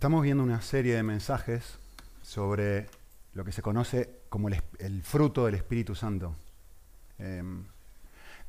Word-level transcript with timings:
Estamos 0.00 0.22
viendo 0.22 0.42
una 0.42 0.62
serie 0.62 0.94
de 0.94 1.02
mensajes 1.02 1.76
sobre 2.22 2.88
lo 3.34 3.44
que 3.44 3.52
se 3.52 3.60
conoce 3.60 4.22
como 4.30 4.48
el, 4.48 5.02
fruto 5.02 5.44
del 5.44 5.56
Espíritu 5.56 5.94
Santo. 5.94 6.34
Eh, 7.18 7.42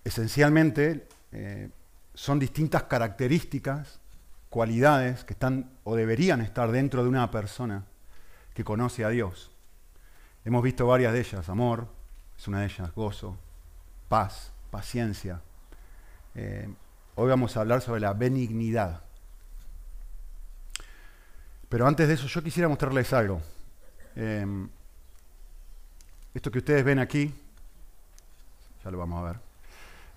esencialmente 0.05 1.09
eh, 1.33 1.69
son 2.13 2.39
distintas 2.39 2.83
características, 2.83 3.99
cualidades 4.49 5.25
que 5.25 5.33
están 5.33 5.69
o 5.83 5.97
deberían 5.97 6.39
estar 6.39 6.71
dentro 6.71 7.03
de 7.03 7.09
una 7.09 7.29
persona 7.31 7.83
que 8.53 8.63
conoce 8.63 9.03
a 9.03 9.09
Dios. 9.09 9.51
Hemos 10.45 10.63
visto 10.63 10.87
varias 10.87 11.11
de 11.11 11.19
ellas, 11.19 11.49
amor 11.49 11.89
es 12.37 12.47
una 12.47 12.61
de 12.61 12.67
ellas, 12.67 12.95
gozo, 12.95 13.37
paz, 14.07 14.53
paciencia. 14.69 15.41
Eh, 16.33 16.73
hoy 17.15 17.27
vamos 17.27 17.57
a 17.57 17.59
hablar 17.59 17.81
sobre 17.81 17.99
la 17.99 18.13
benignidad. 18.13 19.10
Pero 21.71 21.87
antes 21.87 22.05
de 22.05 22.15
eso 22.15 22.27
yo 22.27 22.43
quisiera 22.43 22.67
mostrarles 22.67 23.13
algo. 23.13 23.41
Eh, 24.17 24.67
esto 26.33 26.51
que 26.51 26.57
ustedes 26.57 26.83
ven 26.83 26.99
aquí, 26.99 27.33
ya 28.83 28.91
lo 28.91 28.97
vamos 28.97 29.23
a 29.23 29.31
ver. 29.31 29.39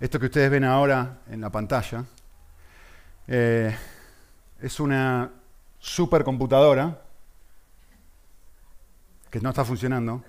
Esto 0.00 0.18
que 0.18 0.26
ustedes 0.26 0.50
ven 0.50 0.64
ahora 0.64 1.20
en 1.28 1.40
la 1.40 1.50
pantalla 1.50 2.04
eh, 3.28 3.72
es 4.60 4.80
una 4.80 5.30
supercomputadora 5.78 7.00
que 9.30 9.38
no 9.38 9.50
está 9.50 9.64
funcionando, 9.64 10.24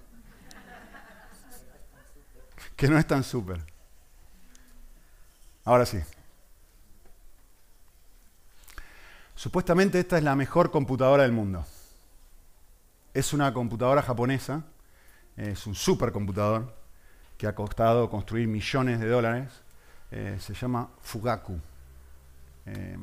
que 2.76 2.88
no 2.88 3.00
es 3.00 3.08
tan 3.08 3.24
super. 3.24 3.62
Ahora 5.64 5.88
sí. 5.88 5.98
Supuestamente 9.36 10.00
esta 10.00 10.18
es 10.18 10.24
la 10.24 10.36
mejor 10.36 10.72
computadora 10.72 11.24
del 11.24 11.34
mundo. 11.34 11.66
Es 13.14 13.34
una 13.34 13.54
computadora 13.54 14.02
japonesa, 14.02 14.64
es 15.36 15.68
un 15.68 15.76
supercomputador 15.76 16.74
que 17.38 17.46
ha 17.46 17.54
costado 17.54 18.10
construir 18.10 18.48
millones 18.48 19.00
de 19.00 19.08
dólares. 19.08 19.52
Eh, 20.12 20.38
se 20.40 20.54
llama 20.54 20.90
Fugaku. 21.02 21.60
Eh, 22.66 22.98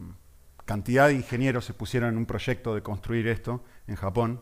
cantidad 0.64 1.08
de 1.08 1.14
ingenieros 1.14 1.66
se 1.66 1.74
pusieron 1.74 2.08
en 2.10 2.16
un 2.16 2.24
proyecto 2.24 2.74
de 2.74 2.82
construir 2.82 3.28
esto 3.28 3.62
en 3.86 3.96
Japón. 3.96 4.40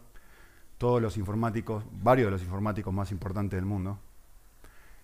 Todos 0.79 1.03
los 1.03 1.17
informáticos, 1.17 1.85
varios 1.91 2.29
de 2.29 2.31
los 2.31 2.43
informáticos 2.43 2.95
más 2.95 3.11
importantes 3.11 3.57
del 3.57 3.67
mundo. 3.67 3.99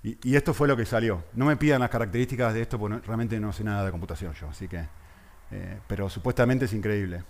Y 0.02 0.36
esto 0.36 0.54
fue 0.54 0.68
lo 0.68 0.76
que 0.76 0.86
salió. 0.86 1.24
No 1.34 1.46
me 1.46 1.56
pidan 1.56 1.80
las 1.80 1.90
características 1.90 2.54
de 2.54 2.62
esto 2.62 2.78
porque 2.78 3.04
realmente 3.04 3.40
no 3.40 3.52
sé 3.52 3.64
nada 3.64 3.84
de 3.84 3.90
computación 3.90 4.32
yo, 4.34 4.48
así 4.48 4.68
que 4.68 4.86
eh, 5.50 5.80
pero 5.86 6.08
supuestamente 6.10 6.64
es 6.64 6.72
increíble. 6.72 7.22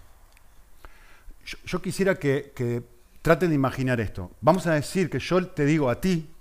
Yo, 1.64 1.80
quisiera 1.80 2.16
que, 2.16 2.52
que, 2.54 2.82
traten 3.22 3.50
de 3.50 3.54
imaginar 3.56 4.00
esto. 4.00 4.30
Vamos 4.40 4.66
a 4.66 4.74
decir 4.74 5.10
que 5.10 5.18
yo 5.18 5.44
te 5.48 5.64
digo 5.64 5.90
a 5.90 6.00
ti, 6.00 6.32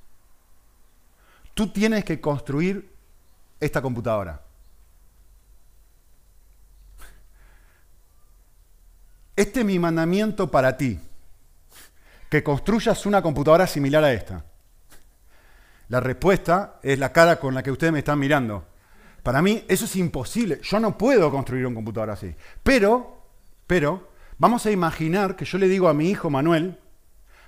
tú 1.53 1.69
tienes 1.69 2.05
que 2.05 2.21
construir 2.21 2.89
esta 3.59 3.81
computadora. 3.81 4.41
Este 9.35 9.61
es 9.61 9.65
mi 9.65 9.79
mandamiento 9.79 10.49
para 10.49 10.77
ti, 10.77 10.99
que 12.29 12.43
construyas 12.43 13.05
una 13.05 13.21
computadora 13.21 13.67
similar 13.67 14.03
a 14.03 14.13
esta. 14.13 14.45
La 15.89 15.99
respuesta 15.99 16.79
es 16.81 16.97
la 16.97 17.11
cara 17.11 17.39
con 17.39 17.53
la 17.53 17.61
que 17.61 17.71
ustedes 17.71 17.93
me 17.93 17.99
están 17.99 18.17
mirando. 18.17 18.65
Para 19.25 19.41
mí 19.41 19.63
eso 19.67 19.85
es 19.85 19.95
imposible. 19.95 20.59
Yo 20.61 20.79
no 20.79 20.99
puedo 20.99 21.31
construir 21.31 21.65
un 21.65 21.73
computador 21.73 22.11
así. 22.11 22.35
Pero, 22.61 23.23
pero, 23.65 24.07
vamos 24.37 24.63
a 24.67 24.69
imaginar 24.69 25.35
que 25.35 25.45
yo 25.45 25.57
le 25.57 25.67
digo 25.67 25.87
a 25.87 25.95
mi 25.95 26.11
hijo 26.11 26.29
Manuel, 26.29 26.77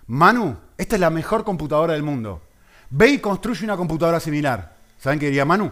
Manu, 0.07 0.57
esta 0.75 0.95
es 0.95 0.99
la 0.99 1.11
mejor 1.11 1.43
computadora 1.43 1.93
del 1.93 2.01
mundo. 2.01 2.41
Ve 2.89 3.09
y 3.09 3.19
construye 3.19 3.63
una 3.63 3.77
computadora 3.77 4.19
similar. 4.19 4.75
¿Saben 4.97 5.19
qué 5.19 5.27
diría 5.27 5.45
Manu? 5.45 5.71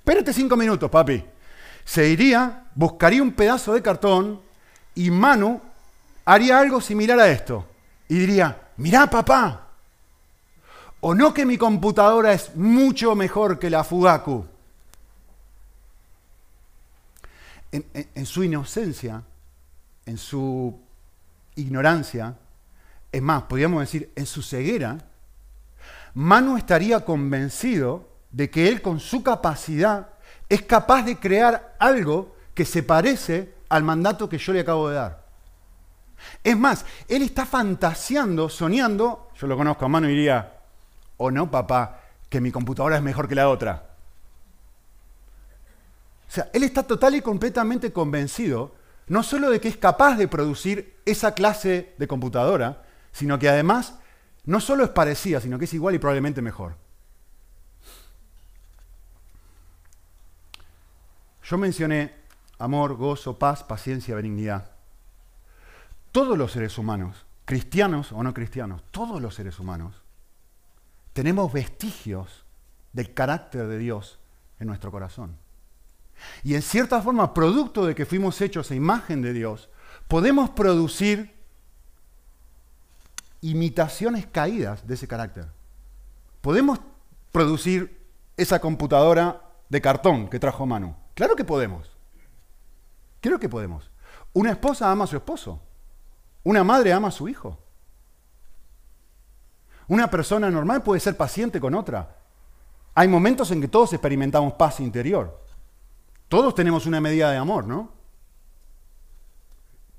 Espérate 0.00 0.34
cinco 0.34 0.58
minutos, 0.58 0.90
papi. 0.90 1.24
Se 1.86 2.06
iría, 2.06 2.64
buscaría 2.74 3.22
un 3.22 3.32
pedazo 3.32 3.72
de 3.72 3.80
cartón 3.80 4.42
y 4.94 5.10
Manu 5.10 5.62
haría 6.26 6.58
algo 6.58 6.82
similar 6.82 7.18
a 7.18 7.30
esto. 7.30 7.64
Y 8.08 8.18
diría, 8.18 8.60
mirá, 8.76 9.08
papá. 9.08 9.68
O 11.00 11.14
no 11.14 11.32
que 11.32 11.46
mi 11.46 11.56
computadora 11.56 12.34
es 12.34 12.54
mucho 12.56 13.14
mejor 13.14 13.58
que 13.58 13.70
la 13.70 13.84
Fugaku. 13.84 14.44
En, 18.14 18.26
su 18.26 18.44
inocencia, 18.44 19.22
en 20.04 20.18
su 20.18 20.78
ignorancia, 21.54 22.36
es 23.12 23.22
más, 23.22 23.44
podríamos 23.44 23.80
decir, 23.80 24.12
en 24.14 24.26
su 24.26 24.42
ceguera, 24.42 24.98
Manu 26.14 26.56
estaría 26.56 27.04
convencido 27.04 28.08
de 28.30 28.50
que 28.50 28.68
él 28.68 28.82
con 28.82 29.00
su 29.00 29.22
capacidad 29.22 30.08
es 30.48 30.62
capaz 30.62 31.02
de 31.02 31.18
crear 31.18 31.76
algo 31.78 32.36
que 32.54 32.64
se 32.64 32.82
parece 32.82 33.54
al 33.68 33.82
mandato 33.82 34.28
que 34.28 34.38
yo 34.38 34.52
le 34.52 34.60
acabo 34.60 34.88
de 34.88 34.96
dar. 34.96 35.26
Es 36.42 36.56
más, 36.56 36.84
él 37.08 37.22
está 37.22 37.44
fantaseando, 37.44 38.48
soñando, 38.48 39.30
yo 39.38 39.46
lo 39.46 39.56
conozco 39.56 39.84
a 39.84 39.88
Manu 39.88 40.08
y 40.08 40.12
diría, 40.12 40.60
o 41.18 41.30
no, 41.30 41.50
papá, 41.50 42.00
que 42.28 42.40
mi 42.40 42.50
computadora 42.50 42.96
es 42.96 43.02
mejor 43.02 43.28
que 43.28 43.34
la 43.34 43.48
otra. 43.48 43.85
O 46.28 46.30
sea, 46.30 46.50
él 46.52 46.64
está 46.64 46.82
total 46.82 47.14
y 47.14 47.20
completamente 47.20 47.92
convencido, 47.92 48.74
no 49.08 49.22
solo 49.22 49.50
de 49.50 49.60
que 49.60 49.68
es 49.68 49.76
capaz 49.76 50.16
de 50.16 50.28
producir 50.28 50.96
esa 51.04 51.34
clase 51.34 51.94
de 51.98 52.08
computadora, 52.08 52.84
sino 53.12 53.38
que 53.38 53.48
además 53.48 53.98
no 54.44 54.60
solo 54.60 54.84
es 54.84 54.90
parecida, 54.90 55.40
sino 55.40 55.58
que 55.58 55.66
es 55.66 55.74
igual 55.74 55.94
y 55.94 55.98
probablemente 55.98 56.42
mejor. 56.42 56.76
Yo 61.44 61.58
mencioné 61.58 62.12
amor, 62.58 62.94
gozo, 62.96 63.38
paz, 63.38 63.62
paciencia, 63.62 64.16
benignidad. 64.16 64.72
Todos 66.10 66.36
los 66.36 66.52
seres 66.52 66.76
humanos, 66.78 67.24
cristianos 67.44 68.10
o 68.10 68.22
no 68.22 68.34
cristianos, 68.34 68.82
todos 68.90 69.22
los 69.22 69.34
seres 69.34 69.60
humanos, 69.60 70.02
tenemos 71.12 71.52
vestigios 71.52 72.44
del 72.92 73.14
carácter 73.14 73.68
de 73.68 73.78
Dios 73.78 74.18
en 74.58 74.66
nuestro 74.66 74.90
corazón. 74.90 75.36
Y 76.42 76.54
en 76.54 76.62
cierta 76.62 77.00
forma, 77.02 77.34
producto 77.34 77.86
de 77.86 77.94
que 77.94 78.06
fuimos 78.06 78.40
hechos 78.40 78.70
a 78.70 78.74
imagen 78.74 79.22
de 79.22 79.32
Dios, 79.32 79.68
podemos 80.08 80.50
producir 80.50 81.34
imitaciones 83.40 84.26
caídas 84.26 84.86
de 84.86 84.94
ese 84.94 85.08
carácter. 85.08 85.46
Podemos 86.40 86.80
producir 87.32 88.06
esa 88.36 88.60
computadora 88.60 89.42
de 89.68 89.80
cartón 89.80 90.28
que 90.28 90.38
trajo 90.38 90.66
Manu. 90.66 90.94
Claro 91.14 91.36
que 91.36 91.44
podemos. 91.44 91.90
Claro 93.20 93.38
que 93.38 93.48
podemos. 93.48 93.90
Una 94.32 94.50
esposa 94.50 94.90
ama 94.90 95.04
a 95.04 95.06
su 95.06 95.16
esposo. 95.16 95.60
Una 96.44 96.62
madre 96.62 96.92
ama 96.92 97.08
a 97.08 97.12
su 97.12 97.28
hijo. 97.28 97.58
Una 99.88 100.10
persona 100.10 100.50
normal 100.50 100.82
puede 100.82 101.00
ser 101.00 101.16
paciente 101.16 101.60
con 101.60 101.74
otra. 101.74 102.16
Hay 102.94 103.08
momentos 103.08 103.50
en 103.50 103.60
que 103.60 103.68
todos 103.68 103.92
experimentamos 103.92 104.54
paz 104.54 104.80
interior. 104.80 105.45
Todos 106.28 106.54
tenemos 106.54 106.86
una 106.86 107.00
medida 107.00 107.30
de 107.30 107.36
amor, 107.36 107.66
¿no? 107.66 107.92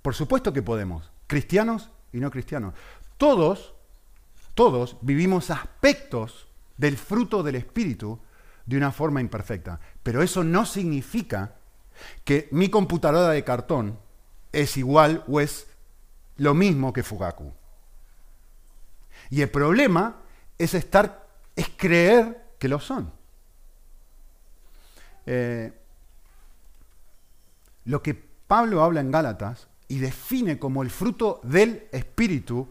Por 0.01 0.15
supuesto 0.15 0.53
que 0.53 0.61
podemos, 0.61 1.11
cristianos 1.27 1.89
y 2.13 2.19
no 2.19 2.31
cristianos. 2.31 2.73
Todos, 3.17 3.73
todos 4.53 4.97
vivimos 5.02 5.49
aspectos 5.49 6.47
del 6.78 6.97
fruto 6.97 7.43
del 7.43 7.55
Espíritu 7.55 8.19
de 8.66 8.78
una 8.78 8.91
forma 8.91 9.22
imperfecta. 9.22 9.79
Pero 10.03 10.22
eso 10.22 10.43
no 10.43 10.66
significa 10.66 11.55
que 12.23 12.47
mi 12.52 12.69
computadora 12.69 13.29
de 13.29 13.43
cartón 13.43 13.97
es 14.52 14.78
igual 14.78 15.23
o 15.28 15.40
es 15.40 15.67
lo 16.37 16.53
mismo 16.53 16.93
que 16.93 17.03
Fugaku. 17.03 17.52
Y 19.29 19.41
el 19.41 19.49
problema 19.49 20.22
es 20.57 20.73
estar, 20.73 21.28
es 21.55 21.69
creer 21.75 22.53
que 22.59 22.67
lo 22.67 22.79
son. 22.79 23.11
Eh, 25.25 25.73
lo 27.87 28.03
que 28.03 28.13
Pablo 28.13 28.84
habla 28.84 29.01
en 29.01 29.11
Gálatas 29.11 29.67
y 29.87 29.99
define 29.99 30.59
como 30.59 30.84
el 30.84 30.89
fruto 30.89 31.39
del 31.43 31.87
Espíritu, 31.91 32.67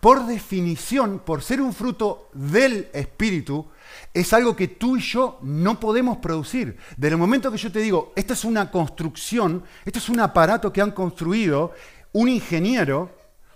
por 0.00 0.26
definición, 0.26 1.20
por 1.24 1.42
ser 1.42 1.60
un 1.60 1.72
fruto 1.72 2.30
del 2.32 2.88
Espíritu, 2.92 3.66
es 4.12 4.32
algo 4.32 4.56
que 4.56 4.68
tú 4.68 4.96
y 4.96 5.00
yo 5.00 5.38
no 5.42 5.78
podemos 5.78 6.16
producir. 6.16 6.76
Desde 6.96 7.14
el 7.14 7.20
momento 7.20 7.52
que 7.52 7.58
yo 7.58 7.70
te 7.70 7.78
digo, 7.78 8.12
esta 8.16 8.32
es 8.32 8.44
una 8.44 8.70
construcción, 8.70 9.62
esto 9.84 9.98
es 9.98 10.08
un 10.08 10.18
aparato 10.18 10.72
que 10.72 10.80
han 10.80 10.90
construido 10.90 11.72
un 12.12 12.28
ingeniero, 12.28 13.14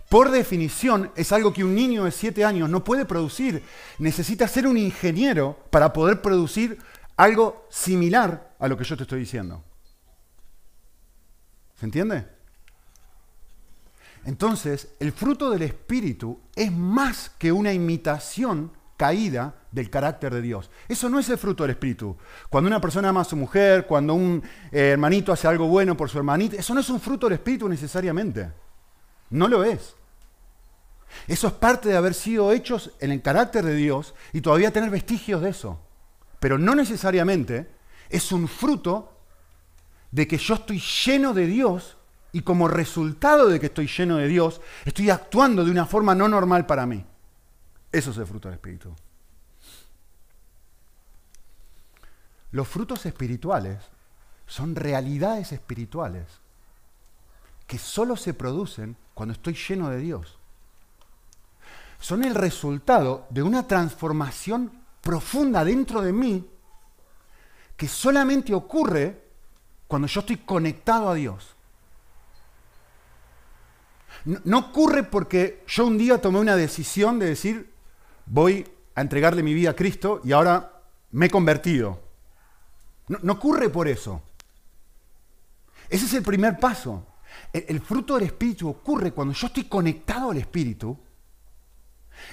por 0.09 0.31
definición 0.31 1.11
es 1.17 1.33
algo 1.33 1.53
que 1.53 1.65
un 1.65 1.75
niño 1.75 2.05
de 2.05 2.13
7 2.13 2.45
años 2.45 2.69
no 2.69 2.85
puede 2.85 3.07
producir. 3.07 3.63
Necesita 3.99 4.47
ser 4.47 4.67
un 4.67 4.77
ingeniero 4.77 5.59
para 5.71 5.93
poder 5.93 6.23
producir 6.23 6.79
algo 7.17 7.67
similar 7.71 8.55
a 8.61 8.69
lo 8.69 8.77
que 8.77 8.85
yo 8.85 8.97
te 8.97 9.03
estoy 9.03 9.21
diciendo. 9.21 9.65
¿Se 11.79 11.87
entiende? 11.87 12.27
Entonces, 14.25 14.89
el 14.99 15.13
fruto 15.13 15.51
del 15.51 15.63
Espíritu 15.63 16.41
es 16.55 16.73
más 16.73 17.31
que 17.39 17.53
una 17.53 17.73
imitación 17.73 18.73
caída 18.97 19.55
del 19.71 19.91
carácter 19.91 20.33
de 20.35 20.43
Dios. 20.43 20.71
Eso 20.89 21.09
no 21.09 21.19
es 21.19 21.29
el 21.29 21.39
fruto 21.39 21.63
del 21.63 21.73
Espíritu. 21.73 22.17
Cuando 22.49 22.67
una 22.67 22.81
persona 22.81 23.11
ama 23.11 23.21
a 23.21 23.25
su 23.25 23.37
mujer, 23.37 23.87
cuando 23.87 24.15
un 24.15 24.43
eh, 24.73 24.91
hermanito 24.91 25.33
hace 25.33 25.47
algo 25.47 25.69
bueno 25.69 25.97
por 25.97 26.09
su 26.09 26.19
hermanita, 26.19 26.57
eso 26.57 26.75
no 26.75 26.81
es 26.81 26.89
un 26.89 27.01
fruto 27.01 27.27
del 27.27 27.35
Espíritu 27.35 27.69
necesariamente. 27.69 28.51
No 29.31 29.49
lo 29.49 29.63
es. 29.65 29.95
Eso 31.29 31.47
es 31.47 31.53
parte 31.53 31.89
de 31.89 31.97
haber 31.97 32.15
sido 32.15 32.53
hechos 32.53 32.93
en 33.01 33.13
el 33.13 33.23
carácter 33.23 33.65
de 33.65 33.75
Dios 33.75 34.15
y 34.33 34.41
todavía 34.41 34.73
tener 34.73 34.91
vestigios 34.91 35.43
de 35.43 35.51
eso. 35.51 35.81
Pero 36.41 36.59
no 36.59 36.75
necesariamente 36.75 37.71
es 38.09 38.33
un 38.33 38.49
fruto 38.49 39.16
de 40.17 40.27
que 40.27 40.39
yo 40.39 40.55
estoy 40.55 40.81
lleno 40.81 41.35
de 41.35 41.47
Dios 41.47 41.99
y 42.33 42.41
como 42.41 42.69
resultado 42.69 43.49
de 43.49 43.61
que 43.61 43.67
estoy 43.67 43.87
lleno 43.87 44.17
de 44.17 44.27
Dios, 44.29 44.63
estoy 44.87 45.11
actuando 45.11 45.63
de 45.63 45.71
una 45.71 45.85
forma 45.85 46.15
no 46.15 46.27
normal 46.27 46.65
para 46.65 46.87
mí. 46.87 47.05
Eso 47.93 48.13
es 48.13 48.17
el 48.17 48.27
fruto 48.27 48.49
del 48.49 48.55
Espíritu. 48.55 48.97
Los 52.53 52.67
frutos 52.67 53.05
espirituales 53.05 53.77
son 54.47 54.75
realidades 54.75 55.53
espirituales 55.53 56.25
que 57.67 57.77
solo 57.77 58.17
se 58.17 58.33
producen 58.33 58.97
cuando 59.13 59.35
estoy 59.35 59.53
lleno 59.53 59.91
de 59.91 59.99
Dios. 59.99 60.39
Son 62.01 62.25
el 62.25 62.35
resultado 62.35 63.27
de 63.29 63.43
una 63.43 63.67
transformación 63.67 64.73
profunda 65.03 65.63
dentro 65.63 66.01
de 66.01 66.15
mí 66.15 66.49
que 67.77 67.87
solamente 67.87 68.55
ocurre 68.55 69.26
cuando 69.87 70.09
yo 70.09 70.21
estoy 70.21 70.39
conectado 70.39 71.09
a 71.09 71.15
Dios. 71.15 71.55
No, 74.25 74.59
ocurre 74.59 75.05
porque 75.05 75.63
yo 75.69 75.87
un 75.87 75.99
día 75.99 76.21
tomé 76.21 76.41
una 76.41 76.57
decisión 76.57 77.19
de 77.19 77.27
decir, 77.27 77.73
voy 78.27 78.67
a 78.95 79.01
entregarle 79.01 79.43
mi 79.43 79.55
vida 79.55 79.71
a 79.71 79.77
Cristo 79.77 80.21
y 80.25 80.33
ahora 80.33 80.83
me 81.13 81.27
he 81.27 81.31
convertido. 81.31 82.01
No, 83.09 83.35
ocurre 83.35 83.69
por 83.71 83.87
eso. 83.87 84.23
Ese 85.89 86.07
es 86.07 86.15
el 86.15 86.23
primer 86.25 86.59
paso. 86.59 87.07
el, 87.53 87.81
fruto 87.81 88.15
del 88.15 88.25
Espíritu 88.25 88.69
ocurre 88.69 89.13
cuando 89.13 89.33
yo 89.33 89.47
estoy 89.47 89.65
conectado 89.65 90.33
al 90.33 90.39
Espíritu 90.39 90.99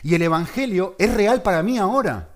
y 0.02 0.16
el 0.16 0.22
Evangelio 0.24 0.96
es 0.98 1.14
real 1.14 1.44
para 1.44 1.62
mí 1.62 1.78
ahora. 1.78 2.33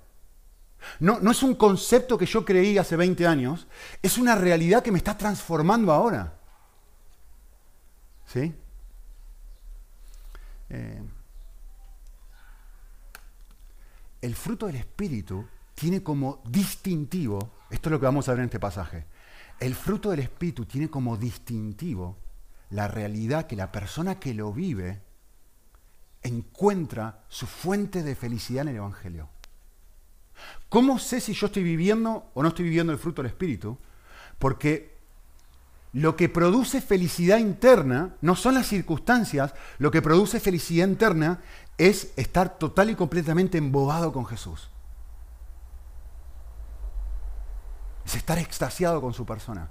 No, 1.00 1.19
no, 1.19 1.31
es 1.31 1.44
un 1.44 1.56
concepto 1.56 2.18
que 2.18 2.25
yo 2.25 2.45
creí 2.45 2.77
hace 2.77 2.95
20 2.95 3.27
años, 3.27 3.68
es 4.01 4.18
una 4.18 4.35
realidad 4.35 4.83
que 4.83 4.91
me 4.91 4.97
está 4.97 5.18
transformando 5.18 5.91
ahora. 5.91 6.33
¿Sí? 8.25 8.53
Eh, 10.69 11.01
el 14.21 14.35
fruto 14.35 14.68
del 14.68 14.75
Espíritu 14.77 15.45
tiene 15.75 16.03
como 16.03 16.41
distintivo, 16.45 17.53
esto 17.69 17.89
es 17.89 17.91
lo 17.91 18.00
que 18.00 18.06
vamos 18.06 18.27
a 18.27 18.31
ver 18.31 18.39
en 18.39 18.45
este 18.45 18.59
pasaje, 18.59 19.06
el 19.59 19.75
fruto 19.75 20.09
del 20.12 20.19
Espíritu 20.19 20.65
tiene 20.65 20.89
como 20.89 21.18
distintivo 21.18 22.18
la 22.69 22.88
realidad 22.88 23.47
que 23.47 23.56
la 23.56 23.71
persona 23.71 24.19
que 24.19 24.33
lo 24.33 24.51
vive 24.51 25.01
encuentra 26.21 27.24
su 27.29 27.47
fuente 27.47 28.03
de 28.03 28.15
felicidad 28.15 28.63
en 28.63 28.69
el 28.69 28.75
Evangelio. 28.77 29.29
¿Cómo 30.69 31.00
sé 31.00 31.22
si 31.22 31.34
yo 31.34 31.48
estoy 31.48 31.64
viviendo 31.64 32.30
o 32.34 32.44
no 32.44 32.50
estoy 32.50 32.66
viviendo 32.66 32.92
el 32.92 33.00
fruto 33.00 33.22
del 33.22 33.31
Espíritu? 33.31 33.78
Porque 34.38 34.98
lo 35.94 36.16
que 36.16 36.30
produce 36.30 36.81
felicidad 36.81 37.38
interna 37.38 38.16
no 38.22 38.36
son 38.36 38.56
las 38.56 38.68
circunstancias, 38.68 39.54
lo 39.78 39.92
que 39.92 40.02
produce 40.02 40.40
felicidad 40.40 40.88
interna 40.88 41.42
es 41.78 42.12
estar 42.18 42.58
total 42.58 42.90
y 42.90 42.96
completamente 42.96 43.58
embobado 43.58 44.12
con 44.12 44.25
Jesús. 44.25 44.69
Es 48.06 48.16
estar 48.16 48.38
extasiado 48.38 49.02
con 49.02 49.13
su 49.13 49.25
persona. 49.25 49.70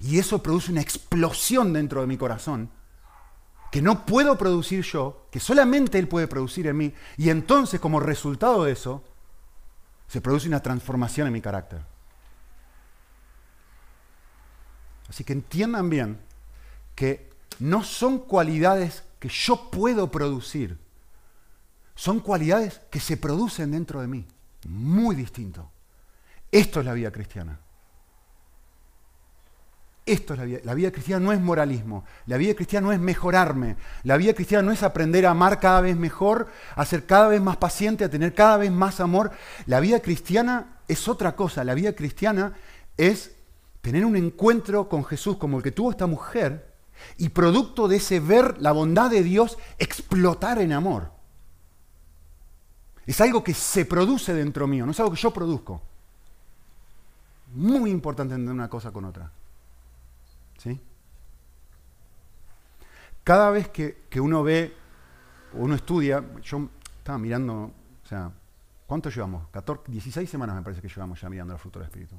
Y 0.00 0.18
eso 0.18 0.42
produce 0.42 0.72
una 0.72 0.82
explosión 0.82 1.72
dentro 1.72 2.00
de 2.02 2.06
mi 2.06 2.16
corazón 2.18 2.70
que 3.70 3.82
no 3.82 4.06
puedo 4.06 4.38
producir 4.38 4.82
yo, 4.82 5.26
que 5.32 5.40
solamente 5.40 5.98
Él 5.98 6.06
puede 6.06 6.28
producir 6.28 6.68
en 6.68 6.76
mí. 6.76 6.94
Y 7.16 7.30
entonces 7.30 7.80
como 7.80 7.98
resultado 7.98 8.62
de 8.64 8.72
eso, 8.72 9.02
se 10.08 10.20
produce 10.20 10.48
una 10.48 10.60
transformación 10.60 11.26
en 11.26 11.32
mi 11.32 11.40
carácter. 11.40 11.82
Así 15.08 15.24
que 15.24 15.32
entiendan 15.32 15.90
bien 15.90 16.20
que 16.94 17.30
no 17.58 17.84
son 17.84 18.18
cualidades 18.18 19.04
que 19.18 19.28
yo 19.28 19.70
puedo 19.70 20.10
producir, 20.10 20.78
son 21.94 22.20
cualidades 22.20 22.80
que 22.90 23.00
se 23.00 23.16
producen 23.16 23.70
dentro 23.70 24.00
de 24.00 24.08
mí. 24.08 24.26
Muy 24.66 25.14
distinto. 25.14 25.70
Esto 26.50 26.80
es 26.80 26.86
la 26.86 26.92
vida 26.92 27.10
cristiana. 27.10 27.60
Esto 30.06 30.34
es 30.34 30.38
la 30.38 30.44
vida. 30.44 30.58
La 30.64 30.74
vida 30.74 30.90
cristiana 30.90 31.24
no 31.24 31.32
es 31.32 31.40
moralismo. 31.40 32.04
La 32.26 32.36
vida 32.36 32.54
cristiana 32.54 32.88
no 32.88 32.92
es 32.92 33.00
mejorarme. 33.00 33.76
La 34.02 34.18
vida 34.18 34.34
cristiana 34.34 34.62
no 34.62 34.72
es 34.72 34.82
aprender 34.82 35.24
a 35.24 35.30
amar 35.30 35.60
cada 35.60 35.80
vez 35.80 35.96
mejor, 35.96 36.48
a 36.76 36.84
ser 36.84 37.06
cada 37.06 37.28
vez 37.28 37.40
más 37.40 37.56
paciente, 37.56 38.04
a 38.04 38.10
tener 38.10 38.34
cada 38.34 38.58
vez 38.58 38.70
más 38.70 39.00
amor. 39.00 39.30
La 39.66 39.80
vida 39.80 40.00
cristiana 40.00 40.78
es 40.88 41.08
otra 41.08 41.34
cosa. 41.34 41.64
La 41.64 41.74
vida 41.74 41.94
cristiana 41.94 42.52
es 42.98 43.34
tener 43.80 44.04
un 44.04 44.16
encuentro 44.16 44.88
con 44.88 45.04
Jesús 45.04 45.38
como 45.38 45.56
el 45.56 45.62
que 45.62 45.72
tuvo 45.72 45.90
esta 45.90 46.06
mujer 46.06 46.74
y 47.16 47.30
producto 47.30 47.88
de 47.88 47.96
ese 47.96 48.20
ver 48.20 48.60
la 48.60 48.72
bondad 48.72 49.10
de 49.10 49.22
Dios 49.22 49.58
explotar 49.78 50.58
en 50.58 50.72
amor. 50.72 51.12
Es 53.06 53.20
algo 53.20 53.42
que 53.42 53.54
se 53.54 53.84
produce 53.84 54.34
dentro 54.34 54.66
mío, 54.66 54.84
no 54.84 54.92
es 54.92 55.00
algo 55.00 55.12
que 55.12 55.20
yo 55.20 55.32
produzco. 55.32 55.82
Muy 57.54 57.90
importante 57.90 58.34
entender 58.34 58.54
una 58.54 58.68
cosa 58.68 58.90
con 58.90 59.04
otra. 59.04 59.30
¿Sí? 60.64 60.80
Cada 63.22 63.50
vez 63.50 63.68
que, 63.68 64.20
uno 64.20 64.42
ve 64.42 64.74
o 65.54 65.58
uno 65.58 65.74
estudia, 65.74 66.24
yo 66.42 66.70
estaba 66.98 67.18
mirando, 67.18 67.72
o 68.02 68.06
sea, 68.06 68.32
¿cuánto 68.86 69.10
llevamos? 69.10 69.48
14, 69.48 69.92
16 69.92 70.28
semanas 70.28 70.56
me 70.56 70.62
parece 70.62 70.80
que 70.80 70.88
llevamos 70.88 71.20
ya 71.20 71.28
mirando 71.28 71.52
el 71.52 71.58
fruto 71.58 71.78
del 71.78 71.88
Espíritu. 71.88 72.16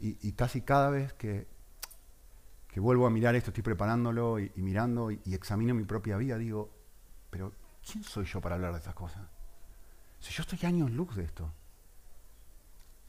Y, 0.00 0.32
casi 0.32 0.62
cada 0.62 0.90
vez 0.90 1.12
que, 1.12 1.46
que, 2.66 2.80
vuelvo 2.80 3.06
a 3.06 3.10
mirar 3.10 3.36
esto, 3.36 3.50
estoy 3.50 3.62
preparándolo 3.62 4.40
y, 4.40 4.50
mirando 4.56 5.12
y, 5.12 5.20
examino 5.32 5.74
mi 5.74 5.84
propia 5.84 6.16
vida, 6.16 6.36
digo, 6.38 6.68
pero 7.30 7.52
¿quién 7.86 8.02
soy 8.02 8.24
yo 8.24 8.40
para 8.40 8.56
hablar 8.56 8.72
de 8.72 8.78
estas 8.78 8.94
cosas? 8.94 9.22
Si 10.18 10.32
yo 10.32 10.42
estoy 10.42 10.58
años 10.68 10.90
luz 10.90 11.14
de 11.14 11.22
esto, 11.22 11.52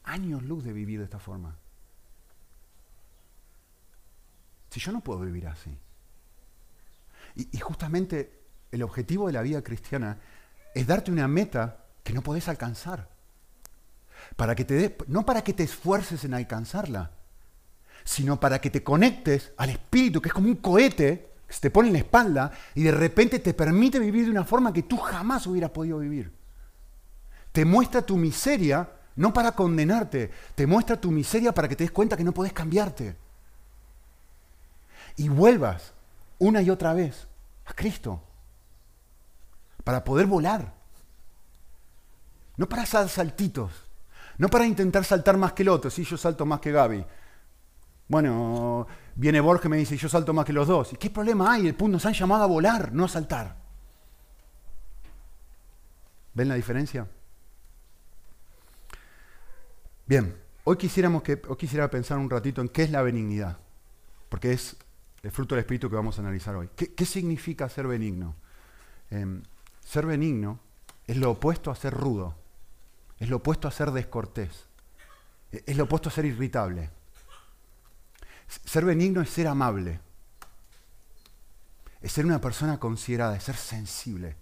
años 0.04 0.44
luz 0.44 0.62
de 0.62 0.72
vivir 0.72 1.00
de 1.00 1.06
esta 1.06 1.18
forma. 1.18 1.56
Si 4.74 4.80
yo 4.80 4.90
no 4.90 5.02
puedo 5.02 5.20
vivir 5.20 5.46
así. 5.46 5.70
Y, 7.36 7.56
justamente 7.60 8.42
el 8.72 8.82
objetivo 8.82 9.28
de 9.28 9.32
la 9.32 9.42
vida 9.42 9.62
cristiana 9.62 10.18
es 10.74 10.84
darte 10.88 11.12
una 11.12 11.28
meta 11.28 11.84
que 12.02 12.12
no 12.12 12.22
podés 12.22 12.48
alcanzar. 12.48 13.08
Para 14.34 14.56
que 14.56 14.64
te 14.64 14.96
no 15.06 15.24
para 15.24 15.44
que 15.44 15.52
te 15.52 15.62
esfuerces 15.62 16.24
en 16.24 16.34
alcanzarla, 16.34 17.12
sino 18.02 18.40
para 18.40 18.60
que 18.60 18.68
te 18.68 18.82
conectes 18.82 19.52
al 19.58 19.70
espíritu, 19.70 20.20
que 20.20 20.30
es 20.30 20.34
como 20.34 20.48
un 20.48 20.56
cohete 20.56 21.34
que 21.46 21.54
se 21.54 21.60
te 21.60 21.70
pone 21.70 21.90
en 21.90 21.92
la 21.92 22.00
espalda 22.00 22.50
y 22.74 22.82
de 22.82 22.90
repente 22.90 23.38
te 23.38 23.54
permite 23.54 24.00
vivir 24.00 24.24
de 24.24 24.32
una 24.32 24.42
forma 24.42 24.72
que 24.72 24.82
tú 24.82 24.96
jamás 24.96 25.46
hubieras 25.46 25.70
podido 25.70 26.00
vivir. 26.00 26.32
Te 27.52 27.64
muestra 27.64 28.02
tu 28.02 28.16
miseria, 28.16 28.90
no 29.14 29.32
para 29.32 29.52
condenarte, 29.52 30.32
te 30.56 30.66
muestra 30.66 31.00
tu 31.00 31.12
miseria 31.12 31.54
para 31.54 31.68
que 31.68 31.76
te 31.76 31.84
des 31.84 31.92
cuenta 31.92 32.16
que 32.16 32.24
no 32.24 32.34
podés 32.34 32.52
cambiarte 32.52 33.22
y 35.16 35.28
vuelvas 35.28 35.92
una 36.38 36.62
y 36.62 36.70
otra 36.70 36.92
vez 36.92 37.26
a 37.66 37.72
Cristo 37.72 38.22
para 39.82 40.02
poder 40.04 40.26
volar. 40.26 40.74
No 42.56 42.68
para 42.68 42.82
hacer 42.82 43.08
saltitos, 43.08 43.72
no 44.38 44.48
para 44.48 44.66
intentar 44.66 45.04
saltar 45.04 45.36
más 45.36 45.52
que 45.52 45.62
el 45.62 45.68
otro, 45.68 45.90
si 45.90 46.04
yo 46.04 46.16
salto 46.16 46.46
más 46.46 46.60
que 46.60 46.72
Gaby. 46.72 47.04
Bueno, 48.06 48.86
viene 49.14 49.40
Borges 49.40 49.66
y 49.66 49.68
me 49.68 49.76
dice, 49.76 49.96
yo 49.96 50.08
salto 50.08 50.32
más 50.32 50.44
que 50.44 50.52
los 50.52 50.68
dos. 50.68 50.92
¿Y 50.92 50.96
qué 50.96 51.10
problema 51.10 51.52
hay? 51.52 51.66
El 51.66 51.74
punto 51.74 51.94
nos 51.94 52.06
han 52.06 52.12
llamado 52.12 52.44
a 52.44 52.46
volar, 52.46 52.92
no 52.92 53.04
a 53.04 53.08
saltar. 53.08 53.56
¿Ven 56.34 56.48
la 56.48 56.54
diferencia? 56.54 57.08
Bien, 60.06 60.36
hoy 60.64 60.76
quisiéramos 60.76 61.22
que, 61.22 61.40
hoy 61.48 61.56
quisiera 61.56 61.88
pensar 61.88 62.18
un 62.18 62.28
ratito 62.28 62.60
en 62.60 62.68
qué 62.68 62.82
es 62.82 62.90
la 62.90 63.02
benignidad, 63.02 63.56
porque 64.28 64.52
es 64.52 64.76
el 65.24 65.32
fruto 65.32 65.54
del 65.54 65.60
Espíritu 65.60 65.88
que 65.88 65.96
vamos 65.96 66.18
a 66.18 66.20
analizar 66.20 66.54
hoy. 66.54 66.68
¿Qué, 66.76 67.06
significa 67.06 67.66
ser 67.70 67.86
benigno? 67.86 68.36
Em, 69.10 69.42
ser 69.80 70.04
benigno 70.04 70.60
es 71.06 71.16
lo 71.16 71.30
opuesto 71.30 71.70
a 71.70 71.74
ser 71.74 71.94
rudo, 71.94 72.36
es 73.18 73.30
lo 73.30 73.36
opuesto 73.36 73.66
a 73.66 73.70
ser 73.70 73.90
descortés, 73.90 74.66
e, 75.50 75.64
es 75.66 75.76
lo 75.78 75.84
opuesto 75.84 76.10
a 76.10 76.12
ser 76.12 76.26
irritable. 76.26 76.90
Ser 78.46 78.84
benigno 78.84 79.22
es 79.22 79.30
ser 79.30 79.48
amable. 79.48 80.00
es 82.02 82.12
ser 82.12 82.26
una 82.26 82.38
persona 82.38 82.78
considerada, 82.78 83.34
es 83.34 83.44
ser 83.44 83.56
sensible. 83.56 84.36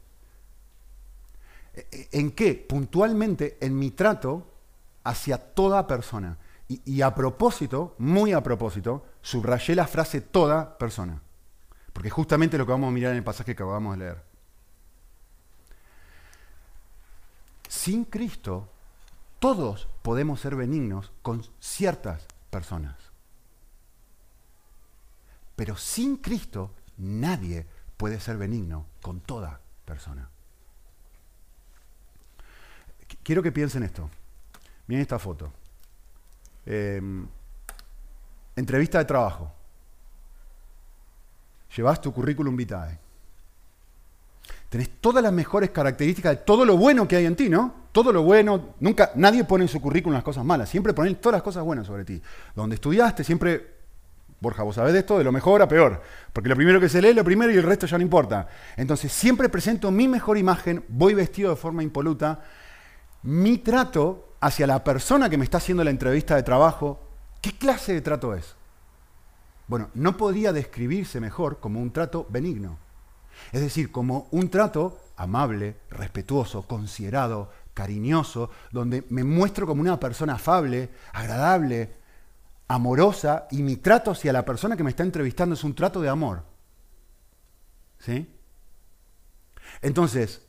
¿E, 1.74 1.86
e, 1.92 2.08
¿En 2.18 2.32
qué? 2.32 2.54
Puntualmente 2.54 3.56
en 3.60 3.78
mi 3.78 3.92
trato 3.92 4.52
hacia 5.04 5.38
toda 5.38 5.86
persona. 5.86 6.38
Y, 6.84 7.02
a 7.02 7.14
propósito, 7.14 7.94
muy 7.98 8.32
a 8.32 8.42
propósito, 8.42 9.04
subrayé 9.20 9.74
la 9.74 9.86
frase 9.86 10.20
toda 10.20 10.78
persona. 10.78 11.20
Porque 11.92 12.10
justamente 12.10 12.56
lo 12.56 12.64
que 12.64 12.72
vamos 12.72 12.88
a 12.88 12.92
mirar 12.92 13.12
en 13.12 13.18
el 13.18 13.24
pasaje 13.24 13.54
que 13.54 13.62
acabamos 13.62 13.98
de 13.98 14.04
leer. 14.04 14.22
Sin 17.68 18.04
Cristo, 18.04 18.68
todos 19.38 19.88
podemos 20.02 20.40
ser 20.40 20.56
benignos 20.56 21.12
con 21.22 21.42
ciertas 21.58 22.26
personas. 22.50 22.96
Pero 25.56 25.76
sin 25.76 26.16
Cristo, 26.16 26.74
nadie 26.96 27.66
puede 27.96 28.20
ser 28.20 28.36
benigno 28.36 28.86
con 29.00 29.20
toda 29.20 29.60
persona. 29.84 30.30
Quiero 33.22 33.42
que 33.42 33.52
piensen 33.52 33.82
esto. 33.82 34.08
Miren 34.86 35.02
esta 35.02 35.18
foto. 35.18 35.52
Em, 36.66 37.26
entrevista 38.56 38.98
de 38.98 39.04
trabajo. 39.04 39.52
Llevas 41.76 42.00
tu 42.00 42.12
currículum 42.12 42.56
vitae. 42.56 42.98
Tenés 44.68 44.88
todas 45.00 45.22
las 45.22 45.32
mejores 45.32 45.70
características 45.70 46.38
de 46.38 46.44
todo 46.44 46.64
lo 46.64 46.76
bueno 46.76 47.06
que 47.06 47.16
hay 47.16 47.26
en 47.26 47.36
ti, 47.36 47.48
¿no? 47.48 47.74
Todo 47.92 48.12
lo 48.12 48.22
bueno. 48.22 48.74
Nunca, 48.80 49.12
nadie 49.16 49.44
pone 49.44 49.64
en 49.64 49.68
su 49.68 49.80
currículum 49.80 50.14
las 50.14 50.24
cosas 50.24 50.44
malas. 50.44 50.68
Siempre 50.68 50.94
ponen 50.94 51.16
todas 51.16 51.34
las 51.34 51.42
cosas 51.42 51.62
buenas 51.62 51.86
sobre 51.86 52.04
ti. 52.04 52.22
Donde 52.54 52.76
estudiaste, 52.76 53.22
siempre 53.22 53.82
Borja, 54.42 54.64
vos 54.64 54.74
sabés 54.74 54.92
de 54.92 54.98
esto, 54.98 55.18
de 55.18 55.24
lo 55.24 55.30
mejor 55.30 55.62
a 55.62 55.68
peor. 55.68 56.02
Porque 56.32 56.48
lo 56.48 56.56
primero 56.56 56.80
que 56.80 56.88
se 56.88 57.00
lee 57.00 57.10
es 57.10 57.16
lo 57.16 57.22
primero 57.22 57.52
y 57.52 57.56
el 57.56 57.62
resto 57.62 57.86
ya 57.86 57.96
no 57.96 58.02
importa. 58.02 58.48
Entonces 58.76 59.12
siempre 59.12 59.48
presento 59.48 59.92
mi 59.92 60.08
mejor 60.08 60.36
imagen, 60.36 60.84
voy 60.88 61.14
vestido 61.14 61.50
de 61.50 61.56
forma 61.56 61.84
impoluta. 61.84 62.40
Mi 63.22 63.58
trato 63.58 64.31
hacia 64.42 64.66
la 64.66 64.82
persona 64.82 65.30
que 65.30 65.38
me 65.38 65.44
está 65.44 65.58
haciendo 65.58 65.84
la 65.84 65.90
entrevista 65.90 66.34
de 66.34 66.42
trabajo, 66.42 67.00
¿qué 67.40 67.56
clase 67.56 67.94
de 67.94 68.00
trato 68.00 68.34
es? 68.34 68.56
Bueno, 69.68 69.88
no 69.94 70.16
podría 70.16 70.52
describirse 70.52 71.20
mejor 71.20 71.60
como 71.60 71.80
un 71.80 71.92
trato 71.92 72.26
benigno. 72.28 72.76
Es 73.52 73.60
decir, 73.60 73.92
como 73.92 74.26
un 74.32 74.50
trato 74.50 74.98
amable, 75.16 75.76
respetuoso, 75.90 76.62
considerado, 76.62 77.52
cariñoso, 77.72 78.50
donde 78.72 79.04
me 79.10 79.22
muestro 79.22 79.64
como 79.64 79.80
una 79.80 80.00
persona 80.00 80.34
afable, 80.34 80.90
agradable, 81.12 81.94
amorosa 82.66 83.46
y 83.52 83.62
mi 83.62 83.76
trato 83.76 84.10
hacia 84.10 84.32
la 84.32 84.44
persona 84.44 84.76
que 84.76 84.82
me 84.82 84.90
está 84.90 85.04
entrevistando 85.04 85.54
es 85.54 85.62
un 85.62 85.76
trato 85.76 86.00
de 86.00 86.08
amor. 86.08 86.42
¿Sí? 88.00 88.28
Entonces, 89.82 90.42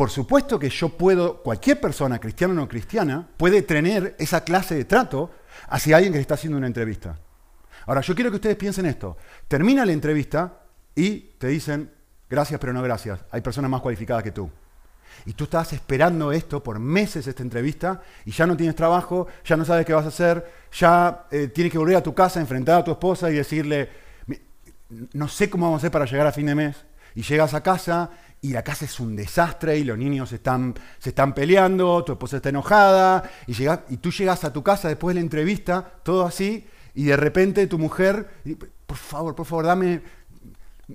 por 0.00 0.08
supuesto 0.08 0.58
que 0.58 0.70
yo 0.70 0.88
puedo, 0.88 1.42
cualquier 1.42 1.78
persona, 1.78 2.18
cristiana 2.18 2.54
o 2.54 2.56
no 2.56 2.66
cristiana, 2.66 3.28
puede 3.36 3.60
tener 3.60 4.16
esa 4.18 4.44
clase 4.44 4.74
de 4.74 4.86
trato 4.86 5.30
hacia 5.68 5.96
alguien 5.98 6.14
que 6.14 6.18
está 6.18 6.36
haciendo 6.36 6.56
una 6.56 6.68
entrevista. 6.68 7.18
Ahora, 7.84 8.00
yo 8.00 8.14
quiero 8.14 8.30
que 8.30 8.36
ustedes 8.36 8.56
piensen 8.56 8.86
esto. 8.86 9.18
Termina 9.46 9.84
la 9.84 9.92
entrevista 9.92 10.62
y 10.94 11.34
te 11.36 11.48
dicen, 11.48 11.90
gracias 12.30 12.58
pero 12.58 12.72
no 12.72 12.80
gracias, 12.80 13.20
hay 13.30 13.42
personas 13.42 13.70
más 13.70 13.82
cualificadas 13.82 14.22
que 14.22 14.30
tú. 14.30 14.50
Y 15.26 15.34
tú 15.34 15.44
estás 15.44 15.74
esperando 15.74 16.32
esto 16.32 16.62
por 16.62 16.78
meses, 16.78 17.26
esta 17.26 17.42
entrevista, 17.42 18.00
y 18.24 18.30
ya 18.30 18.46
no 18.46 18.56
tienes 18.56 18.76
trabajo, 18.76 19.26
ya 19.44 19.58
no 19.58 19.66
sabes 19.66 19.84
qué 19.84 19.92
vas 19.92 20.06
a 20.06 20.08
hacer, 20.08 20.50
ya 20.72 21.26
eh, 21.30 21.48
tienes 21.48 21.70
que 21.70 21.76
volver 21.78 21.96
a 21.96 22.02
tu 22.02 22.14
casa, 22.14 22.40
enfrentar 22.40 22.80
a 22.80 22.84
tu 22.84 22.92
esposa 22.92 23.30
y 23.30 23.34
decirle, 23.34 23.90
no 25.12 25.28
sé 25.28 25.50
cómo 25.50 25.66
vamos 25.66 25.76
a 25.76 25.80
hacer 25.80 25.90
para 25.90 26.06
llegar 26.06 26.26
a 26.26 26.32
fin 26.32 26.46
de 26.46 26.54
mes. 26.54 26.86
Y 27.12 27.22
llegas 27.22 27.54
a 27.54 27.62
casa 27.62 28.10
y 28.42 28.52
la 28.52 28.62
casa 28.62 28.86
es 28.86 29.00
un 29.00 29.16
desastre 29.16 29.78
y 29.78 29.84
los 29.84 29.98
niños 29.98 30.32
están, 30.32 30.74
se 30.98 31.10
están 31.10 31.34
peleando, 31.34 32.02
tu 32.04 32.12
esposa 32.12 32.36
está 32.36 32.48
enojada, 32.48 33.30
y, 33.46 33.54
y 33.88 33.96
tú 33.98 34.10
llegas 34.10 34.44
a 34.44 34.52
tu 34.52 34.62
casa 34.62 34.88
después 34.88 35.14
de 35.14 35.20
la 35.20 35.24
entrevista, 35.24 36.00
todo 36.02 36.24
así, 36.24 36.66
y 36.94 37.04
de 37.04 37.16
repente 37.16 37.66
tu 37.66 37.78
mujer, 37.78 38.42
por 38.86 38.96
favor, 38.96 39.34
por 39.34 39.46
favor, 39.46 39.66
dame, 39.66 40.02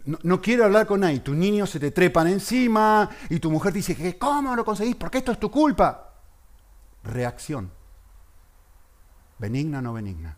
no, 0.04 0.42
quiero 0.42 0.66
hablar 0.66 0.86
con 0.88 1.00
nadie. 1.00 1.20
Tus 1.20 1.36
niños 1.36 1.70
se 1.70 1.80
te 1.80 1.92
trepan 1.92 2.28
encima 2.28 3.10
y 3.30 3.40
tu 3.40 3.50
mujer 3.50 3.72
te 3.72 3.80
dice, 3.80 4.18
¿cómo 4.18 4.56
lo 4.56 4.66
conseguís? 4.66 4.96
Porque 4.96 5.20
esto 5.20 5.32
es 5.32 5.40
tu 5.40 5.50
culpa. 5.50 6.14
Reacción. 7.04 7.72
Benigna 9.38 9.80
o 9.80 9.82
no 9.82 9.94
benigna. 9.94 10.38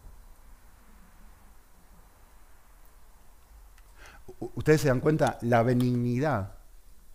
Ustedes 4.39 4.81
se 4.81 4.89
dan 4.89 4.99
cuenta, 4.99 5.39
la 5.41 5.63
benignidad 5.63 6.56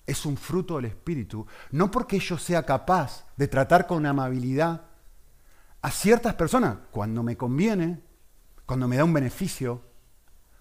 es 0.06 0.26
un 0.26 0.36
fruto 0.36 0.76
del 0.76 0.86
Espíritu, 0.86 1.46
no 1.70 1.90
porque 1.90 2.18
yo 2.18 2.38
sea 2.38 2.64
capaz 2.64 3.26
de 3.36 3.48
tratar 3.48 3.86
con 3.86 4.04
amabilidad 4.04 4.82
a 5.80 5.90
ciertas 5.90 6.34
personas 6.34 6.78
cuando 6.90 7.22
me 7.22 7.36
conviene, 7.36 8.00
cuando 8.66 8.88
me 8.88 8.96
da 8.96 9.04
un 9.04 9.12
beneficio, 9.12 9.82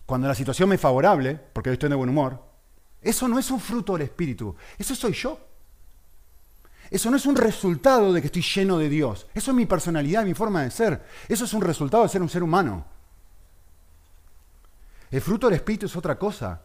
cuando 0.05 0.27
la 0.27 0.35
situación 0.35 0.69
me 0.69 0.75
es 0.75 0.81
favorable, 0.81 1.39
porque 1.53 1.69
yo 1.69 1.73
estoy 1.73 1.89
de 1.89 1.95
buen 1.95 2.09
humor, 2.09 2.43
eso 3.01 3.27
no 3.27 3.39
es 3.39 3.49
un 3.49 3.59
fruto 3.59 3.93
del 3.93 4.03
Espíritu, 4.03 4.55
eso 4.77 4.95
soy 4.95 5.13
yo. 5.13 5.47
Eso 6.91 7.09
no 7.09 7.15
es 7.15 7.25
un 7.25 7.37
resultado 7.37 8.11
de 8.11 8.19
que 8.19 8.27
estoy 8.27 8.41
lleno 8.41 8.77
de 8.77 8.89
Dios. 8.89 9.25
Eso 9.33 9.51
es 9.51 9.55
mi 9.55 9.65
personalidad, 9.65 10.25
mi 10.25 10.33
forma 10.33 10.63
de 10.63 10.71
ser. 10.71 11.01
Eso 11.29 11.45
es 11.45 11.53
un 11.53 11.61
resultado 11.61 12.03
de 12.03 12.09
ser 12.09 12.21
un 12.21 12.27
ser 12.27 12.43
humano. 12.43 12.85
El 15.09 15.21
fruto 15.21 15.47
del 15.47 15.55
Espíritu 15.55 15.85
es 15.85 15.95
otra 15.95 16.19
cosa. 16.19 16.61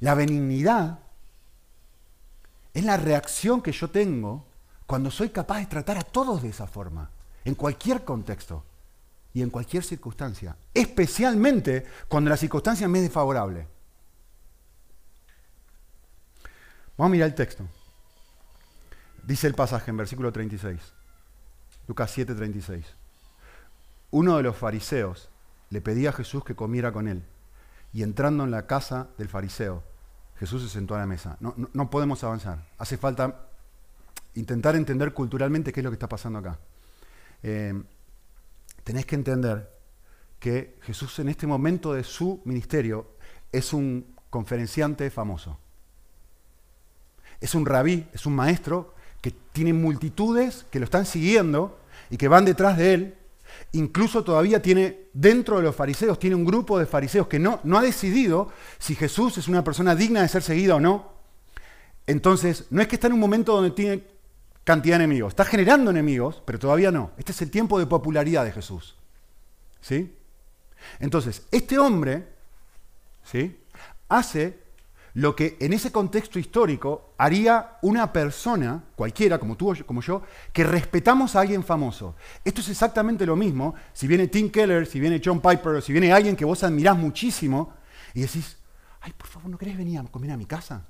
La 0.00 0.14
benignidad 0.14 0.98
es 2.72 2.84
la 2.84 2.96
reacción 2.96 3.62
que 3.62 3.72
yo 3.72 3.88
tengo 3.90 4.44
cuando 4.86 5.10
soy 5.10 5.30
capaz 5.30 5.58
de 5.60 5.66
tratar 5.66 5.98
a 5.98 6.02
todos 6.02 6.42
de 6.42 6.50
esa 6.50 6.66
forma, 6.66 7.10
en 7.44 7.54
cualquier 7.54 8.04
contexto 8.04 8.64
y 9.32 9.42
en 9.42 9.50
cualquier 9.50 9.82
circunstancia, 9.82 10.56
especialmente 10.72 11.86
cuando 12.08 12.30
la 12.30 12.36
circunstancia 12.36 12.88
me 12.88 12.98
es 12.98 13.04
desfavorable. 13.04 13.66
Vamos 16.96 17.10
a 17.10 17.12
mirar 17.12 17.28
el 17.28 17.34
texto. 17.34 17.66
Dice 19.24 19.46
el 19.46 19.54
pasaje 19.54 19.90
en 19.90 19.96
versículo 19.96 20.32
36, 20.32 20.80
Lucas 21.88 22.10
7, 22.10 22.34
36. 22.34 22.84
Uno 24.10 24.36
de 24.36 24.42
los 24.42 24.56
fariseos 24.56 25.28
le 25.70 25.80
pedía 25.80 26.10
a 26.10 26.12
Jesús 26.12 26.44
que 26.44 26.54
comiera 26.54 26.92
con 26.92 27.08
él, 27.08 27.24
y 27.94 28.02
entrando 28.02 28.42
en 28.42 28.50
la 28.50 28.66
casa 28.66 29.08
del 29.16 29.28
fariseo, 29.28 29.82
Jesús 30.36 30.62
se 30.62 30.68
sentó 30.68 30.96
a 30.96 30.98
la 30.98 31.06
mesa. 31.06 31.38
No, 31.40 31.90
podemos 31.90 32.22
avanzar. 32.24 32.66
Hace 32.76 32.98
falta 32.98 33.46
intentar 34.34 34.74
entender 34.74 35.14
culturalmente 35.14 35.72
qué 35.72 35.78
es 35.78 35.84
lo 35.84 35.90
que 35.90 35.94
está 35.94 36.08
pasando 36.08 36.40
acá. 36.40 36.58
Eh, 37.44 37.80
tenés 38.82 39.06
que 39.06 39.14
entender 39.14 39.72
que 40.40 40.76
Jesús 40.82 41.16
en 41.20 41.28
este 41.28 41.46
momento 41.46 41.94
de 41.94 42.02
su 42.02 42.42
ministerio 42.44 43.12
es 43.52 43.72
un 43.72 44.14
conferenciante 44.28 45.08
famoso. 45.10 45.56
Es 47.40 47.54
un 47.54 47.64
rabí, 47.64 48.08
es 48.12 48.26
un 48.26 48.34
maestro 48.34 48.94
que 49.20 49.30
tiene 49.30 49.72
multitudes 49.72 50.66
que 50.68 50.80
lo 50.80 50.84
están 50.86 51.06
siguiendo 51.06 51.78
y 52.10 52.16
que 52.16 52.26
van 52.26 52.44
detrás 52.44 52.76
de 52.76 52.94
él. 52.94 53.18
Incluso 53.72 54.22
todavía 54.22 54.62
tiene, 54.62 55.08
dentro 55.12 55.56
de 55.56 55.62
los 55.62 55.74
fariseos, 55.74 56.18
tiene 56.18 56.36
un 56.36 56.44
grupo 56.44 56.78
de 56.78 56.86
fariseos 56.86 57.26
que 57.26 57.38
no, 57.38 57.60
no 57.64 57.78
ha 57.78 57.82
decidido 57.82 58.50
si 58.78 58.94
Jesús 58.94 59.38
es 59.38 59.48
una 59.48 59.64
persona 59.64 59.94
digna 59.94 60.22
de 60.22 60.28
ser 60.28 60.42
seguida 60.42 60.76
o 60.76 60.80
no. 60.80 61.12
Entonces, 62.06 62.66
no 62.70 62.82
es 62.82 62.88
que 62.88 62.96
está 62.96 63.06
en 63.06 63.14
un 63.14 63.20
momento 63.20 63.54
donde 63.54 63.70
tiene 63.70 64.04
cantidad 64.64 64.98
de 64.98 65.04
enemigos. 65.04 65.32
Está 65.32 65.44
generando 65.44 65.90
enemigos, 65.90 66.42
pero 66.44 66.58
todavía 66.58 66.90
no. 66.90 67.12
Este 67.18 67.32
es 67.32 67.42
el 67.42 67.50
tiempo 67.50 67.78
de 67.78 67.86
popularidad 67.86 68.44
de 68.44 68.52
Jesús. 68.52 68.96
¿Sí? 69.80 70.14
Entonces, 70.98 71.42
este 71.50 71.78
hombre 71.78 72.26
¿sí? 73.24 73.58
hace 74.08 74.63
lo 75.14 75.36
que 75.36 75.56
en 75.60 75.72
ese 75.72 75.92
contexto 75.92 76.38
histórico 76.38 77.14
haría 77.18 77.78
una 77.82 78.12
persona, 78.12 78.82
cualquiera, 78.96 79.38
como 79.38 79.56
tú 79.56 79.72
como 79.86 80.02
yo, 80.02 80.22
que 80.52 80.64
respetamos 80.64 81.36
a 81.36 81.40
alguien 81.40 81.62
famoso. 81.62 82.16
Esto 82.44 82.60
es 82.60 82.68
exactamente 82.68 83.24
lo 83.24 83.36
mismo 83.36 83.74
si 83.92 84.08
viene 84.08 84.26
Tim 84.26 84.50
Keller, 84.50 84.86
si 84.86 84.98
viene 84.98 85.22
John 85.24 85.40
Piper, 85.40 85.76
o 85.76 85.80
si 85.80 85.92
viene 85.92 86.12
alguien 86.12 86.34
que 86.34 86.44
vos 86.44 86.64
admirás 86.64 86.98
muchísimo 86.98 87.74
y 88.12 88.22
decís, 88.22 88.56
ay, 89.00 89.12
por 89.16 89.28
favor, 89.28 89.50
¿no 89.50 89.58
querés 89.58 89.78
venir 89.78 90.00
a 90.00 90.04
comer 90.04 90.32
a 90.32 90.36
mi 90.36 90.46
casa? 90.46 90.84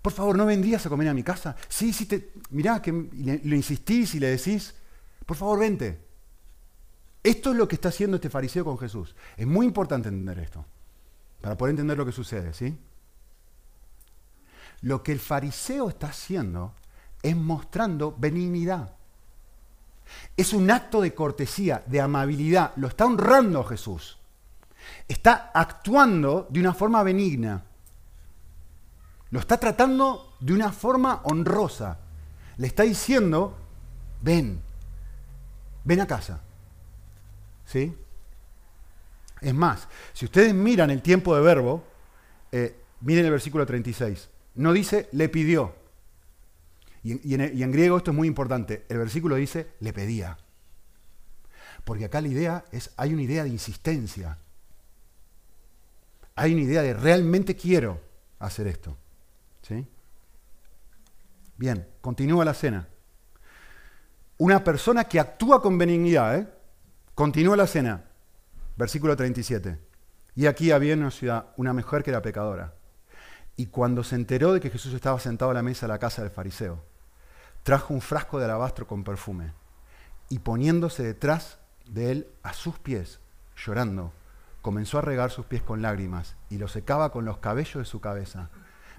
Por 0.00 0.12
favor, 0.12 0.36
¿no 0.36 0.46
vendrías 0.46 0.86
a 0.86 0.88
comer 0.88 1.08
a 1.08 1.14
mi 1.14 1.24
casa? 1.24 1.56
Sí, 1.68 1.92
sí, 1.92 2.06
te, 2.06 2.32
mirá, 2.50 2.80
que 2.80 2.92
le, 2.92 3.56
insistís 3.56 4.14
y 4.14 4.20
le 4.20 4.28
decís, 4.28 4.74
por 5.26 5.36
favor, 5.36 5.58
vente. 5.58 6.06
Esto 7.22 7.50
es 7.50 7.56
lo 7.56 7.66
que 7.66 7.74
está 7.74 7.88
haciendo 7.88 8.16
este 8.16 8.30
fariseo 8.30 8.64
con 8.64 8.78
Jesús. 8.78 9.16
Es 9.36 9.46
muy 9.46 9.66
importante 9.66 10.08
entender 10.08 10.38
esto, 10.38 10.64
para 11.40 11.56
poder 11.56 11.70
entender 11.70 11.96
lo 11.96 12.06
que 12.06 12.12
sucede, 12.12 12.52
¿sí? 12.52 12.78
Lo 14.80 15.02
que 15.02 15.12
el 15.12 15.20
fariseo 15.20 15.88
está 15.88 16.08
haciendo 16.08 16.74
es 17.22 17.36
mostrando 17.36 18.14
benignidad. 18.16 18.94
Es 20.36 20.52
un 20.52 20.70
acto 20.70 21.00
de 21.00 21.14
cortesía, 21.14 21.82
de 21.86 22.00
amabilidad. 22.00 22.72
Lo 22.76 22.88
está 22.88 23.04
honrando 23.04 23.64
Jesús. 23.64 24.18
Está 25.06 25.50
actuando 25.52 26.46
de 26.50 26.60
una 26.60 26.74
forma 26.74 27.02
benigna. 27.02 27.64
Lo 29.30 29.40
está 29.40 29.58
tratando 29.58 30.34
de 30.40 30.54
una 30.54 30.72
forma 30.72 31.20
honrosa. 31.24 31.98
Le 32.56 32.66
está 32.66 32.84
diciendo, 32.84 33.56
ven, 34.22 34.62
ven 35.84 36.00
a 36.00 36.06
casa. 36.06 36.40
¿Sí? 37.66 37.94
Es 39.40 39.54
más, 39.54 39.88
si 40.12 40.24
ustedes 40.24 40.54
miran 40.54 40.90
el 40.90 41.02
tiempo 41.02 41.34
de 41.34 41.42
verbo, 41.42 41.84
eh, 42.52 42.76
miren 43.00 43.24
el 43.24 43.30
versículo 43.30 43.66
36. 43.66 44.28
No 44.56 44.72
dice 44.72 45.08
le 45.12 45.28
pidió. 45.28 45.74
Y, 47.04 47.34
en, 47.34 47.72
griego 47.72 47.96
esto 47.96 48.10
es 48.10 48.16
muy 48.16 48.28
importante. 48.28 48.84
El 48.88 48.98
versículo 48.98 49.36
dice 49.36 49.68
le 49.80 49.92
pedía. 49.92 50.36
Porque 51.84 52.04
acá 52.04 52.20
la 52.20 52.28
idea 52.28 52.64
es, 52.72 52.90
hay 52.96 53.14
una 53.14 53.22
idea 53.22 53.44
de 53.44 53.50
insistencia. 53.50 54.38
Hay 56.34 56.52
una 56.52 56.62
idea 56.62 56.82
de 56.82 56.92
realmente 56.94 57.56
quiero 57.56 58.00
hacer 58.38 58.66
esto. 58.66 58.96
¿Sí? 59.62 59.86
Bien, 61.56 61.86
continúa 62.00 62.44
la 62.44 62.54
cena. 62.54 62.88
Una 64.38 64.62
persona 64.62 65.04
que 65.04 65.18
actúa 65.18 65.62
con 65.62 65.78
benignidad, 65.78 66.38
¿eh? 66.38 66.48
continúa 67.14 67.56
la 67.56 67.66
cena. 67.66 68.07
Versículo 68.78 69.16
37. 69.16 69.76
Y 70.36 70.46
aquí 70.46 70.70
había 70.70 70.92
en 70.92 71.00
una 71.00 71.10
ciudad 71.10 71.46
una 71.56 71.72
mujer 71.72 72.04
que 72.04 72.10
era 72.10 72.22
pecadora. 72.22 72.74
Y 73.56 73.66
cuando 73.66 74.04
se 74.04 74.14
enteró 74.14 74.52
de 74.52 74.60
que 74.60 74.70
Jesús 74.70 74.94
estaba 74.94 75.18
sentado 75.18 75.50
a 75.50 75.54
la 75.54 75.64
mesa 75.64 75.86
de 75.86 75.92
la 75.92 75.98
casa 75.98 76.22
del 76.22 76.30
fariseo, 76.30 76.84
trajo 77.64 77.92
un 77.92 78.00
frasco 78.00 78.38
de 78.38 78.44
alabastro 78.44 78.86
con 78.86 79.02
perfume 79.02 79.52
y 80.28 80.38
poniéndose 80.38 81.02
detrás 81.02 81.58
de 81.86 82.12
él 82.12 82.28
a 82.44 82.52
sus 82.52 82.78
pies, 82.78 83.18
llorando, 83.56 84.12
comenzó 84.62 84.98
a 84.98 85.02
regar 85.02 85.32
sus 85.32 85.46
pies 85.46 85.62
con 85.62 85.82
lágrimas 85.82 86.36
y 86.48 86.58
los 86.58 86.70
secaba 86.70 87.10
con 87.10 87.24
los 87.24 87.38
cabellos 87.38 87.78
de 87.78 87.84
su 87.84 88.00
cabeza, 88.00 88.50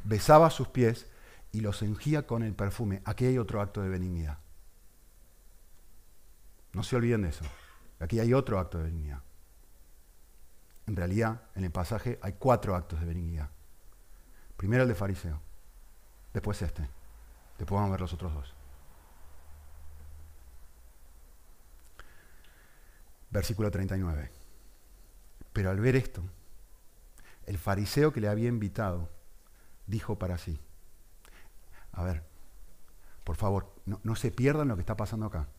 besaba 0.03 0.49
sus 0.49 0.67
pies 0.67 1.07
y 1.53 1.61
los 1.61 1.81
ungía 1.81 2.27
con 2.27 2.43
el 2.43 2.53
perfume. 2.53 3.01
Aquí 3.05 3.25
hay 3.25 3.37
otro 3.37 3.61
acto 3.61 3.81
de 3.81 3.87
benignidad. 3.87 4.39
No 6.73 6.83
se 6.83 6.97
olviden 6.97 7.21
de 7.21 7.29
eso. 7.29 7.45
Aquí 8.01 8.19
hay 8.19 8.33
otro 8.33 8.59
acto 8.59 8.77
de 8.77 8.83
benignidad. 8.83 9.21
En 10.89 10.95
realidad, 10.95 11.43
en 11.53 11.63
el 11.63 11.69
pasaje 11.69 12.17
hay 12.19 12.33
cuatro 12.33 12.75
actos 12.75 12.99
de 12.99 13.05
benignidad. 13.05 13.51
Primero 14.57 14.81
el 14.81 14.89
de 14.89 14.95
fariseo, 14.95 15.39
después 16.33 16.59
este, 16.63 16.81
después 17.59 17.77
vamos 17.77 17.89
a 17.89 17.91
ver 17.91 18.01
los 18.01 18.11
otros 18.11 18.33
dos. 18.33 18.55
Versículo 23.29 23.69
39. 23.69 24.31
Pero 25.53 25.69
al 25.69 25.79
ver 25.79 25.95
esto, 25.95 26.23
el 27.45 27.59
fariseo 27.59 28.11
que 28.11 28.21
le 28.21 28.27
había 28.27 28.49
invitado 28.49 29.11
dijo 29.85 30.17
para 30.17 30.39
sí, 30.39 30.59
a 31.91 32.03
ver, 32.03 32.23
por 33.23 33.35
favor, 33.35 33.75
no, 33.85 34.15
se 34.15 34.31
pierdan 34.31 34.69
lo 34.69 34.75
que 34.75 34.81
está 34.81 34.97
pasando 34.97 35.27
acá. 35.27 35.49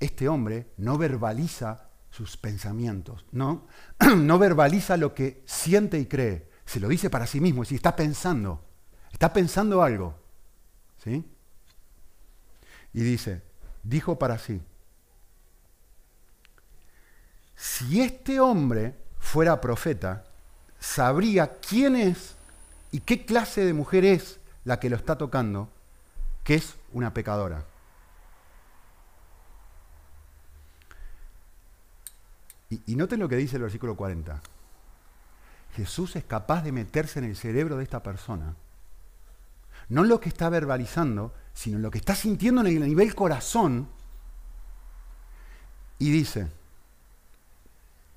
Este 0.00 0.28
hombre 0.28 0.72
no 0.76 0.98
verbaliza 0.98 1.88
sus 2.16 2.38
pensamientos, 2.38 3.26
no, 3.30 3.66
no 4.16 4.38
verbaliza 4.38 4.96
lo 4.96 5.12
que 5.12 5.42
siente 5.44 5.98
y 5.98 6.06
cree, 6.06 6.48
se 6.64 6.80
lo 6.80 6.88
dice 6.88 7.10
para 7.10 7.26
sí 7.26 7.42
mismo, 7.42 7.62
es 7.62 7.68
decir, 7.68 7.76
está 7.76 7.94
pensando, 7.94 8.64
está 9.12 9.34
pensando 9.34 9.82
algo. 9.82 10.14
¿Sí? 11.04 11.22
Y 12.94 13.00
dice, 13.00 13.42
dijo 13.82 14.18
para 14.18 14.38
sí, 14.38 14.62
si 17.54 18.00
este 18.00 18.40
hombre 18.40 18.94
fuera 19.18 19.60
profeta, 19.60 20.24
sabría 20.80 21.58
quién 21.58 21.96
es 21.96 22.34
y 22.92 23.00
qué 23.00 23.26
clase 23.26 23.62
de 23.62 23.74
mujer 23.74 24.06
es 24.06 24.40
la 24.64 24.80
que 24.80 24.88
lo 24.88 24.96
está 24.96 25.18
tocando, 25.18 25.68
que 26.44 26.54
es 26.54 26.76
una 26.94 27.12
pecadora. 27.12 27.64
Y, 32.70 32.96
noten 32.96 33.20
lo 33.20 33.28
que 33.28 33.36
dice 33.36 33.56
el 33.56 33.62
versículo 33.62 33.96
40. 33.96 34.40
Jesús 35.74 36.16
es 36.16 36.24
capaz 36.24 36.62
de 36.62 36.72
meterse 36.72 37.18
en 37.18 37.26
el 37.26 37.36
cerebro 37.36 37.76
de 37.76 37.84
esta 37.84 38.02
persona. 38.02 38.56
No 39.88 40.02
lo 40.02 40.18
que 40.18 40.28
está 40.28 40.48
verbalizando, 40.48 41.32
sino 41.54 41.78
lo 41.78 41.90
que 41.90 41.98
está 41.98 42.14
sintiendo 42.14 42.62
en 42.62 42.66
el 42.68 42.88
nivel 42.88 43.14
corazón. 43.14 43.88
Y 45.98 46.10
dice, 46.10 46.48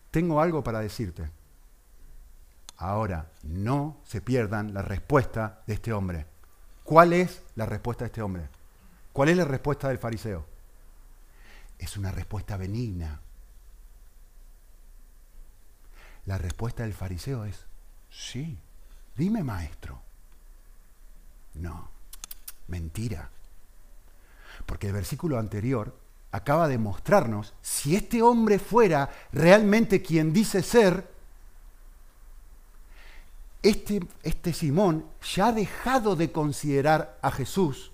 tengo 0.10 0.42
algo 0.42 0.64
para 0.64 0.80
decirte. 0.80 1.30
Ahora, 2.78 3.30
no 3.44 3.98
se 4.06 4.22
pierdan 4.22 4.74
la 4.74 4.82
respuesta 4.82 5.62
de 5.68 5.74
este 5.76 5.94
hombre. 5.94 6.26
¿Cuál 6.84 7.14
es 7.14 7.44
la 7.56 7.66
respuesta 7.66 8.06
de 8.06 8.08
este 8.08 8.22
hombre? 8.22 8.50
¿Cuál 9.14 9.30
es 9.30 9.38
la 9.38 9.46
respuesta 9.46 9.90
del 9.90 10.00
fariseo? 10.00 10.46
Es 11.78 11.98
una 11.98 12.12
respuesta 12.12 12.58
benigna. 12.58 13.22
La 16.30 16.38
respuesta 16.38 16.84
del 16.84 16.94
fariseo 16.94 17.44
es, 17.44 17.66
sí, 18.12 18.56
dime 19.18 19.44
maestro. 19.44 20.00
No, 21.56 21.90
mentira. 22.68 23.32
Porque 24.68 24.86
el 24.86 24.94
versículo 24.94 25.40
anterior 25.40 25.98
acaba 26.32 26.68
de 26.68 26.78
mostrarnos, 26.78 27.56
si 27.64 27.96
este 27.96 28.22
hombre 28.22 28.60
fuera 28.60 29.10
realmente 29.32 30.04
quien 30.04 30.32
dice 30.32 30.62
ser, 30.62 31.10
este, 33.64 34.00
este, 34.22 34.54
Simón 34.54 35.06
ya 35.36 35.48
ha 35.48 35.52
dejado 35.52 36.16
de 36.16 36.32
considerar 36.32 37.18
a 37.24 37.32
Jesús 37.32 37.92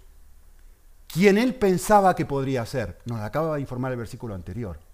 quien 1.08 1.38
él 1.38 1.56
pensaba 1.56 2.18
que 2.18 2.26
podría 2.26 2.66
ser. 2.66 3.00
Nos 3.06 3.22
acaba 3.22 3.56
de 3.56 3.62
informar 3.62 3.94
el 3.94 3.98
versículo 3.98 4.36
anterior. 4.36 4.85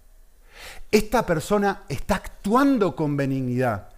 Esta 0.90 1.24
persona 1.24 1.82
está 1.88 2.16
actuando 2.16 2.94
con 2.94 3.16
benignidad, 3.16 3.88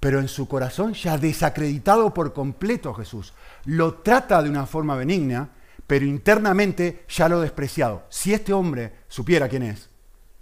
pero 0.00 0.20
en 0.20 0.28
su 0.28 0.46
corazón 0.48 0.94
ya 0.94 1.18
desacreditado 1.18 2.12
por 2.12 2.32
completo 2.32 2.90
a 2.90 2.94
Jesús. 2.94 3.32
Lo 3.64 3.94
trata 3.94 4.42
de 4.42 4.50
una 4.50 4.66
forma 4.66 4.96
benigna, 4.96 5.50
pero 5.86 6.04
internamente 6.04 7.04
ya 7.08 7.28
lo 7.28 7.38
ha 7.38 7.42
despreciado. 7.42 8.04
Si 8.08 8.34
este 8.34 8.52
hombre 8.52 8.92
supiera 9.08 9.48
quién 9.48 9.62
es, 9.62 9.88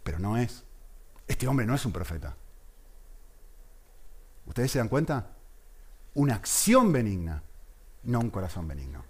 pero 0.02 0.18
no 0.18 0.36
es, 0.36 0.64
este 1.28 1.46
hombre 1.46 1.66
no 1.66 1.74
es 1.74 1.84
un 1.86 1.92
profeta. 1.92 2.34
¿Ustedes 4.46 4.70
se 4.70 4.78
dan 4.78 4.88
cuenta? 4.88 5.30
Una 6.14 6.34
acción 6.34 6.92
benigna, 6.92 7.42
no 8.04 8.20
un 8.20 8.30
corazón 8.30 8.68
benigno. 8.68 9.04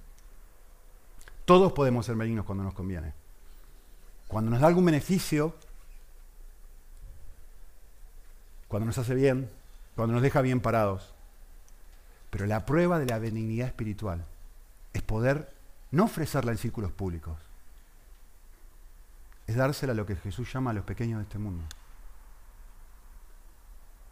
Todos 1.44 1.72
podemos 1.72 2.06
ser 2.06 2.16
benignos 2.16 2.44
cuando 2.44 2.64
nos 2.64 2.74
conviene. 2.74 3.12
Cuando 4.28 4.50
nos 4.50 4.60
da 4.60 4.68
algún 4.68 4.84
beneficio, 4.84 5.54
cuando 8.74 8.86
nos 8.86 8.98
hace 8.98 9.14
bien, 9.14 9.48
cuando 9.94 10.14
nos 10.14 10.22
deja 10.24 10.40
bien 10.40 10.58
parados. 10.58 11.14
Pero 12.30 12.44
la 12.46 12.66
prueba 12.66 12.98
de 12.98 13.06
la 13.06 13.20
benignidad 13.20 13.68
espiritual 13.68 14.24
es 14.92 15.00
poder 15.00 15.54
no 15.92 16.06
ofrecerla 16.06 16.50
en 16.50 16.58
círculos 16.58 16.90
públicos. 16.90 17.38
Es 19.46 19.54
dársela 19.54 19.92
a 19.92 19.94
lo 19.94 20.06
que 20.06 20.16
Jesús 20.16 20.52
llama 20.52 20.72
a 20.72 20.74
los 20.74 20.82
pequeños 20.82 21.18
de 21.18 21.22
este 21.22 21.38
mundo. 21.38 21.62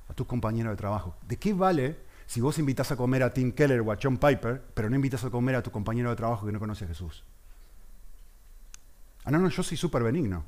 A 0.09 0.14
tus 0.14 0.29
compañeros 0.29 0.70
de 0.70 0.77
trabajo. 0.77 1.16
¿De 1.27 1.38
qué 1.38 1.55
vale 1.55 1.98
si 2.27 2.40
vos 2.40 2.57
invitas 2.61 2.92
a 2.92 2.96
comer 2.96 3.25
a 3.25 3.35
Tim 3.35 3.51
Keller 3.51 3.81
o 3.81 3.90
a 3.90 3.98
John 4.01 4.16
Piper, 4.16 4.62
pero 4.75 4.88
no 4.88 4.94
invitas 4.94 5.25
a 5.25 5.31
comer 5.31 5.57
a 5.57 5.62
tu 5.64 5.72
compañero 5.72 6.11
de 6.11 6.14
trabajo 6.14 6.46
que 6.46 6.53
no 6.53 6.61
conoce 6.61 6.85
a 6.85 6.88
Jesús? 6.88 7.25
Ah, 9.25 9.33
no, 9.33 9.40
no, 9.40 9.48
yo 9.48 9.64
soy 9.64 9.77
súper 9.77 10.05
benigno. 10.05 10.44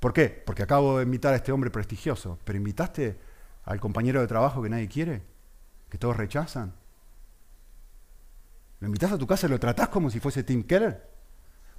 ¿Por 0.00 0.14
qué? 0.14 0.28
Porque 0.28 0.62
acabo 0.62 0.98
de 0.98 1.04
invitar 1.04 1.34
a 1.34 1.36
este 1.36 1.52
hombre 1.52 1.70
prestigioso, 1.70 2.38
pero 2.44 2.56
invitaste 2.56 3.18
al 3.64 3.78
compañero 3.78 4.20
de 4.20 4.26
trabajo 4.26 4.62
que 4.62 4.70
nadie 4.70 4.88
quiere, 4.88 5.22
que 5.90 5.98
todos 5.98 6.16
rechazan. 6.16 6.72
Lo 8.80 8.86
invitas 8.86 9.12
a 9.12 9.18
tu 9.18 9.26
casa 9.26 9.46
y 9.46 9.50
lo 9.50 9.60
tratás 9.60 9.88
como 9.88 10.10
si 10.10 10.18
fuese 10.18 10.42
Tim 10.42 10.62
Keller. 10.62 11.06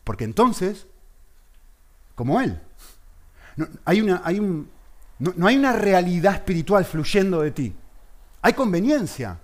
Porque 0.03 0.23
entonces, 0.23 0.85
como 2.13 2.39
él, 2.39 2.61
no 3.55 3.67
hay, 3.85 4.01
una, 4.01 4.23
no, 5.17 5.47
hay 5.47 5.57
una 5.57 5.73
realidad 5.73 6.35
espiritual 6.35 6.85
fluyendo 6.85 7.41
de 7.41 7.51
ti. 7.51 7.75
Hay 8.43 8.53
conveniencia, 8.53 9.39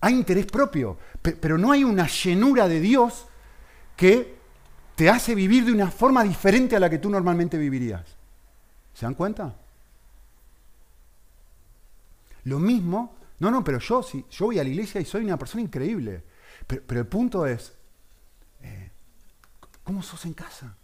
hay 0.00 0.14
interés 0.14 0.44
propio, 0.46 0.98
pero 1.22 1.56
no 1.56 1.72
hay 1.72 1.84
una 1.84 2.06
llenura 2.06 2.68
de 2.68 2.80
Dios 2.80 3.26
que 3.96 4.37
te 4.98 5.08
hace 5.08 5.36
vivir 5.36 5.64
de 5.64 5.70
una 5.70 5.92
forma 5.92 6.24
diferente 6.24 6.74
a 6.74 6.80
la 6.80 6.90
que 6.90 6.98
tú 6.98 7.08
normalmente 7.08 7.56
vivirías. 7.56 8.04
¿Se 8.92 9.06
dan 9.06 9.14
cuenta? 9.14 9.54
Lo 12.42 12.58
mismo, 12.58 13.14
no, 13.38 13.52
no, 13.52 13.62
pero 13.62 13.78
yo, 13.78 14.02
sí, 14.02 14.26
yo 14.28 14.46
voy 14.46 14.58
a 14.58 14.64
la 14.64 14.70
iglesia 14.70 15.00
y 15.00 15.04
soy 15.04 15.22
una 15.22 15.38
persona 15.38 15.62
increíble. 15.62 16.24
Pero, 16.66 16.98
el 16.98 17.06
punto 17.06 17.46
es, 17.46 17.74
eh, 18.60 18.90
¿cómo 19.84 20.02
sos 20.02 20.26
en 20.26 20.34
casa? 20.34 20.76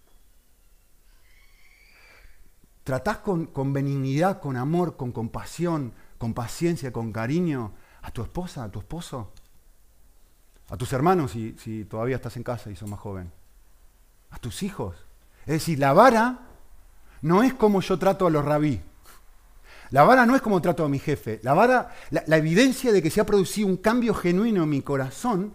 tratás 2.84 3.16
con, 3.18 3.46
con 3.46 3.72
benignidad, 3.72 4.40
con 4.40 4.56
amor, 4.56 4.96
con 4.96 5.10
compasión, 5.10 5.92
con 6.18 6.34
paciencia, 6.34 6.92
con 6.92 7.10
cariño 7.10 7.72
a 8.02 8.12
tu 8.12 8.22
esposa, 8.22 8.62
a 8.62 8.70
tu 8.70 8.78
esposo, 8.78 9.32
a 10.68 10.76
tus 10.76 10.92
hermanos 10.92 11.32
si, 11.32 11.56
si 11.58 11.84
todavía 11.84 12.14
estás 12.14 12.36
en 12.36 12.44
casa 12.44 12.70
y 12.70 12.76
sos 12.76 12.88
más 12.88 13.00
joven, 13.00 13.32
a 14.34 14.38
tus 14.38 14.62
hijos. 14.62 14.96
Es 15.46 15.54
decir, 15.54 15.78
la 15.78 15.92
vara 15.92 16.40
no 17.22 17.42
es 17.42 17.54
como 17.54 17.80
yo 17.80 17.98
trato 17.98 18.26
a 18.26 18.30
los 18.30 18.44
rabí. 18.44 18.80
La 19.90 20.02
vara 20.02 20.26
no 20.26 20.34
es 20.34 20.42
como 20.42 20.60
trato 20.60 20.84
a 20.84 20.88
mi 20.88 20.98
jefe. 20.98 21.40
La 21.42 21.54
vara, 21.54 21.94
la, 22.10 22.36
evidencia 22.36 22.92
de 22.92 23.00
que 23.00 23.10
se 23.10 23.20
ha 23.20 23.26
producido 23.26 23.68
un 23.68 23.76
cambio 23.76 24.12
genuino 24.14 24.64
en 24.64 24.68
mi 24.68 24.82
corazón 24.82 25.54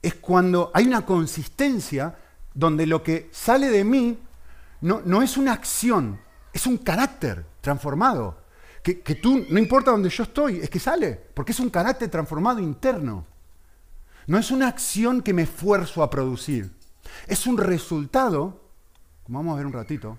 es 0.00 0.14
cuando 0.14 0.70
hay 0.74 0.86
una 0.86 1.04
consistencia 1.04 2.16
donde 2.54 2.86
lo 2.86 3.02
que 3.02 3.28
sale 3.32 3.68
de 3.68 3.84
mí 3.84 4.18
no, 4.80 5.02
no 5.04 5.22
es 5.22 5.36
una 5.36 5.52
acción, 5.52 6.20
es 6.52 6.66
un 6.66 6.78
carácter 6.78 7.44
transformado. 7.60 8.38
Que, 8.82 9.00
que, 9.00 9.16
tú, 9.16 9.44
no 9.48 9.58
importa 9.58 9.90
donde 9.90 10.10
yo 10.10 10.22
estoy, 10.22 10.60
es 10.60 10.70
que 10.70 10.78
sale, 10.78 11.20
porque 11.34 11.52
es 11.52 11.60
un 11.60 11.70
carácter 11.70 12.10
transformado 12.10 12.60
interno. 12.60 13.26
No 14.26 14.38
es 14.38 14.50
una 14.50 14.68
acción 14.68 15.20
que 15.20 15.34
me 15.34 15.42
esfuerzo 15.42 16.02
a 16.02 16.10
producir. 16.10 16.70
Es 17.26 17.46
un 17.46 17.58
resultado, 17.58 18.60
como 19.24 19.38
vamos 19.38 19.54
a 19.54 19.56
ver 19.56 19.66
un 19.66 19.72
ratito, 19.72 20.18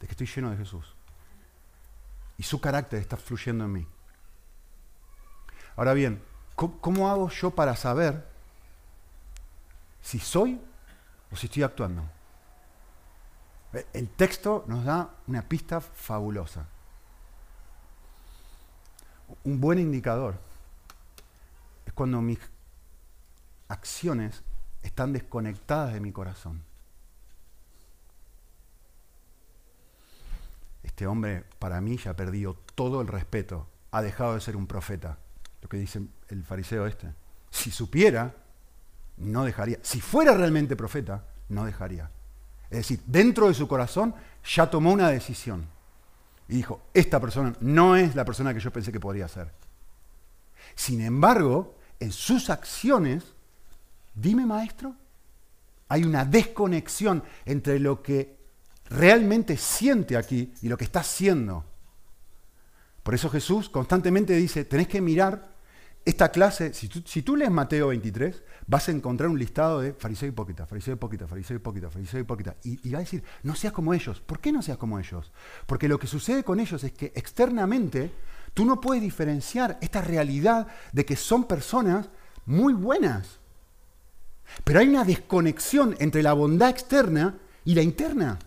de 0.00 0.06
que 0.06 0.12
estoy 0.12 0.26
lleno 0.26 0.50
de 0.50 0.56
Jesús. 0.56 0.94
Y 2.38 2.42
su 2.42 2.60
carácter 2.60 3.00
está 3.00 3.16
fluyendo 3.16 3.64
en 3.64 3.72
mí. 3.72 3.86
Ahora 5.76 5.92
bien, 5.92 6.22
¿cómo, 6.54 7.10
hago 7.10 7.28
yo 7.28 7.50
para 7.50 7.76
saber 7.76 8.26
si 10.02 10.18
soy 10.18 10.60
o 11.30 11.36
si 11.36 11.46
estoy 11.46 11.62
actuando? 11.62 12.02
El 13.92 14.08
texto 14.08 14.64
nos 14.66 14.84
da 14.84 15.10
una 15.26 15.42
pista 15.42 15.80
fabulosa. 15.80 16.66
Un 19.44 19.60
buen 19.60 19.78
indicador 19.78 20.38
es 21.84 21.92
cuando 21.92 22.22
mis 22.22 22.38
acciones 23.68 24.42
están 24.86 25.12
desconectadas 25.12 25.92
de 25.92 26.00
mi 26.00 26.12
corazón. 26.12 26.62
Este 30.82 31.06
hombre 31.06 31.44
para 31.58 31.80
mí 31.80 31.98
ya 31.98 32.12
ha 32.12 32.16
perdido 32.16 32.54
todo 32.74 33.00
el 33.00 33.08
respeto, 33.08 33.66
ha 33.90 34.02
dejado 34.02 34.34
de 34.34 34.40
ser 34.40 34.56
un 34.56 34.66
profeta, 34.66 35.18
lo 35.60 35.68
que 35.68 35.76
dice 35.76 36.02
el 36.28 36.44
fariseo 36.44 36.86
este. 36.86 37.12
Si 37.50 37.70
supiera, 37.70 38.34
no 39.18 39.44
dejaría. 39.44 39.78
Si 39.82 40.00
fuera 40.00 40.34
realmente 40.34 40.76
profeta, 40.76 41.24
no 41.48 41.64
dejaría. 41.64 42.10
Es 42.70 42.78
decir, 42.78 43.02
dentro 43.06 43.48
de 43.48 43.54
su 43.54 43.68
corazón 43.68 44.14
ya 44.44 44.70
tomó 44.70 44.92
una 44.92 45.10
decisión 45.10 45.66
y 46.48 46.56
dijo, 46.56 46.82
esta 46.94 47.20
persona 47.20 47.54
no 47.60 47.96
es 47.96 48.14
la 48.14 48.24
persona 48.24 48.54
que 48.54 48.60
yo 48.60 48.72
pensé 48.72 48.92
que 48.92 49.00
podría 49.00 49.28
ser. 49.28 49.52
Sin 50.74 51.00
embargo, 51.00 51.76
en 51.98 52.12
sus 52.12 52.50
acciones, 52.50 53.35
dime 54.16 54.44
maestro, 54.44 54.96
hay 55.88 56.02
una 56.02 56.24
desconexión 56.24 57.22
entre 57.44 57.78
lo 57.78 58.02
que 58.02 58.36
realmente 58.88 59.56
siente 59.56 60.16
aquí 60.16 60.52
y 60.62 60.68
lo 60.68 60.76
que 60.76 60.84
está 60.84 61.00
haciendo. 61.00 61.64
Por 63.02 63.14
eso 63.14 63.30
Jesús 63.30 63.68
constantemente 63.68 64.34
dice, 64.34 64.64
tenés 64.64 64.88
que 64.88 65.00
mirar 65.00 65.54
esta 66.04 66.30
clase, 66.30 66.72
si 66.72 66.88
tú, 67.22 67.34
lees 67.34 67.50
Mateo 67.50 67.88
23, 67.88 68.42
vas 68.68 68.88
a 68.88 68.92
encontrar 68.92 69.28
un 69.28 69.38
listado 69.38 69.80
de 69.80 69.92
fariseo 69.92 70.28
hipócrita, 70.28 70.64
fariseo 70.64 70.94
hipócrita, 70.94 71.26
fariseo 71.26 71.56
hipócrita, 71.56 71.90
fariseo 71.90 72.20
hipócrita. 72.20 72.56
Y, 72.62 72.88
y 72.88 72.92
va 72.92 72.98
a 72.98 73.00
decir, 73.00 73.24
no 73.42 73.56
seas 73.56 73.72
como 73.72 73.92
ellos. 73.92 74.20
¿Por 74.20 74.38
qué 74.38 74.52
no 74.52 74.62
seas 74.62 74.78
como 74.78 75.00
ellos? 75.00 75.32
Porque 75.66 75.88
lo 75.88 75.98
que 75.98 76.06
sucede 76.06 76.44
con 76.44 76.60
ellos 76.60 76.84
es 76.84 76.92
que 76.92 77.12
externamente 77.16 78.12
tú 78.54 78.64
no 78.64 78.80
puedes 78.80 79.02
diferenciar 79.02 79.78
esta 79.80 80.00
realidad 80.00 80.68
de 80.92 81.04
que 81.04 81.16
son 81.16 81.44
personas 81.44 82.08
muy 82.44 82.72
buenas. 82.72 83.40
Pero 84.64 84.80
hay 84.80 84.88
una 84.88 85.04
desconexión 85.04 85.96
entre 85.98 86.22
la 86.22 86.32
bondad 86.32 86.70
externa 86.70 87.38
y 87.64 87.74
la 87.74 87.82
interna. 87.82 88.38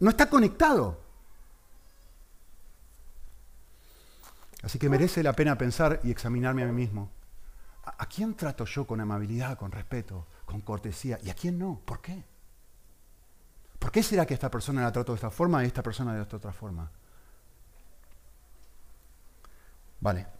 No 0.00 0.10
está 0.10 0.28
conectado. 0.28 1.00
Así 4.62 4.78
que 4.78 4.88
merece 4.88 5.22
la 5.22 5.32
pena 5.32 5.56
pensar 5.56 6.00
y 6.02 6.10
examinarme 6.10 6.62
a 6.62 6.66
mí 6.66 6.72
mismo. 6.72 7.10
¿A, 7.84 8.06
quién 8.06 8.34
trato 8.34 8.64
yo 8.64 8.86
con 8.86 9.00
amabilidad, 9.00 9.56
con 9.56 9.72
respeto, 9.72 10.26
con 10.44 10.60
cortesía? 10.60 11.18
¿Y 11.22 11.30
a 11.30 11.34
quién 11.34 11.58
no? 11.58 11.80
¿Por 11.84 12.00
qué? 12.00 12.22
¿Por 13.78 13.90
qué 13.90 14.02
será 14.02 14.26
que 14.26 14.34
esta 14.34 14.50
persona 14.50 14.82
la 14.82 14.92
trato 14.92 15.12
de 15.12 15.16
esta 15.16 15.30
forma 15.30 15.62
y 15.62 15.68
esta 15.68 15.82
persona 15.82 16.14
de 16.14 16.22
esta 16.22 16.36
otra 16.36 16.52
forma? 16.52 16.90
Vale. 20.00 20.37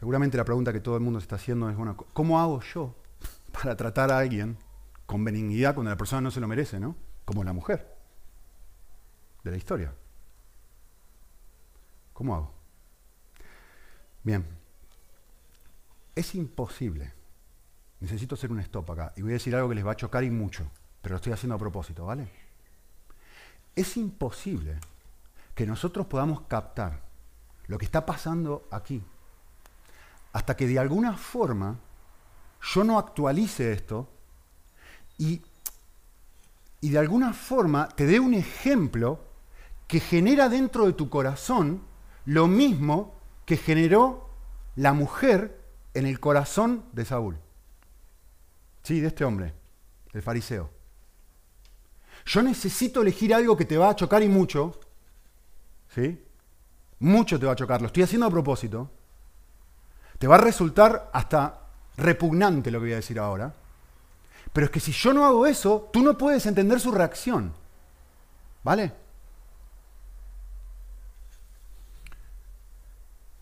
Seguramente 0.00 0.38
la 0.38 0.46
pregunta 0.46 0.72
que 0.72 0.80
todo 0.80 0.96
el 0.96 1.02
mundo 1.02 1.18
está 1.18 1.36
haciendo 1.36 1.68
es, 1.68 1.76
bueno, 1.76 1.94
¿cómo 1.94 2.40
hago 2.40 2.62
yo 2.62 2.94
para 3.52 3.76
tratar 3.76 4.10
a 4.10 4.16
alguien 4.16 4.56
con 5.04 5.22
benignidad 5.22 5.74
cuando 5.74 5.90
la 5.90 5.96
persona 5.98 6.22
no 6.22 6.30
se 6.30 6.40
lo 6.40 6.48
merece, 6.48 6.80
¿no? 6.80 6.96
Como 7.26 7.44
la 7.44 7.52
mujer 7.52 7.98
de 9.44 9.50
la 9.50 9.58
historia. 9.58 9.92
¿Cómo 12.14 12.34
hago? 12.34 12.54
Bien, 14.22 14.46
es 16.14 16.34
imposible. 16.34 17.12
Necesito 18.00 18.36
hacer 18.36 18.50
un 18.50 18.60
stop 18.60 18.92
acá 18.92 19.12
y 19.16 19.22
voy 19.22 19.32
a 19.32 19.34
decir 19.34 19.54
algo 19.54 19.68
que 19.68 19.74
les 19.74 19.86
va 19.86 19.92
a 19.92 19.96
chocar 19.96 20.24
y 20.24 20.30
mucho, 20.30 20.70
pero 21.02 21.12
lo 21.12 21.16
estoy 21.16 21.34
haciendo 21.34 21.56
a 21.56 21.58
propósito, 21.58 22.06
¿vale? 22.06 22.26
Es 23.76 23.98
imposible 23.98 24.78
que 25.54 25.66
nosotros 25.66 26.06
podamos 26.06 26.40
captar 26.42 27.02
lo 27.66 27.76
que 27.76 27.84
está 27.84 28.06
pasando 28.06 28.66
aquí 28.70 29.04
hasta 30.32 30.56
que 30.56 30.66
de 30.66 30.78
alguna 30.78 31.16
forma 31.16 31.78
yo 32.62 32.84
no 32.84 32.98
actualice 32.98 33.72
esto 33.72 34.08
y, 35.18 35.42
y 36.80 36.90
de 36.90 36.98
alguna 36.98 37.32
forma 37.32 37.88
te 37.88 38.06
dé 38.06 38.20
un 38.20 38.34
ejemplo 38.34 39.20
que 39.86 40.00
genera 40.00 40.48
dentro 40.48 40.86
de 40.86 40.92
tu 40.92 41.08
corazón 41.08 41.82
lo 42.24 42.46
mismo 42.46 43.14
que 43.44 43.56
generó 43.56 44.30
la 44.76 44.92
mujer 44.92 45.60
en 45.94 46.06
el 46.06 46.20
corazón 46.20 46.84
de 46.92 47.04
Saúl. 47.04 47.38
Sí, 48.82 49.00
de 49.00 49.08
este 49.08 49.24
hombre, 49.24 49.54
el 50.12 50.22
fariseo. 50.22 50.70
Yo 52.24 52.42
necesito 52.42 53.02
elegir 53.02 53.34
algo 53.34 53.56
que 53.56 53.64
te 53.64 53.76
va 53.76 53.90
a 53.90 53.96
chocar 53.96 54.22
y 54.22 54.28
mucho. 54.28 54.78
¿Sí? 55.88 56.22
Mucho 57.00 57.38
te 57.38 57.46
va 57.46 57.52
a 57.52 57.56
chocar. 57.56 57.80
Lo 57.80 57.88
estoy 57.88 58.04
haciendo 58.04 58.26
a 58.26 58.30
propósito. 58.30 58.90
Te 60.20 60.26
va 60.26 60.34
a 60.34 60.38
resultar 60.38 61.08
hasta 61.14 61.60
repugnante 61.96 62.70
lo 62.70 62.78
que 62.78 62.84
voy 62.84 62.92
a 62.92 62.96
decir 62.96 63.18
ahora. 63.18 63.54
Pero 64.52 64.66
es 64.66 64.70
que 64.70 64.78
si 64.78 64.92
yo 64.92 65.14
no 65.14 65.24
hago 65.24 65.46
eso, 65.46 65.88
tú 65.90 66.02
no 66.02 66.18
puedes 66.18 66.44
entender 66.44 66.78
su 66.78 66.92
reacción. 66.92 67.54
¿Vale? 68.62 68.92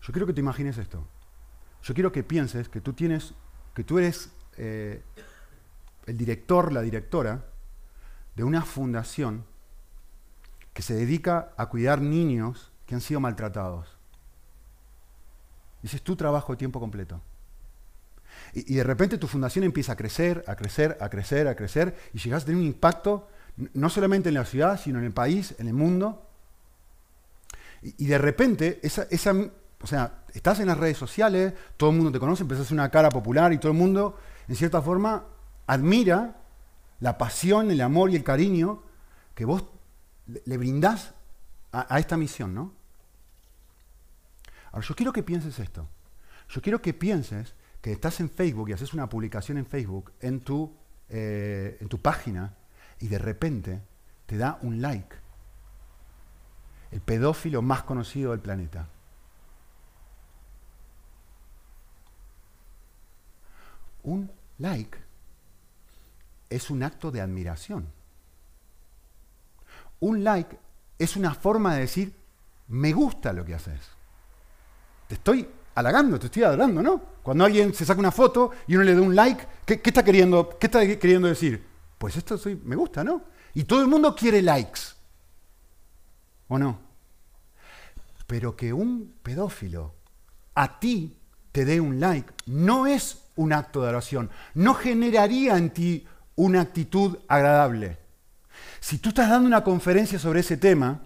Yo 0.01 0.13
quiero 0.13 0.25
que 0.25 0.31
te 0.31 0.39
imagines 0.39 0.77
esto. 0.77 1.05
Yo 1.83 1.93
quiero 1.93 2.13
que 2.13 2.23
pienses 2.23 2.69
que 2.69 2.79
tú 2.79 2.93
tienes, 2.93 3.33
que 3.73 3.83
tú 3.83 3.99
eres 3.99 4.29
eh, 4.55 5.03
el 6.05 6.17
director, 6.17 6.71
la 6.71 6.81
directora 6.81 7.43
de 8.37 8.45
una 8.45 8.61
fundación 8.61 9.43
que 10.73 10.81
se 10.81 10.93
dedica 10.93 11.51
a 11.57 11.65
cuidar 11.65 11.99
niños 11.99 12.71
que 12.85 12.95
han 12.95 13.01
sido 13.01 13.19
maltratados. 13.19 13.98
Ese 15.83 15.97
es 15.97 16.01
tu 16.01 16.15
trabajo 16.15 16.53
de 16.53 16.57
tiempo 16.57 16.79
completo. 16.79 17.21
Y, 18.53 18.75
de 18.75 18.83
repente 18.83 19.17
tu 19.17 19.27
fundación 19.27 19.65
empieza 19.65 19.93
a 19.93 19.95
crecer, 19.95 20.43
a 20.47 20.55
crecer, 20.55 20.97
a 21.01 21.09
crecer, 21.09 21.47
a 21.47 21.55
crecer, 21.55 21.95
y 22.13 22.19
llegas 22.19 22.43
a 22.43 22.45
tener 22.45 22.61
un 22.61 22.67
impacto 22.67 23.27
no 23.73 23.89
solamente 23.89 24.29
en 24.29 24.35
la 24.35 24.45
ciudad, 24.45 24.79
sino 24.79 24.99
en 24.99 25.05
el 25.05 25.11
país, 25.11 25.55
en 25.59 25.67
el 25.67 25.73
mundo. 25.73 26.25
Y, 27.81 28.05
de 28.05 28.17
repente 28.17 28.79
esa, 28.81 29.07
esa, 29.09 29.33
o 29.33 29.87
sea, 29.87 30.23
estás 30.33 30.59
en 30.59 30.67
las 30.67 30.77
redes 30.77 30.97
sociales, 30.97 31.53
todo 31.77 31.91
el 31.91 31.95
mundo 31.95 32.11
te 32.11 32.19
conoce, 32.19 32.43
empezás 32.43 32.71
a 32.71 32.73
una 32.73 32.89
cara 32.89 33.09
popular 33.09 33.53
y 33.53 33.57
todo 33.57 33.71
el 33.71 33.77
mundo, 33.77 34.17
en 34.47 34.55
cierta 34.55 34.81
forma, 34.81 35.25
admira 35.67 36.37
la 36.99 37.17
pasión, 37.17 37.71
el 37.71 37.81
amor 37.81 38.09
y 38.09 38.15
el 38.15 38.23
cariño 38.23 38.83
que 39.35 39.45
vos 39.45 39.63
le 40.27 40.57
brindás 40.57 41.13
a, 41.71 41.99
esta 41.99 42.17
misión, 42.17 42.53
¿no? 42.53 42.73
Ahora, 44.71 44.85
yo 44.85 44.95
quiero 44.95 45.13
que 45.13 45.23
pienses 45.23 45.59
esto. 45.59 45.87
Yo 46.49 46.61
quiero 46.61 46.81
que 46.81 46.93
pienses 46.93 47.55
que 47.81 47.91
estás 47.91 48.19
en 48.19 48.29
Facebook 48.29 48.69
y 48.69 48.73
haces 48.73 48.93
una 48.93 49.07
publicación 49.07 49.57
en 49.57 49.65
Facebook, 49.65 50.11
en 50.19 50.41
tu, 50.41 50.75
eh, 51.09 51.77
en 51.79 51.87
tu 51.87 52.01
página, 52.01 52.55
y 52.99 53.07
de 53.07 53.19
repente 53.19 53.81
te 54.25 54.37
da 54.37 54.59
un 54.61 54.81
like. 54.81 55.15
El 56.91 57.01
pedófilo 57.01 57.61
más 57.61 57.83
conocido 57.83 58.31
del 58.31 58.39
planeta. 58.39 58.89
un 64.03 64.31
like 64.57 64.97
es 66.49 66.69
un 66.69 66.83
acto 66.83 67.11
de 67.11 67.21
admiración. 67.21 67.87
Un 69.99 70.23
like 70.23 70.57
es 70.97 71.15
una 71.15 71.33
forma 71.33 71.75
de 71.75 71.81
decir, 71.81 72.15
me 72.67 72.91
gusta 72.93 73.33
lo 73.33 73.45
que 73.45 73.53
haces. 73.53 73.98
Te 75.09 75.15
estoy 75.15 75.49
halagando, 75.73 76.19
te 76.19 76.27
estoy 76.27 76.43
adorando, 76.43 76.83
¿no? 76.83 77.01
Cuando 77.23 77.43
alguien 77.43 77.73
se 77.73 77.83
saca 77.83 77.99
una 77.99 78.11
foto 78.11 78.51
y 78.67 78.75
uno 78.75 78.83
le 78.83 78.93
da 78.93 79.01
un 79.01 79.15
like, 79.15 79.43
¿qué, 79.65 79.81
está, 79.83 80.03
queriendo, 80.03 80.55
qué 80.59 80.67
está 80.67 80.85
queriendo 80.99 81.27
decir? 81.27 81.65
Pues 81.97 82.15
esto 82.15 82.37
soy, 82.37 82.61
me 82.63 82.75
gusta, 82.75 83.03
¿no? 83.03 83.23
Y 83.55 83.63
todo 83.63 83.81
el 83.81 83.87
mundo 83.87 84.15
quiere 84.15 84.43
likes. 84.43 84.81
¿O 86.47 86.59
no? 86.59 86.79
Pero 88.27 88.55
que 88.55 88.71
un 88.71 89.15
pedófilo 89.23 89.95
a 90.53 90.79
ti 90.79 91.17
te 91.51 91.65
dé 91.65 91.81
un 91.81 91.99
like 91.99 92.31
no 92.45 92.85
es 92.85 93.23
un 93.35 93.51
acto 93.51 93.81
de 93.81 93.89
oración. 93.89 94.29
No 94.53 94.75
generaría 94.75 95.57
en 95.57 95.71
ti 95.71 96.05
una 96.35 96.61
actitud 96.61 97.17
agradable. 97.27 97.97
Si 98.79 98.99
tú 98.99 99.09
estás 99.09 99.27
dando 99.27 99.47
una 99.47 99.63
conferencia 99.63 100.19
sobre 100.19 100.41
ese 100.41 100.57
tema 100.57 101.01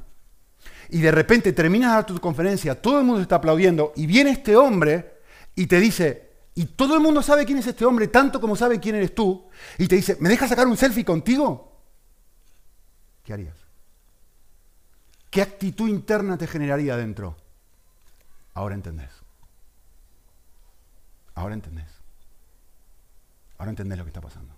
y 0.90 1.00
de 1.00 1.12
repente 1.12 1.54
terminas 1.54 1.92
de 1.92 1.96
dar 1.96 2.06
tu 2.06 2.20
conferencia, 2.20 2.82
todo 2.82 3.00
el 3.00 3.06
mundo 3.06 3.22
está 3.22 3.36
aplaudiendo 3.36 3.94
y 3.96 4.06
viene 4.06 4.32
este 4.32 4.56
hombre 4.56 5.22
y 5.56 5.68
te 5.68 5.80
dice, 5.80 6.32
y 6.56 6.66
todo 6.66 6.96
el 6.96 7.02
mundo 7.02 7.22
sabe 7.22 7.46
quién 7.46 7.58
es 7.58 7.68
este 7.68 7.86
hombre, 7.86 8.08
tanto 8.08 8.40
como 8.40 8.56
sabe 8.56 8.80
quién 8.80 8.96
eres 8.96 9.16
tú, 9.16 9.48
y 9.78 9.88
te 9.88 9.96
dice, 9.96 10.18
¿me 10.20 10.30
dejas 10.30 10.50
sacar 10.50 10.68
un 10.68 10.78
selfie 10.78 11.06
contigo? 11.06 11.82
¿Qué 13.24 13.34
harías? 13.34 13.56
¿Qué 15.30 15.42
actitud 15.42 15.88
interna 15.88 16.38
te 16.38 16.46
generaría 16.46 16.96
dentro? 16.96 17.38
Ahora 18.54 18.76
entendés. 18.76 19.12
Ahora 21.34 21.56
entendés. 21.56 21.90
Ahora 23.58 23.72
entendés 23.72 23.98
lo 23.98 24.04
que 24.04 24.10
está 24.10 24.22
pasando. 24.22 24.54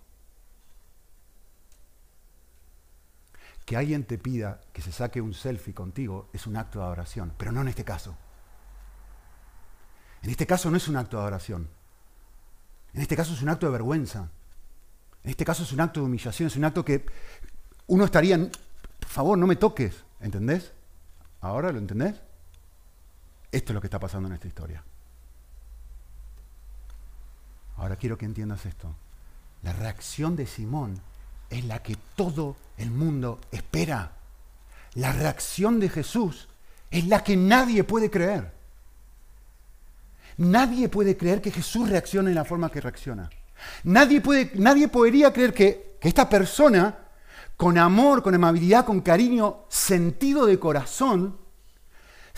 Que 3.66 3.76
alguien 3.76 4.04
te 4.04 4.16
pida 4.16 4.62
que 4.72 4.80
se 4.80 4.92
saque 4.92 5.20
un 5.20 5.34
selfie 5.34 5.74
contigo 5.74 6.30
es 6.32 6.46
un 6.46 6.56
acto 6.56 6.78
de 6.78 6.86
adoración, 6.86 7.34
pero 7.36 7.52
no 7.52 7.60
en 7.60 7.68
este 7.68 7.84
caso. 7.84 8.16
En 10.22 10.30
este 10.30 10.46
caso 10.46 10.70
no 10.70 10.78
es 10.78 10.88
un 10.88 10.96
acto 10.96 11.18
de 11.18 11.22
adoración. 11.22 11.68
En 12.94 13.02
este 13.02 13.16
caso 13.16 13.34
es 13.34 13.42
un 13.42 13.50
acto 13.50 13.66
de 13.66 13.72
vergüenza. 13.72 14.30
En 15.22 15.30
este 15.30 15.44
caso 15.44 15.64
es 15.64 15.72
un 15.72 15.80
acto 15.80 16.00
de 16.00 16.06
humillación, 16.06 16.46
es 16.46 16.56
un 16.56 16.64
acto 16.64 16.84
que 16.84 17.04
uno 17.88 18.04
estaría, 18.04 18.38
por 18.38 19.08
favor, 19.08 19.36
no 19.36 19.46
me 19.46 19.56
toques, 19.56 20.04
¿entendés? 20.20 20.72
¿Ahora 21.40 21.72
lo 21.72 21.78
entendés? 21.78 22.20
Esto 23.52 23.72
es 23.72 23.74
lo 23.74 23.80
que 23.80 23.88
está 23.88 23.98
pasando 23.98 24.28
en 24.28 24.34
esta 24.34 24.48
historia. 24.48 24.82
Ahora 27.76 27.96
quiero 27.96 28.16
que 28.16 28.24
entiendas 28.24 28.66
esto. 28.66 28.94
La 29.62 29.72
reacción 29.72 30.36
de 30.36 30.46
Simón 30.46 31.00
es 31.50 31.64
la 31.64 31.82
que 31.82 31.96
todo 32.14 32.56
el 32.78 32.90
mundo 32.90 33.40
espera. 33.50 34.12
La 34.94 35.12
reacción 35.12 35.80
de 35.80 35.88
Jesús 35.88 36.48
es 36.90 37.06
la 37.06 37.22
que 37.22 37.36
nadie 37.36 37.84
puede 37.84 38.10
creer. 38.10 38.52
Nadie 40.38 40.88
puede 40.88 41.16
creer 41.16 41.40
que 41.40 41.50
Jesús 41.50 41.88
reaccione 41.88 42.30
en 42.30 42.34
la 42.34 42.44
forma 42.44 42.70
que 42.70 42.80
reacciona. 42.80 43.30
Nadie, 43.84 44.20
puede, 44.20 44.50
nadie 44.54 44.88
podría 44.88 45.32
creer 45.32 45.54
que, 45.54 45.96
que 46.00 46.08
esta 46.08 46.28
persona, 46.28 46.96
con 47.56 47.78
amor, 47.78 48.22
con 48.22 48.34
amabilidad, 48.34 48.84
con 48.84 49.00
cariño, 49.00 49.64
sentido 49.68 50.46
de 50.46 50.58
corazón, 50.58 51.38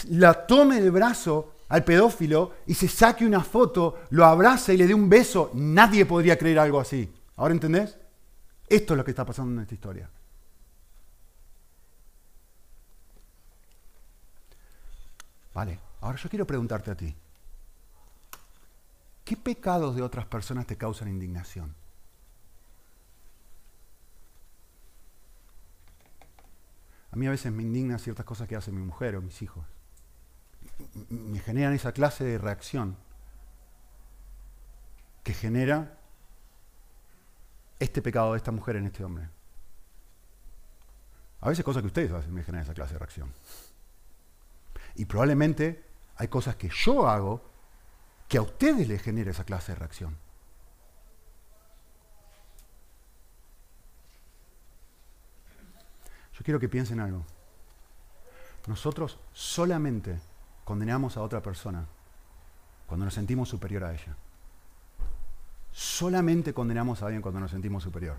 la 0.09 0.47
tome 0.47 0.81
del 0.81 0.93
brazo 0.93 1.55
al 1.69 1.85
pedófilo 1.85 2.53
y 2.67 2.75
se 2.75 2.89
saque 2.89 3.27
una 3.27 3.43
foto, 3.43 4.01
lo 4.11 4.25
abrace 4.25 4.75
y 4.75 4.77
le 4.77 4.87
dé 4.87 4.95
un 4.95 5.09
beso, 5.09 5.51
nadie 5.55 6.07
podría 6.07 6.39
creer 6.39 6.59
algo 6.61 6.81
así. 6.81 7.13
¿Ahora 7.37 7.55
entendés? 7.55 7.97
Esto 8.69 8.95
es 8.95 8.99
lo 8.99 9.05
que 9.05 9.13
está 9.13 9.25
pasando 9.25 9.53
en 9.53 9.61
esta 9.61 9.75
historia. 9.75 10.11
Vale, 15.55 15.79
ahora 16.01 16.19
yo 16.19 16.29
quiero 16.29 16.47
preguntarte 16.47 16.91
a 16.91 16.97
ti. 16.97 17.15
¿Qué 19.25 19.37
pecados 19.37 19.97
de 19.97 20.03
otras 20.03 20.27
personas 20.27 20.67
te 20.67 20.77
causan 20.77 21.09
indignación? 21.09 21.75
A 27.11 27.17
mí 27.17 27.27
a 27.27 27.31
veces 27.31 27.51
me 27.51 27.63
indigna 27.63 27.99
ciertas 27.99 28.25
cosas 28.25 28.47
que 28.47 28.57
hace 28.57 28.71
mi 28.71 28.83
mujer 28.83 29.17
o 29.17 29.23
mis 29.23 29.41
hijos 29.43 29.65
me 31.09 31.39
generan 31.41 31.73
esa 31.73 31.93
clase 31.93 32.25
de 32.25 32.39
reacción 32.39 32.97
que 35.25 35.35
genera 35.35 35.98
este 37.79 38.03
pecado 38.03 38.33
de 38.33 38.39
esta 38.39 38.51
mujer 38.51 38.77
en 38.77 38.87
este 38.87 39.05
hombre. 39.05 39.29
A 41.41 41.49
veces 41.49 41.65
cosas 41.65 41.83
que 41.83 41.89
ustedes 41.89 42.13
hacen 42.13 42.35
me 42.35 42.43
generan 42.43 42.65
esa 42.65 42.75
clase 42.75 42.95
de 42.95 42.99
reacción. 42.99 43.33
Y 44.97 45.05
probablemente 45.05 45.85
hay 46.17 46.29
cosas 46.29 46.57
que 46.57 46.69
yo 46.69 47.09
hago 47.09 47.43
que 48.27 48.39
a 48.39 48.43
ustedes 48.43 48.89
les 48.89 49.01
genera 49.01 49.31
esa 49.31 49.45
clase 49.45 49.73
de 49.73 49.79
reacción. 49.79 50.17
Yo 56.33 56.45
quiero 56.45 56.61
que 56.61 56.69
piensen 56.69 57.01
algo. 57.01 57.25
Nosotros 58.67 59.19
solamente 59.33 60.21
condenamos 60.65 61.17
a 61.17 61.23
otra 61.23 61.41
persona 61.41 61.87
cuando 62.87 63.07
nos 63.07 63.15
sentimos 63.15 63.49
superior 63.49 63.85
a 63.85 63.95
ella. 63.95 64.17
Solamente 65.79 66.53
condenamos 66.53 67.01
a 67.01 67.05
alguien 67.05 67.23
cuando 67.23 67.39
nos 67.39 67.53
sentimos 67.53 67.85
superior. 67.85 68.19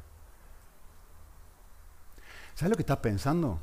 ¿Sabes 2.56 2.69
lo 2.69 2.78
que 2.78 2.84
estás 2.84 3.00
pensando? 3.00 3.60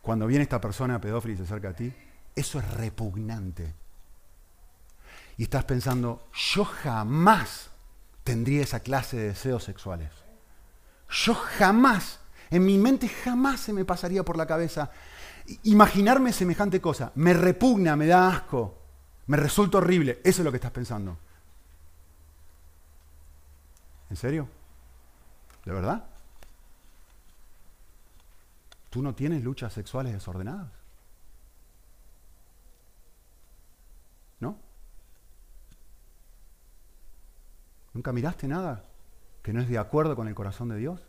Cuando 0.00 0.28
viene 0.28 0.44
esta 0.44 0.60
persona 0.60 1.00
pedófila 1.00 1.34
y 1.34 1.36
se 1.38 1.42
acerca 1.42 1.70
a 1.70 1.72
ti, 1.72 1.92
eso 2.36 2.60
es 2.60 2.70
repugnante. 2.74 3.74
Y 5.36 5.42
estás 5.42 5.64
pensando, 5.64 6.28
yo 6.32 6.64
jamás 6.64 7.70
tendría 8.22 8.62
esa 8.62 8.78
clase 8.78 9.16
de 9.16 9.28
deseos 9.30 9.64
sexuales. 9.64 10.12
Yo 11.08 11.34
jamás, 11.34 12.20
en 12.50 12.64
mi 12.64 12.78
mente 12.78 13.08
jamás 13.08 13.58
se 13.58 13.72
me 13.72 13.84
pasaría 13.84 14.22
por 14.22 14.36
la 14.36 14.46
cabeza 14.46 14.92
imaginarme 15.64 16.32
semejante 16.32 16.80
cosa 16.80 17.10
me 17.16 17.34
repugna, 17.34 17.96
me 17.96 18.06
da 18.06 18.28
asco, 18.28 18.78
me 19.26 19.36
resulta 19.36 19.78
horrible. 19.78 20.20
Eso 20.22 20.42
es 20.42 20.44
lo 20.44 20.52
que 20.52 20.58
estás 20.58 20.70
pensando. 20.70 21.18
¿En 24.10 24.16
serio? 24.16 24.48
¿De 25.64 25.72
verdad? 25.72 26.04
¿Tú 28.90 29.02
no 29.02 29.14
tienes 29.14 29.44
luchas 29.44 29.72
sexuales 29.72 30.12
desordenadas? 30.12 30.72
¿No? 34.40 34.58
¿Nunca 37.94 38.12
miraste 38.12 38.48
nada 38.48 38.84
que 39.42 39.52
no 39.52 39.60
es 39.60 39.68
de 39.68 39.78
acuerdo 39.78 40.16
con 40.16 40.26
el 40.28 40.34
corazón 40.34 40.68
de 40.68 40.76
Dios? 40.76 41.00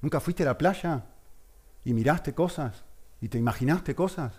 ¿Nunca 0.00 0.20
fuiste 0.20 0.44
a 0.44 0.46
la 0.46 0.58
playa 0.58 1.06
y 1.84 1.92
miraste 1.92 2.34
cosas 2.34 2.84
y 3.20 3.28
te 3.28 3.38
imaginaste 3.38 3.94
cosas 3.94 4.32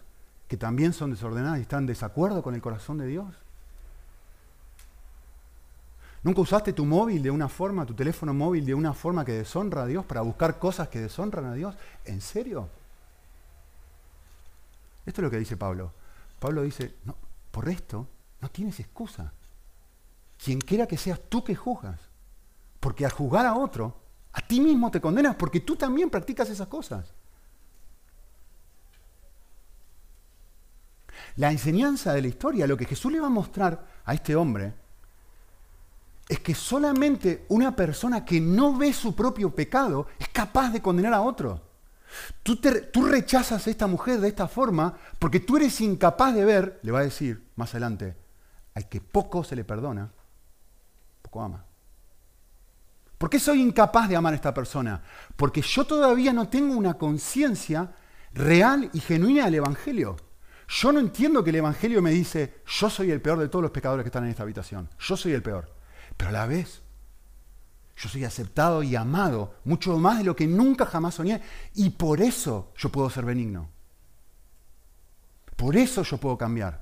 que 0.48 0.58
también 0.58 0.94
son 0.94 1.12
desordenadas 1.12 1.60
y 1.60 1.62
están 1.62 1.86
desacuerdo 1.86 2.42
con 2.42 2.56
el 2.56 2.62
corazón 2.62 2.98
de 2.98 3.08
Dios. 3.08 3.36
¿Nunca 6.22 6.42
usaste 6.42 6.74
tu 6.74 6.86
móvil 6.86 7.24
de 7.24 7.32
una 7.32 7.48
forma, 7.48 7.86
tu 7.86 7.94
teléfono 7.94 8.34
móvil 8.34 8.66
de 8.66 8.74
una 8.74 8.94
forma 8.94 9.24
que 9.24 9.32
deshonra 9.32 9.84
a 9.84 9.86
Dios 9.86 10.06
para 10.06 10.22
buscar 10.22 10.60
cosas 10.60 10.90
que 10.90 11.00
deshonran 11.00 11.46
a 11.46 11.54
Dios? 11.54 11.76
¿En 12.06 12.20
serio? 12.20 12.68
Esto 15.06 15.22
es 15.22 15.24
lo 15.24 15.32
que 15.32 15.40
dice 15.40 15.56
Pablo. 15.56 15.94
Pablo 16.40 16.62
dice, 16.64 16.96
no, 17.06 17.16
por 17.52 17.70
esto 17.70 18.08
no 18.42 18.50
tienes 18.50 18.80
excusa. 18.80 19.32
Quien 20.44 20.60
quiera 20.60 20.88
que 20.88 20.98
seas 20.98 21.20
tú 21.30 21.44
que 21.44 21.56
juzgas. 21.56 22.00
Porque 22.80 23.06
al 23.06 23.12
juzgar 23.12 23.46
a 23.46 23.56
otro, 23.56 23.96
a 24.34 24.42
ti 24.42 24.60
mismo 24.60 24.92
te 24.92 25.02
condenas 25.02 25.36
porque 25.36 25.62
tú 25.62 25.76
también 25.76 26.10
practicas 26.10 26.50
esas 26.50 26.68
cosas. 26.68 27.14
La 31.38 31.52
enseñanza 31.52 32.14
de 32.14 32.22
la 32.22 32.28
historia, 32.28 32.68
lo 32.68 32.78
que 32.78 32.86
Jesús 32.86 33.12
le 33.12 33.20
va 33.20 33.28
a 33.28 33.32
mostrar 33.32 33.86
a 34.06 34.14
este 34.14 34.36
hombre, 34.36 34.74
es 36.30 36.40
que 36.40 36.54
solamente 36.54 37.46
una 37.50 37.76
persona 37.76 38.24
que 38.24 38.40
no 38.40 38.78
ve 38.78 38.94
su 38.94 39.16
propio 39.16 39.54
pecado 39.54 40.06
es 40.20 40.30
capaz 40.30 40.72
de 40.72 40.80
condenar 40.80 41.16
a 41.16 41.22
otro. 41.22 41.60
Tú, 42.44 42.56
tú, 42.58 43.06
rechazas 43.06 43.66
a 43.66 43.70
esta 43.70 43.88
mujer 43.88 44.20
de 44.20 44.28
esta 44.28 44.48
forma 44.48 44.96
porque 45.18 45.40
tú 45.40 45.58
eres 45.58 45.82
incapaz 45.82 46.36
de 46.36 46.46
ver, 46.46 46.80
le 46.84 46.92
va 46.92 47.00
a 47.00 47.04
decir 47.04 47.50
más 47.56 47.72
adelante, 47.72 48.16
al 48.76 48.88
que 48.88 49.02
poco 49.02 49.44
se 49.44 49.56
le 49.56 49.64
perdona, 49.64 50.12
poco 51.24 51.42
ama. 51.42 51.66
¿Por 53.18 53.30
qué 53.30 53.40
soy 53.40 53.62
incapaz 53.62 54.08
de 54.08 54.16
amar 54.16 54.34
a 54.34 54.36
esta 54.36 54.54
persona? 54.54 55.02
Porque 55.36 55.62
yo 55.62 55.84
todavía 55.86 56.32
no 56.32 56.48
tengo 56.48 56.76
una 56.76 56.94
conciencia 56.94 57.92
real 58.34 58.90
y 58.94 59.00
genuina 59.00 59.46
del 59.46 59.56
Evangelio. 59.56 60.16
Yo 60.68 60.92
no 60.92 61.00
entiendo 61.00 61.44
que 61.44 61.50
el 61.50 61.58
Evangelio 61.58 62.04
me 62.04 62.12
dice, 62.12 62.62
yo 62.68 62.90
soy 62.90 63.10
el 63.10 63.20
peor 63.20 63.40
de 63.40 63.50
todos 63.50 63.64
los 63.64 63.72
pecadores 63.72 64.04
que 64.04 64.10
están 64.10 64.26
en 64.26 64.30
esta 64.30 64.44
habitación. 64.44 64.90
Yo 65.00 65.18
soy 65.18 65.34
el 65.34 65.42
peor. 65.42 65.79
Pero 66.20 66.32
a 66.32 66.34
la 66.34 66.46
vez, 66.46 66.82
Yo 67.96 68.08
soy 68.08 68.24
aceptado 68.24 68.82
y 68.82 68.96
amado, 68.96 69.56
mucho 69.66 69.98
más 69.98 70.20
de 70.20 70.24
lo 70.24 70.34
que 70.34 70.48
nunca 70.48 70.86
jamás 70.86 71.16
soñé. 71.16 71.42
Y 71.76 71.90
por 71.90 72.22
eso 72.22 72.72
yo 72.78 72.90
puedo 72.90 73.10
ser 73.10 73.26
benigno. 73.26 73.70
Por 75.58 75.76
eso 75.76 76.04
yo 76.04 76.18
puedo 76.18 76.38
cambiar. 76.38 76.82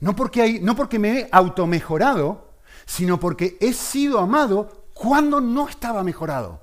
No 0.00 0.16
porque, 0.16 0.40
hay, 0.40 0.60
no 0.60 0.74
porque 0.74 0.98
me 0.98 1.20
he 1.20 1.28
automejorado, 1.30 2.54
sino 2.86 3.20
porque 3.20 3.58
he 3.60 3.74
sido 3.74 4.18
amado 4.18 4.88
cuando 4.94 5.42
no 5.42 5.68
estaba 5.68 6.02
mejorado. 6.02 6.62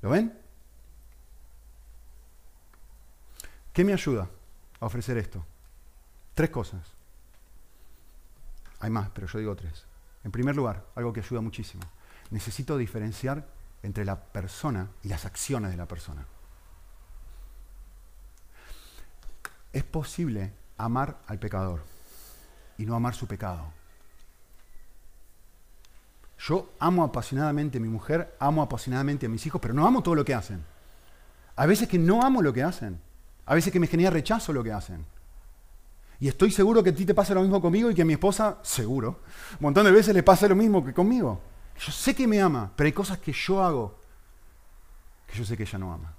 ¿Lo 0.00 0.10
ven? 0.10 0.38
¿Qué 3.74 3.84
me 3.84 3.92
ayuda 3.92 4.30
a 4.80 4.86
ofrecer 4.86 5.18
esto? 5.18 5.44
Tres 6.34 6.48
cosas. 6.48 7.01
Hay 8.82 8.90
más, 8.90 9.10
pero 9.14 9.28
yo 9.28 9.38
digo 9.38 9.54
tres. 9.54 9.84
En 10.24 10.32
primer 10.32 10.56
lugar, 10.56 10.84
algo 10.96 11.12
que 11.12 11.20
ayuda 11.20 11.40
muchísimo. 11.40 11.84
Necesito 12.30 12.76
diferenciar 12.76 13.46
entre 13.84 14.04
la 14.04 14.20
persona 14.20 14.88
y 15.04 15.08
las 15.08 15.24
acciones 15.24 15.70
de 15.70 15.76
la 15.76 15.86
persona. 15.86 16.26
Es 19.72 19.84
posible 19.84 20.52
amar 20.78 21.16
al 21.28 21.38
pecador 21.38 21.84
y 22.76 22.84
no 22.84 22.96
amar 22.96 23.14
su 23.14 23.28
pecado. 23.28 23.72
Yo 26.40 26.72
amo 26.80 27.04
apasionadamente 27.04 27.78
a 27.78 27.80
mi 27.80 27.88
mujer, 27.88 28.34
amo 28.40 28.62
apasionadamente 28.62 29.26
a 29.26 29.28
mis 29.28 29.46
hijos, 29.46 29.60
pero 29.60 29.74
no 29.74 29.86
amo 29.86 30.02
todo 30.02 30.16
lo 30.16 30.24
que 30.24 30.34
hacen. 30.34 30.64
A 31.54 31.66
veces 31.66 31.86
que 31.86 32.00
no 32.00 32.22
amo 32.22 32.42
lo 32.42 32.52
que 32.52 32.64
hacen. 32.64 33.00
A 33.46 33.54
veces 33.54 33.72
que 33.72 33.78
me 33.78 33.86
genera 33.86 34.10
rechazo 34.10 34.52
lo 34.52 34.64
que 34.64 34.72
hacen. 34.72 35.06
Y 36.22 36.28
estoy 36.28 36.52
seguro 36.52 36.84
que 36.84 36.90
a 36.90 36.94
ti 36.94 37.04
te 37.04 37.14
pasa 37.14 37.34
lo 37.34 37.42
mismo 37.42 37.60
conmigo 37.60 37.90
y 37.90 37.96
que 37.96 38.02
a 38.02 38.04
mi 38.04 38.12
esposa, 38.12 38.60
seguro, 38.62 39.22
un 39.54 39.58
montón 39.58 39.84
de 39.86 39.90
veces 39.90 40.14
le 40.14 40.22
pasa 40.22 40.46
lo 40.46 40.54
mismo 40.54 40.84
que 40.84 40.94
conmigo. 40.94 41.42
Yo 41.76 41.90
sé 41.90 42.14
que 42.14 42.28
me 42.28 42.40
ama, 42.40 42.70
pero 42.76 42.86
hay 42.86 42.92
cosas 42.92 43.18
que 43.18 43.32
yo 43.32 43.60
hago 43.60 43.98
que 45.26 45.36
yo 45.36 45.44
sé 45.44 45.56
que 45.56 45.64
ella 45.64 45.80
no 45.80 45.92
ama. 45.92 46.14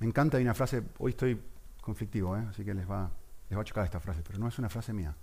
Me 0.00 0.08
encanta, 0.08 0.38
hay 0.38 0.42
una 0.42 0.54
frase, 0.54 0.82
hoy 0.98 1.12
estoy 1.12 1.40
conflictivo, 1.80 2.36
¿eh? 2.36 2.44
así 2.50 2.64
que 2.64 2.74
les 2.74 2.90
va, 2.90 3.08
les 3.48 3.56
va 3.56 3.62
a 3.62 3.64
chocar 3.64 3.84
esta 3.84 4.00
frase, 4.00 4.22
pero 4.26 4.40
no 4.40 4.48
es 4.48 4.58
una 4.58 4.68
frase 4.68 4.92
mía, 4.92 5.14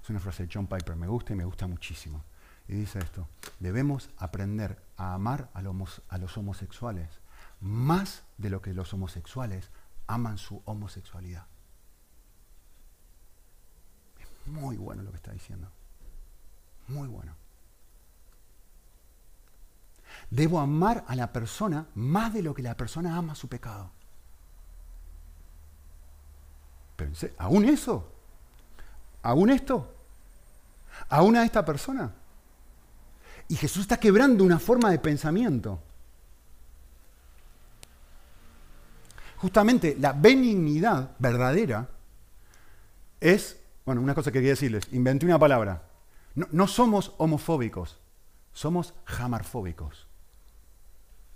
es 0.00 0.08
una 0.08 0.20
frase 0.20 0.46
de 0.46 0.50
John 0.54 0.68
Piper, 0.68 0.94
me 0.94 1.08
gusta 1.08 1.32
y 1.32 1.36
me 1.36 1.44
gusta 1.44 1.66
muchísimo. 1.66 2.22
Y 2.68 2.74
dice 2.74 3.00
esto, 3.00 3.26
debemos 3.58 4.08
aprender 4.18 4.80
a 4.96 5.14
amar 5.14 5.50
a 5.52 5.62
los 5.62 6.38
homosexuales 6.38 7.18
más 7.58 8.22
de 8.38 8.50
lo 8.50 8.62
que 8.62 8.72
los 8.72 8.94
homosexuales 8.94 9.72
aman 10.06 10.38
su 10.38 10.62
homosexualidad. 10.64 11.48
Muy 14.46 14.76
bueno 14.76 15.02
lo 15.02 15.10
que 15.10 15.16
está 15.16 15.32
diciendo. 15.32 15.68
Muy 16.88 17.08
bueno. 17.08 17.34
Debo 20.30 20.60
amar 20.60 21.04
a 21.06 21.14
la 21.14 21.32
persona 21.32 21.86
más 21.94 22.32
de 22.32 22.42
lo 22.42 22.54
que 22.54 22.62
la 22.62 22.76
persona 22.76 23.16
ama 23.16 23.34
su 23.34 23.48
pecado. 23.48 23.90
Pensé, 26.96 27.34
¿aún 27.38 27.64
eso? 27.64 28.10
¿Aún 29.22 29.50
esto? 29.50 29.92
¿Aún 31.08 31.36
a 31.36 31.44
esta 31.44 31.64
persona? 31.64 32.12
Y 33.48 33.56
Jesús 33.56 33.82
está 33.82 33.98
quebrando 33.98 34.42
una 34.44 34.58
forma 34.58 34.90
de 34.90 34.98
pensamiento. 34.98 35.80
Justamente 39.36 39.96
la 40.00 40.12
benignidad 40.12 41.10
verdadera 41.18 41.88
es, 43.20 43.60
bueno, 43.86 44.02
una 44.02 44.14
cosa 44.14 44.30
que 44.30 44.38
quería 44.38 44.50
decirles, 44.50 44.88
inventé 44.92 45.24
una 45.24 45.38
palabra. 45.38 45.88
No, 46.34 46.66
somos 46.66 47.14
homofóbicos, 47.16 47.98
somos 48.52 48.92
jamarfóbicos. 49.06 50.06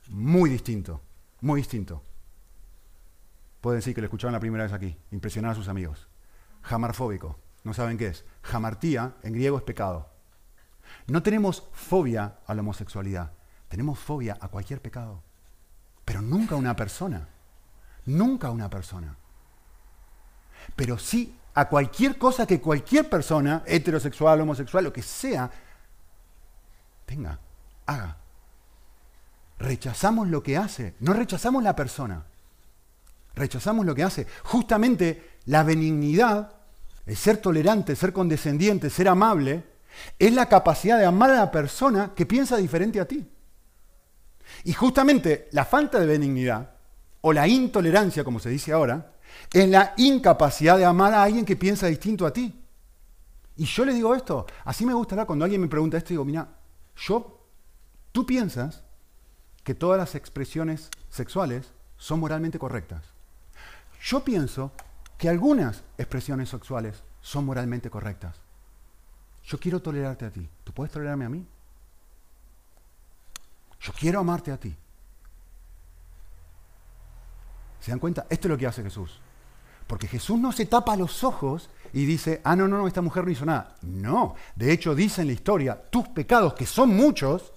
Muy 0.09 0.51
distinto, 0.51 1.01
muy 1.41 1.61
distinto. 1.61 2.03
Pueden 3.63 3.79
decir 3.79 3.95
que 3.95 4.03
lo 4.03 4.07
escucharon 4.07 4.35
la 4.35 4.41
primera 4.41 4.65
vez 4.65 4.73
aquí, 4.75 4.97
impresionar 5.11 5.53
a 5.53 5.55
sus 5.55 5.69
amigos. 5.69 6.09
Jamarfóbico, 6.63 7.39
no 7.65 7.73
saben 7.73 7.97
qué 7.97 8.09
es. 8.09 8.27
Jamartía 8.43 9.15
en 9.23 9.33
griego 9.33 9.57
es 9.57 9.63
pecado. 9.63 10.11
No 11.07 11.23
tenemos 11.23 11.69
fobia 11.73 12.41
a 12.47 12.55
la 12.55 12.61
homosexualidad, 12.61 13.33
tenemos 13.69 13.99
fobia 13.99 14.37
a 14.39 14.49
cualquier 14.49 14.83
pecado, 14.83 15.23
pero 16.05 16.21
nunca 16.21 16.57
a 16.57 16.59
una 16.59 16.77
persona 16.77 17.29
nunca 18.07 18.49
a 18.49 18.51
una 18.51 18.69
persona. 18.69 19.17
Pero 20.77 20.99
sí 20.99 21.35
a 21.55 21.69
cualquier 21.69 22.17
cosa 22.17 22.47
que 22.47 22.61
cualquier 22.61 23.09
persona, 23.09 23.63
heterosexual, 23.67 24.41
homosexual, 24.41 24.85
lo 24.85 24.93
que 24.93 25.03
sea, 25.03 25.51
tenga, 27.05 27.39
haga. 27.87 28.17
Rechazamos 29.59 30.29
lo 30.29 30.43
que 30.43 30.57
hace, 30.57 30.95
no 31.01 31.13
rechazamos 31.13 31.63
la 31.63 31.77
persona. 31.77 32.25
Rechazamos 33.35 33.85
lo 33.85 33.95
que 33.95 34.03
hace. 34.03 34.27
Justamente 34.45 35.39
la 35.47 35.63
benignidad, 35.63 36.53
el 37.07 37.17
ser 37.17 37.39
tolerante, 37.39 37.97
ser 37.97 38.13
condescendiente, 38.13 38.91
ser 38.91 39.09
amable, 39.09 39.65
es 40.19 40.33
la 40.33 40.47
capacidad 40.47 40.99
de 40.99 41.05
amar 41.05 41.31
a 41.31 41.37
la 41.37 41.51
persona 41.51 42.13
que 42.15 42.27
piensa 42.27 42.57
diferente 42.57 43.01
a 43.01 43.07
ti. 43.07 43.29
Y 44.65 44.73
justamente 44.73 45.49
la 45.53 45.65
falta 45.65 45.99
de 45.99 46.07
benignidad 46.07 46.71
o 47.21 47.33
la 47.33 47.47
intolerancia, 47.47 48.25
como 48.25 48.39
se 48.39 48.51
dice 48.51 48.73
ahora, 48.73 49.13
es 49.53 49.69
la 49.69 49.95
incapacidad 49.97 50.79
de 50.79 50.85
amar 50.85 51.13
a 51.13 51.23
alguien 51.23 51.45
que 51.45 51.57
piensa 51.57 51.87
distinto 51.87 52.27
a 52.27 52.33
ti. 52.33 52.55
Y 53.57 53.65
yo 53.65 53.85
le 53.85 53.93
digo 53.93 54.15
esto, 54.15 54.47
así 54.65 54.87
me 54.87 54.95
gusta 54.95 55.27
cuando 55.27 55.45
alguien 55.45 55.61
me 55.61 55.69
pregunta 55.69 55.97
esto, 55.97 56.11
digo, 56.11 56.25
mira, 56.25 56.49
yo, 56.97 57.41
tú 58.13 58.25
piensas 58.25 58.83
que 59.65 59.75
todas 59.75 59.99
las 59.99 60.15
expresiones 60.15 60.89
sexuales 61.11 61.71
son 61.97 62.21
moralmente 62.21 62.59
correctas. 62.59 63.05
Yo 64.03 64.25
pienso 64.25 64.73
que 65.19 65.29
algunas 65.29 65.83
expresiones 65.99 66.49
sexuales 66.49 67.03
son 67.21 67.45
moralmente 67.45 67.91
correctas. 67.91 68.37
Yo 69.45 69.59
quiero 69.59 69.81
tolerarte 69.81 70.25
a 70.25 70.31
ti. 70.31 70.49
¿Tú 70.65 70.73
puedes 70.73 70.93
tolerarme 70.93 71.27
a 71.27 71.29
mí? 71.29 71.47
Yo 73.81 73.93
quiero 73.93 74.21
amarte 74.21 74.53
a 74.53 74.57
ti. 74.57 74.75
¿Se 77.81 77.91
dan 77.91 77.99
cuenta? 77.99 78.27
Esto 78.29 78.49
es 78.49 78.51
lo 78.51 78.59
que 78.59 78.67
hace 78.67 78.83
Jesús. 78.83 79.21
Porque 79.87 80.07
Jesús 80.07 80.39
no 80.39 80.53
se 80.53 80.67
tapa 80.67 80.95
los 80.97 81.25
ojos 81.25 81.69
y 81.93 82.05
dice, 82.05 82.41
ah, 82.45 82.55
no, 82.55 82.69
no, 82.69 82.79
no, 82.79 82.87
esta 82.87 83.03
mujer 83.03 83.25
no 83.25 83.31
hizo 83.31 83.45
nada. 83.45 83.75
No, 83.83 84.37
de 84.55 84.73
hecho 84.73 84.95
dice 84.95 85.23
en 85.23 85.29
la 85.29 85.33
historia, 85.33 85.91
tus 85.91 86.09
pecados, 86.09 86.55
que 86.55 86.67
son 86.67 86.95
muchos, 86.95 87.53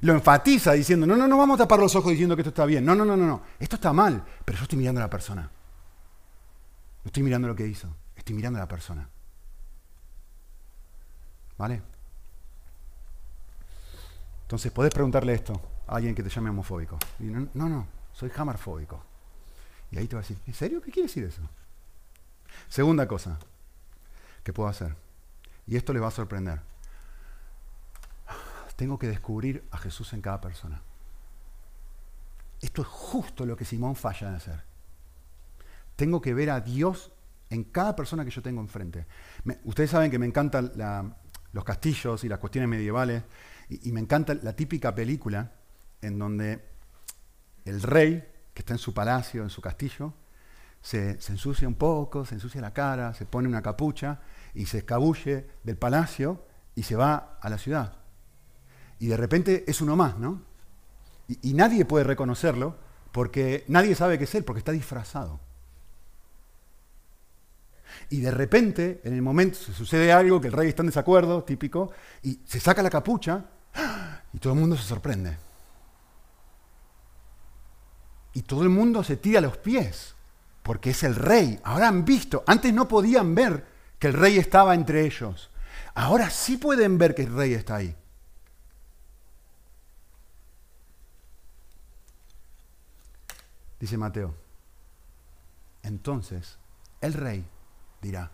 lo 0.00 0.14
enfatiza 0.14 0.72
diciendo, 0.72 1.06
no, 1.06 1.16
no, 1.16 1.28
no 1.28 1.36
vamos 1.36 1.56
a 1.60 1.64
tapar 1.64 1.80
los 1.80 1.94
ojos 1.94 2.12
diciendo 2.12 2.34
que 2.34 2.42
esto 2.42 2.48
está 2.50 2.64
bien. 2.64 2.84
No, 2.84 2.94
no, 2.94 3.04
no, 3.04 3.16
no, 3.16 3.26
no, 3.26 3.42
esto 3.58 3.76
está 3.76 3.92
mal, 3.92 4.24
pero 4.44 4.56
yo 4.56 4.62
estoy 4.62 4.78
mirando 4.78 5.00
a 5.00 5.04
la 5.04 5.10
persona. 5.10 5.42
No 5.42 7.08
estoy 7.08 7.22
mirando 7.22 7.48
lo 7.48 7.56
que 7.56 7.66
hizo, 7.66 7.88
estoy 8.16 8.34
mirando 8.34 8.58
a 8.58 8.62
la 8.62 8.68
persona. 8.68 9.08
¿Vale? 11.58 11.82
Entonces, 14.42 14.72
podés 14.72 14.94
preguntarle 14.94 15.34
esto 15.34 15.60
a 15.86 15.96
alguien 15.96 16.14
que 16.14 16.22
te 16.22 16.30
llame 16.30 16.50
homofóbico. 16.50 16.98
no, 17.18 17.48
no, 17.52 17.68
no, 17.68 17.86
soy 18.12 18.30
jamarfóbico. 18.30 19.04
Y 19.90 19.98
ahí 19.98 20.06
te 20.06 20.16
va 20.16 20.20
a 20.20 20.22
decir, 20.22 20.38
¿en 20.46 20.54
serio? 20.54 20.80
¿Qué 20.80 20.90
quiere 20.90 21.08
decir 21.08 21.24
eso? 21.24 21.42
Segunda 22.68 23.06
cosa 23.06 23.38
que 24.42 24.52
puedo 24.52 24.68
hacer, 24.68 24.96
y 25.66 25.76
esto 25.76 25.92
les 25.92 26.02
va 26.02 26.08
a 26.08 26.12
sorprender. 26.12 26.60
Tengo 28.76 28.98
que 28.98 29.06
descubrir 29.06 29.64
a 29.70 29.78
Jesús 29.78 30.12
en 30.12 30.20
cada 30.20 30.40
persona. 30.40 30.80
Esto 32.60 32.82
es 32.82 32.88
justo 32.88 33.44
lo 33.44 33.56
que 33.56 33.64
Simón 33.64 33.96
falla 33.96 34.30
de 34.30 34.36
hacer. 34.36 34.62
Tengo 35.96 36.20
que 36.20 36.34
ver 36.34 36.50
a 36.50 36.60
Dios 36.60 37.12
en 37.50 37.64
cada 37.64 37.94
persona 37.94 38.24
que 38.24 38.30
yo 38.30 38.42
tengo 38.42 38.60
enfrente. 38.60 39.06
ustedes 39.64 39.90
saben 39.90 40.10
que 40.10 40.18
me 40.18 40.26
encantan 40.26 40.72
los 41.52 41.64
castillos 41.64 42.24
y 42.24 42.28
las 42.28 42.38
cuestiones 42.38 42.68
medievales, 42.68 43.22
y 43.68 43.92
me 43.92 44.00
encanta 44.00 44.34
la 44.34 44.54
típica 44.54 44.94
película 44.94 45.52
en 46.00 46.18
donde 46.18 46.71
el 47.64 47.82
rey, 47.82 48.28
que 48.54 48.62
está 48.62 48.74
en 48.74 48.78
su 48.78 48.92
palacio, 48.92 49.42
en 49.42 49.50
su 49.50 49.60
castillo, 49.60 50.14
se, 50.82 51.10
ensucia 51.28 51.68
un 51.68 51.74
poco, 51.74 52.24
se 52.24 52.34
ensucia 52.34 52.60
la 52.60 52.72
cara, 52.72 53.14
se 53.14 53.24
pone 53.24 53.48
una 53.48 53.62
capucha 53.62 54.20
y 54.54 54.66
se 54.66 54.78
escabulle 54.78 55.46
del 55.62 55.76
palacio 55.76 56.44
y 56.74 56.82
se 56.82 56.96
va 56.96 57.38
a 57.40 57.48
la 57.48 57.58
ciudad. 57.58 57.96
Y 58.98 59.06
de 59.06 59.16
repente 59.16 59.64
es 59.66 59.80
uno 59.80 59.96
más, 59.96 60.18
¿no? 60.18 60.42
Y, 61.28 61.54
nadie 61.54 61.84
puede 61.84 62.04
reconocerlo 62.04 62.76
porque 63.12 63.64
nadie 63.68 63.94
sabe 63.94 64.18
que 64.18 64.24
es 64.24 64.34
él, 64.34 64.44
porque 64.44 64.58
está 64.58 64.72
disfrazado. 64.72 65.40
Y 68.10 68.20
de 68.20 68.30
repente, 68.30 69.00
en 69.04 69.14
el 69.14 69.22
momento, 69.22 69.58
se 69.58 69.72
sucede 69.72 70.12
algo, 70.12 70.40
que 70.40 70.48
el 70.48 70.52
rey 70.52 70.68
está 70.68 70.82
en 70.82 70.88
desacuerdo, 70.88 71.44
típico, 71.44 71.92
y 72.22 72.40
se 72.44 72.60
saca 72.60 72.82
la 72.82 72.90
capucha 72.90 73.44
y 74.32 74.38
todo 74.38 74.52
el 74.52 74.58
mundo 74.58 74.76
se 74.76 74.82
sorprende. 74.82 75.36
Y 78.34 78.42
todo 78.42 78.62
el 78.62 78.68
mundo 78.68 79.04
se 79.04 79.16
tira 79.16 79.38
a 79.38 79.42
los 79.42 79.58
pies, 79.58 80.14
porque 80.62 80.90
es 80.90 81.02
el 81.02 81.14
rey. 81.14 81.60
Ahora 81.64 81.88
han 81.88 82.04
visto, 82.04 82.42
antes 82.46 82.72
no 82.72 82.88
podían 82.88 83.34
ver 83.34 83.66
que 83.98 84.08
el 84.08 84.14
rey 84.14 84.38
estaba 84.38 84.74
entre 84.74 85.04
ellos. 85.04 85.50
Ahora 85.94 86.30
sí 86.30 86.56
pueden 86.56 86.98
ver 86.98 87.14
que 87.14 87.22
el 87.22 87.34
rey 87.34 87.54
está 87.54 87.76
ahí. 87.76 87.94
Dice 93.78 93.98
Mateo. 93.98 94.34
Entonces, 95.82 96.58
el 97.00 97.14
rey 97.14 97.44
dirá, 98.00 98.30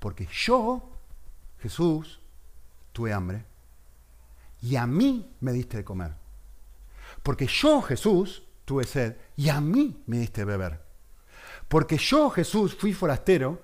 porque 0.00 0.28
yo, 0.30 0.90
Jesús, 1.60 2.20
tuve 2.92 3.12
hambre 3.12 3.44
y 4.60 4.76
a 4.76 4.86
mí 4.86 5.34
me 5.40 5.52
diste 5.52 5.78
de 5.78 5.84
comer. 5.84 6.25
Porque 7.26 7.48
yo, 7.48 7.82
Jesús, 7.82 8.44
tuve 8.64 8.84
sed 8.84 9.16
y 9.34 9.48
a 9.48 9.60
mí 9.60 10.00
me 10.06 10.20
diste 10.20 10.44
beber. 10.44 10.80
Porque 11.66 11.96
yo, 11.96 12.30
Jesús, 12.30 12.76
fui 12.76 12.92
forastero 12.92 13.60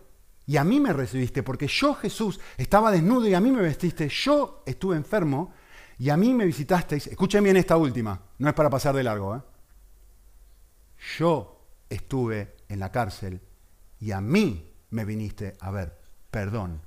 y 0.46 0.56
a 0.56 0.64
mí 0.64 0.80
me 0.80 0.92
recibiste. 0.92 1.44
Porque 1.44 1.68
yo, 1.68 1.94
Jesús, 1.94 2.40
estaba 2.56 2.90
desnudo 2.90 3.28
y 3.28 3.34
a 3.34 3.40
mí 3.40 3.52
me 3.52 3.62
vestiste. 3.62 4.08
Yo 4.08 4.64
estuve 4.66 4.96
enfermo 4.96 5.54
y 5.96 6.10
a 6.10 6.16
mí 6.16 6.34
me 6.34 6.44
visitasteis. 6.44 7.06
Escuchen 7.06 7.44
bien 7.44 7.56
esta 7.56 7.76
última, 7.76 8.20
no 8.38 8.48
es 8.48 8.54
para 8.54 8.68
pasar 8.68 8.96
de 8.96 9.04
largo. 9.04 9.36
¿eh? 9.36 9.42
Yo 11.18 11.64
estuve 11.88 12.56
en 12.68 12.80
la 12.80 12.90
cárcel 12.90 13.40
y 14.00 14.10
a 14.10 14.20
mí 14.20 14.74
me 14.90 15.04
viniste 15.04 15.56
a 15.60 15.70
ver. 15.70 16.00
Perdón. 16.32 16.80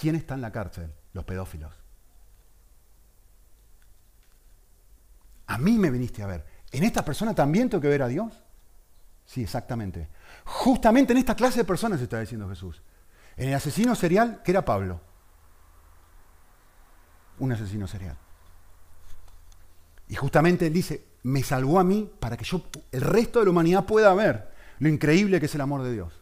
¿Quién 0.00 0.14
está 0.14 0.36
en 0.36 0.42
la 0.42 0.52
cárcel? 0.52 0.94
Los 1.14 1.24
pedófilos. 1.24 1.81
A 5.52 5.58
mí 5.58 5.76
me 5.78 5.90
viniste 5.90 6.22
a 6.22 6.26
ver. 6.26 6.46
¿En 6.70 6.82
esta 6.82 7.04
persona 7.04 7.34
también 7.34 7.68
tengo 7.68 7.82
que 7.82 7.88
ver 7.88 8.02
a 8.02 8.08
Dios? 8.08 8.32
Sí, 9.26 9.42
exactamente. 9.42 10.08
Justamente 10.46 11.12
en 11.12 11.18
esta 11.18 11.36
clase 11.36 11.58
de 11.58 11.64
personas 11.66 12.00
está 12.00 12.18
diciendo 12.18 12.48
Jesús. 12.48 12.80
En 13.36 13.50
el 13.50 13.54
asesino 13.54 13.94
serial, 13.94 14.40
que 14.42 14.50
era 14.50 14.64
Pablo. 14.64 14.98
Un 17.38 17.52
asesino 17.52 17.86
serial. 17.86 18.16
Y 20.08 20.14
justamente 20.14 20.68
él 20.68 20.72
dice, 20.72 21.04
me 21.22 21.42
salvó 21.42 21.78
a 21.78 21.84
mí 21.84 22.10
para 22.18 22.38
que 22.38 22.44
yo, 22.44 22.62
el 22.90 23.02
resto 23.02 23.40
de 23.40 23.44
la 23.44 23.50
humanidad 23.50 23.84
pueda 23.84 24.14
ver 24.14 24.52
lo 24.78 24.88
increíble 24.88 25.38
que 25.38 25.46
es 25.46 25.54
el 25.54 25.60
amor 25.60 25.82
de 25.82 25.92
Dios. 25.92 26.14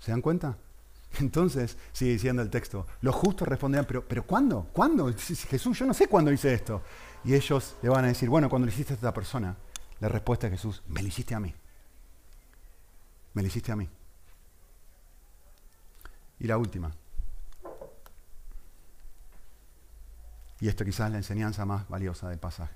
¿Se 0.00 0.10
dan 0.10 0.22
cuenta? 0.22 0.56
Entonces, 1.20 1.76
sigue 1.92 2.12
diciendo 2.12 2.42
el 2.42 2.50
texto, 2.50 2.88
los 3.00 3.14
justos 3.14 3.46
responderán, 3.46 3.86
pero, 3.86 4.04
pero 4.04 4.26
¿cuándo? 4.26 4.68
¿Cuándo? 4.72 5.14
Jesús, 5.16 5.78
yo 5.78 5.86
no 5.86 5.94
sé 5.94 6.08
cuándo 6.08 6.32
hice 6.32 6.52
esto. 6.52 6.82
Y 7.24 7.34
ellos 7.34 7.76
le 7.82 7.88
van 7.88 8.04
a 8.04 8.08
decir, 8.08 8.28
bueno, 8.28 8.48
cuando 8.48 8.66
lo 8.66 8.72
hiciste 8.72 8.92
a 8.92 8.96
esta 8.96 9.12
persona, 9.12 9.56
la 10.00 10.08
respuesta 10.08 10.46
de 10.46 10.56
Jesús, 10.56 10.82
me 10.88 11.02
lo 11.02 11.08
hiciste 11.08 11.34
a 11.34 11.40
mí. 11.40 11.54
Me 13.34 13.42
lo 13.42 13.48
hiciste 13.48 13.72
a 13.72 13.76
mí. 13.76 13.88
Y 16.38 16.46
la 16.46 16.56
última. 16.56 16.92
Y 20.60 20.68
esto 20.68 20.84
quizás 20.84 21.06
es 21.06 21.12
la 21.12 21.18
enseñanza 21.18 21.64
más 21.64 21.88
valiosa 21.88 22.28
del 22.28 22.38
pasaje. 22.38 22.74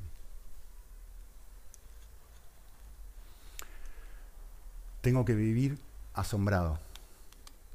Tengo 5.01 5.25
que 5.25 5.35
vivir 5.35 5.79
asombrado 6.15 6.79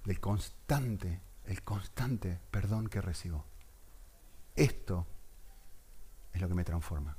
del 0.05 0.19
constante, 0.21 1.19
el 1.45 1.61
constante 1.61 2.39
perdón 2.51 2.87
que 2.87 3.01
recibo. 3.01 3.43
Esto 4.55 5.05
es 6.37 6.41
lo 6.41 6.47
que 6.47 6.55
me 6.55 6.63
transforma. 6.63 7.15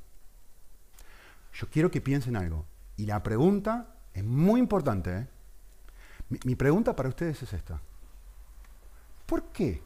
Yo 1.53 1.69
quiero 1.69 1.91
que 1.91 2.01
piensen 2.01 2.37
algo. 2.37 2.67
Y 2.97 3.07
la 3.07 3.23
pregunta 3.23 3.95
es 4.15 4.25
muy 4.25 4.61
importante. 4.61 5.17
¿eh? 5.17 5.27
Mi, 6.45 6.55
pregunta 6.55 6.95
para 6.95 7.09
ustedes 7.09 7.43
es 7.43 7.53
esta. 7.53 7.81
¿Por 9.27 9.45
qué 9.53 9.83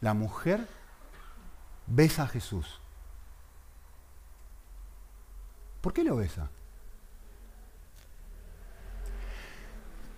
la 0.00 0.14
mujer 0.14 0.66
besa 1.86 2.24
a 2.24 2.28
Jesús? 2.28 2.80
¿Por 5.80 5.92
qué 5.92 6.04
lo 6.04 6.16
besa? 6.16 6.50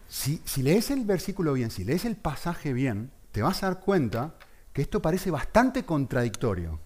Si, 0.08 0.40
lees 0.62 0.90
el 0.90 1.04
versículo 1.04 1.52
bien, 1.52 1.70
si 1.70 1.84
lees 1.84 2.04
el 2.04 2.16
pasaje 2.16 2.72
bien, 2.72 3.12
te 3.32 3.42
vas 3.42 3.62
a 3.62 3.66
dar 3.66 3.80
cuenta 3.80 4.34
que 4.72 4.82
esto 4.82 5.00
parece 5.00 5.30
bastante 5.30 5.84
contradictorio. 5.84 6.80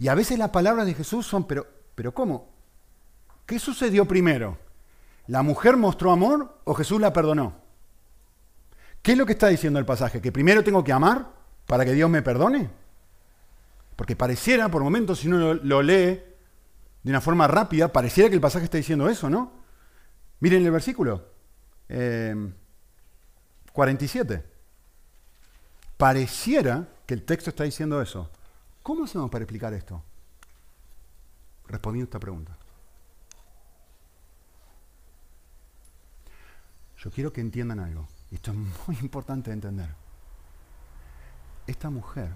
Y 0.00 0.08
a 0.08 0.14
veces 0.14 0.38
las 0.38 0.48
palabras 0.48 0.86
de 0.86 0.94
Jesús 0.94 1.26
son, 1.26 1.46
pero, 1.46 1.66
pero 1.94 2.12
¿cómo? 2.14 2.48
¿Qué 3.44 3.58
sucedió 3.58 4.06
primero? 4.06 4.58
¿La 5.26 5.42
mujer 5.42 5.76
mostró 5.76 6.10
amor 6.10 6.58
o 6.64 6.72
Jesús 6.74 6.98
la 7.00 7.12
perdonó? 7.12 7.54
¿Qué 9.02 9.12
es 9.12 9.18
lo 9.18 9.26
que 9.26 9.32
está 9.32 9.48
diciendo 9.48 9.78
el 9.78 9.84
pasaje? 9.84 10.22
¿Que 10.22 10.32
primero 10.32 10.64
tengo 10.64 10.82
que 10.82 10.92
amar 10.92 11.30
para 11.66 11.84
que 11.84 11.92
Dios 11.92 12.08
me 12.08 12.22
perdone? 12.22 12.70
Porque 13.94 14.16
pareciera, 14.16 14.70
por 14.70 14.82
momentos, 14.82 15.18
si 15.18 15.28
uno 15.28 15.52
lo, 15.52 15.82
lee 15.82 16.22
de 17.02 17.10
una 17.10 17.20
forma 17.20 17.46
rápida, 17.46 17.92
pareciera 17.92 18.30
que 18.30 18.34
el 18.34 18.40
pasaje 18.40 18.64
está 18.64 18.78
diciendo 18.78 19.06
eso, 19.06 19.28
¿no? 19.28 19.52
Miren 20.40 20.64
el 20.64 20.70
versículo 20.70 21.26
47. 23.72 24.34
Eh, 24.34 24.44
Pareciera 25.98 26.88
que 27.04 27.12
el 27.12 27.24
texto 27.24 27.50
está 27.50 27.64
diciendo 27.64 28.00
eso. 28.00 28.30
¿Cómo 28.82 29.04
hacemos 29.04 29.30
para 29.30 29.44
explicar 29.44 29.74
esto? 29.74 30.02
Respondiendo 31.66 32.04
esta 32.04 32.18
pregunta. 32.18 32.56
Yo 36.98 37.10
quiero 37.10 37.32
que 37.32 37.40
entiendan 37.40 37.80
algo, 37.80 38.06
y 38.30 38.34
esto 38.34 38.50
es 38.50 38.56
muy 38.86 38.96
importante 39.00 39.50
de 39.50 39.54
entender. 39.54 39.94
Esta 41.66 41.88
mujer 41.88 42.34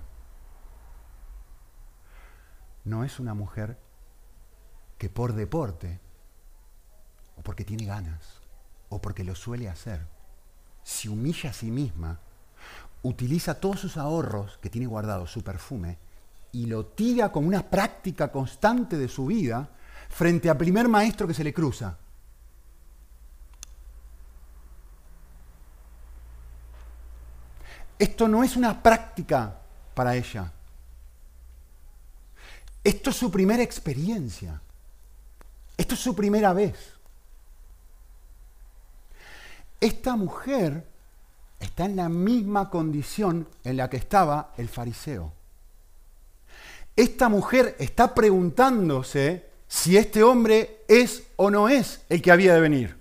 no 2.85 3.05
es 3.05 3.19
una 3.19 3.35
mujer 3.35 3.79
que 4.99 5.11
por 5.11 5.33
deporte 5.35 6.01
o 7.37 7.43
porque 7.43 7.65
tiene 7.65 7.85
ganas, 7.85 8.41
o 8.89 9.01
porque 9.01 9.25
lo 9.25 9.35
suele 9.35 9.69
hacer, 9.69 10.07
se 10.83 11.09
humilla 11.09 11.51
a 11.51 11.55
sí 11.55 11.71
misma, 11.71 12.21
utiliza 13.03 13.61
todos 13.61 13.81
sus 13.81 13.97
ahorros 13.97 14.59
que 14.59 14.71
tiene 14.71 14.87
guardados, 14.87 15.31
su 15.31 15.43
perfume, 15.43 15.99
y 16.55 16.67
lo 16.67 16.87
tira 16.87 17.33
como 17.33 17.49
una 17.49 17.69
práctica 17.69 18.31
constante 18.31 18.97
de 18.97 19.09
su 19.09 19.27
vida 19.27 19.69
frente 20.09 20.49
al 20.49 20.57
primer 20.57 20.89
maestro 20.89 21.27
que 21.27 21.35
se 21.35 21.43
le 21.43 21.53
cruza. 21.53 21.99
Esto 27.99 28.29
no 28.29 28.45
es 28.45 28.57
una 28.57 28.81
práctica 28.81 29.59
para 29.95 30.15
ella. 30.15 30.53
Esto 32.85 33.11
es 33.11 33.17
su 33.17 33.33
primera 33.33 33.63
experiencia. 33.63 34.61
Esto 35.77 35.95
es 35.95 36.01
su 36.01 36.15
primera 36.15 36.53
vez. 36.53 36.93
Esta 39.81 40.15
mujer 40.15 40.87
está 41.59 41.87
en 41.87 41.97
la 41.97 42.09
misma 42.09 42.71
condición 42.71 43.49
en 43.65 43.77
la 43.77 43.91
que 43.91 43.97
estaba 43.97 44.53
el 44.57 44.69
fariseo. 44.69 45.33
Esta 46.97 47.29
mujer 47.29 47.77
está 47.79 48.15
preguntándose 48.15 49.51
si 49.67 49.97
este 49.97 50.23
hombre 50.23 50.85
es 50.87 51.25
o 51.37 51.51
no 51.51 51.69
es 51.69 52.03
el 52.09 52.23
que 52.23 52.31
había 52.31 52.55
de 52.55 52.61
venir. 52.61 52.97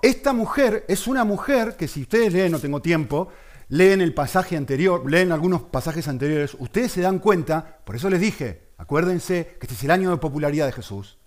Esta 0.00 0.32
mujer 0.32 0.84
es 0.88 1.06
una 1.06 1.24
mujer 1.24 1.76
que 1.76 1.88
si 1.88 2.02
ustedes 2.02 2.32
leen, 2.32 2.52
no 2.52 2.58
tengo 2.58 2.80
tiempo, 2.80 3.28
leen 3.68 4.00
el 4.00 4.14
pasaje 4.14 4.56
anterior, 4.56 5.10
leen 5.10 5.32
algunos 5.32 5.62
pasajes 5.62 6.08
anteriores, 6.08 6.56
ustedes 6.58 6.92
se 6.92 7.00
dan 7.00 7.18
cuenta, 7.18 7.80
por 7.84 7.96
eso 7.96 8.08
les 8.08 8.20
dije, 8.20 8.68
acuérdense 8.78 9.56
que 9.58 9.66
este 9.66 9.74
es 9.74 9.84
el 9.84 9.90
año 9.90 10.10
de 10.10 10.16
popularidad 10.18 10.66
de 10.66 10.72
Jesús, 10.72 11.18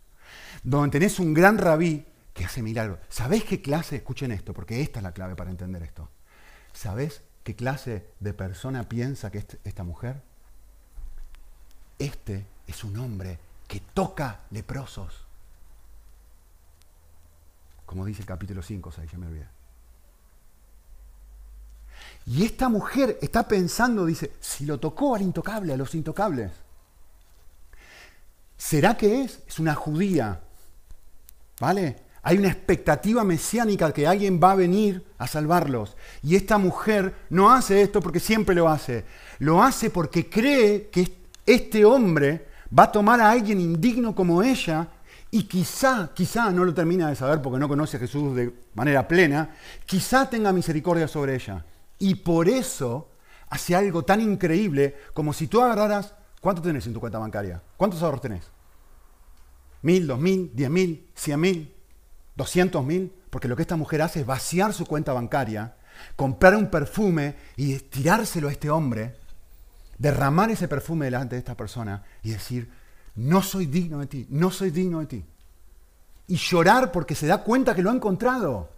donde 0.64 0.92
tenés 0.92 1.20
un 1.20 1.34
gran 1.34 1.58
rabí 1.58 2.06
que 2.34 2.46
hace 2.46 2.64
milagros. 2.64 3.00
¿Sabés 3.10 3.44
qué 3.44 3.62
clase? 3.62 3.98
Escuchen 3.98 4.32
esto, 4.32 4.54
porque 4.54 4.82
esta 4.82 5.00
es 5.00 5.04
la 5.04 5.14
clave 5.14 5.36
para 5.36 5.52
entender 5.52 5.84
esto. 5.84 6.10
¿Sabés 6.72 7.22
qué 7.44 7.56
clase 7.56 8.06
de 8.20 8.34
persona 8.34 8.88
piensa 8.88 9.32
que 9.32 9.46
esta 9.64 9.84
mujer? 9.84 10.22
Este 11.98 12.46
es 12.68 12.84
un 12.84 12.98
hombre 12.98 13.40
que 13.68 13.80
toca 13.80 14.42
leprosos. 14.52 15.26
Como 17.86 18.06
dice 18.06 18.22
el 18.22 18.28
capítulo 18.28 18.62
5, 18.62 18.92
6, 18.92 19.12
ya 19.12 19.18
me 19.18 19.28
olvidé. 19.28 19.48
Y 22.26 22.46
esta 22.46 22.70
mujer 22.70 23.18
está 23.22 23.48
pensando, 23.48 24.06
dice, 24.06 24.34
si 24.40 24.66
lo 24.66 24.80
tocó 24.80 25.16
al 25.16 25.22
intocable, 25.22 25.74
a 25.74 25.78
los 25.78 25.96
intocables. 25.96 26.52
¿Será 28.58 28.96
que 28.96 29.24
es? 29.24 29.40
Es 29.48 29.60
una 29.60 29.74
judía. 29.74 30.42
¿Vale? 31.60 32.09
Hay 32.22 32.38
una 32.38 32.50
expectativa 32.50 33.24
mesiánica 33.24 33.92
que 33.94 34.08
alguien 34.08 34.40
va 34.44 34.52
a 34.52 34.56
venir 34.56 35.06
a 35.18 35.28
salvarlos. 35.28 35.96
Y 36.22 36.36
esta 36.36 36.58
mujer 36.58 37.16
no 37.30 37.52
hace 37.52 37.82
esto 37.82 38.02
porque 38.02 38.20
siempre 38.20 38.56
lo 38.56 38.68
hace. 38.68 39.06
Lo 39.40 39.64
hace 39.64 39.90
porque 39.90 40.30
cree 40.30 40.90
que 40.90 41.12
este 41.46 41.86
hombre 41.86 42.48
va 42.78 42.84
a 42.84 42.92
tomar 42.92 43.22
a 43.22 43.32
alguien 43.32 43.60
indigno 43.60 44.14
como 44.14 44.44
ella 44.44 44.90
y 45.32 45.44
quizá, 45.44 46.12
quizá 46.14 46.52
no 46.52 46.66
lo 46.66 46.74
termina 46.74 47.08
de 47.08 47.16
saber 47.16 47.42
porque 47.42 47.60
no 47.60 47.68
conoce 47.68 47.98
a 47.98 48.00
Jesús 48.00 48.36
de 48.36 48.54
manera 48.74 49.08
plena, 49.08 49.56
quizá 49.86 50.30
tenga 50.30 50.52
misericordia 50.52 51.08
sobre 51.08 51.36
ella. 51.36 51.66
Y 52.00 52.16
por 52.16 52.50
eso 52.50 53.10
hace 53.50 53.76
algo 53.76 54.04
tan 54.04 54.22
increíble 54.22 54.96
como 55.14 55.34
si 55.34 55.48
tú 55.48 55.62
agarraras, 55.62 56.16
¿cuánto 56.42 56.62
tenés 56.62 56.86
en 56.88 56.94
tu 56.94 57.00
cuenta 57.00 57.20
bancaria? 57.20 57.62
¿Cuántos 57.78 58.02
ahorros 58.02 58.22
tenés? 58.22 58.44
¿Mil, 59.82 60.08
dos 60.08 60.20
mil, 60.20 60.52
diez 60.54 60.70
mil, 60.70 61.10
cien 61.16 61.40
mil, 61.40 61.74
doscientos 62.40 62.84
mil? 62.84 63.14
Porque 63.30 63.48
lo 63.48 63.56
que 63.56 63.62
esta 63.62 63.76
mujer 63.76 64.02
hace 64.02 64.22
es 64.22 64.26
vaciar 64.26 64.74
su 64.74 64.86
cuenta 64.86 65.14
bancaria, 65.14 65.76
comprar 66.16 66.56
un 66.56 66.72
perfume 66.72 67.36
y 67.58 67.78
tirárselo 67.78 68.48
a 68.48 68.52
este 68.52 68.70
hombre, 68.70 69.18
derramar 69.98 70.50
ese 70.50 70.68
perfume 70.68 71.06
delante 71.06 71.36
de 71.36 71.40
esta 71.40 71.56
persona 71.56 72.04
y 72.24 72.32
decir, 72.32 72.72
no 73.16 73.44
soy 73.44 73.66
digno 73.66 74.00
de 74.00 74.08
ti, 74.08 74.26
no 74.30 74.50
soy 74.50 74.72
digno 74.72 75.02
de 75.02 75.06
ti. 75.06 75.26
Y 76.28 76.38
llorar 76.38 76.92
porque 76.92 77.14
se 77.14 77.28
da 77.28 77.44
cuenta 77.44 77.76
que 77.76 77.84
lo 77.84 77.92
ha 77.92 77.96
encontrado. 77.96 78.70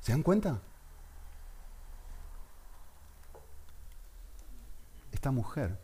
¿Se 0.00 0.12
dan 0.12 0.22
cuenta? 0.22 0.60
Esta 5.12 5.30
mujer 5.30 5.78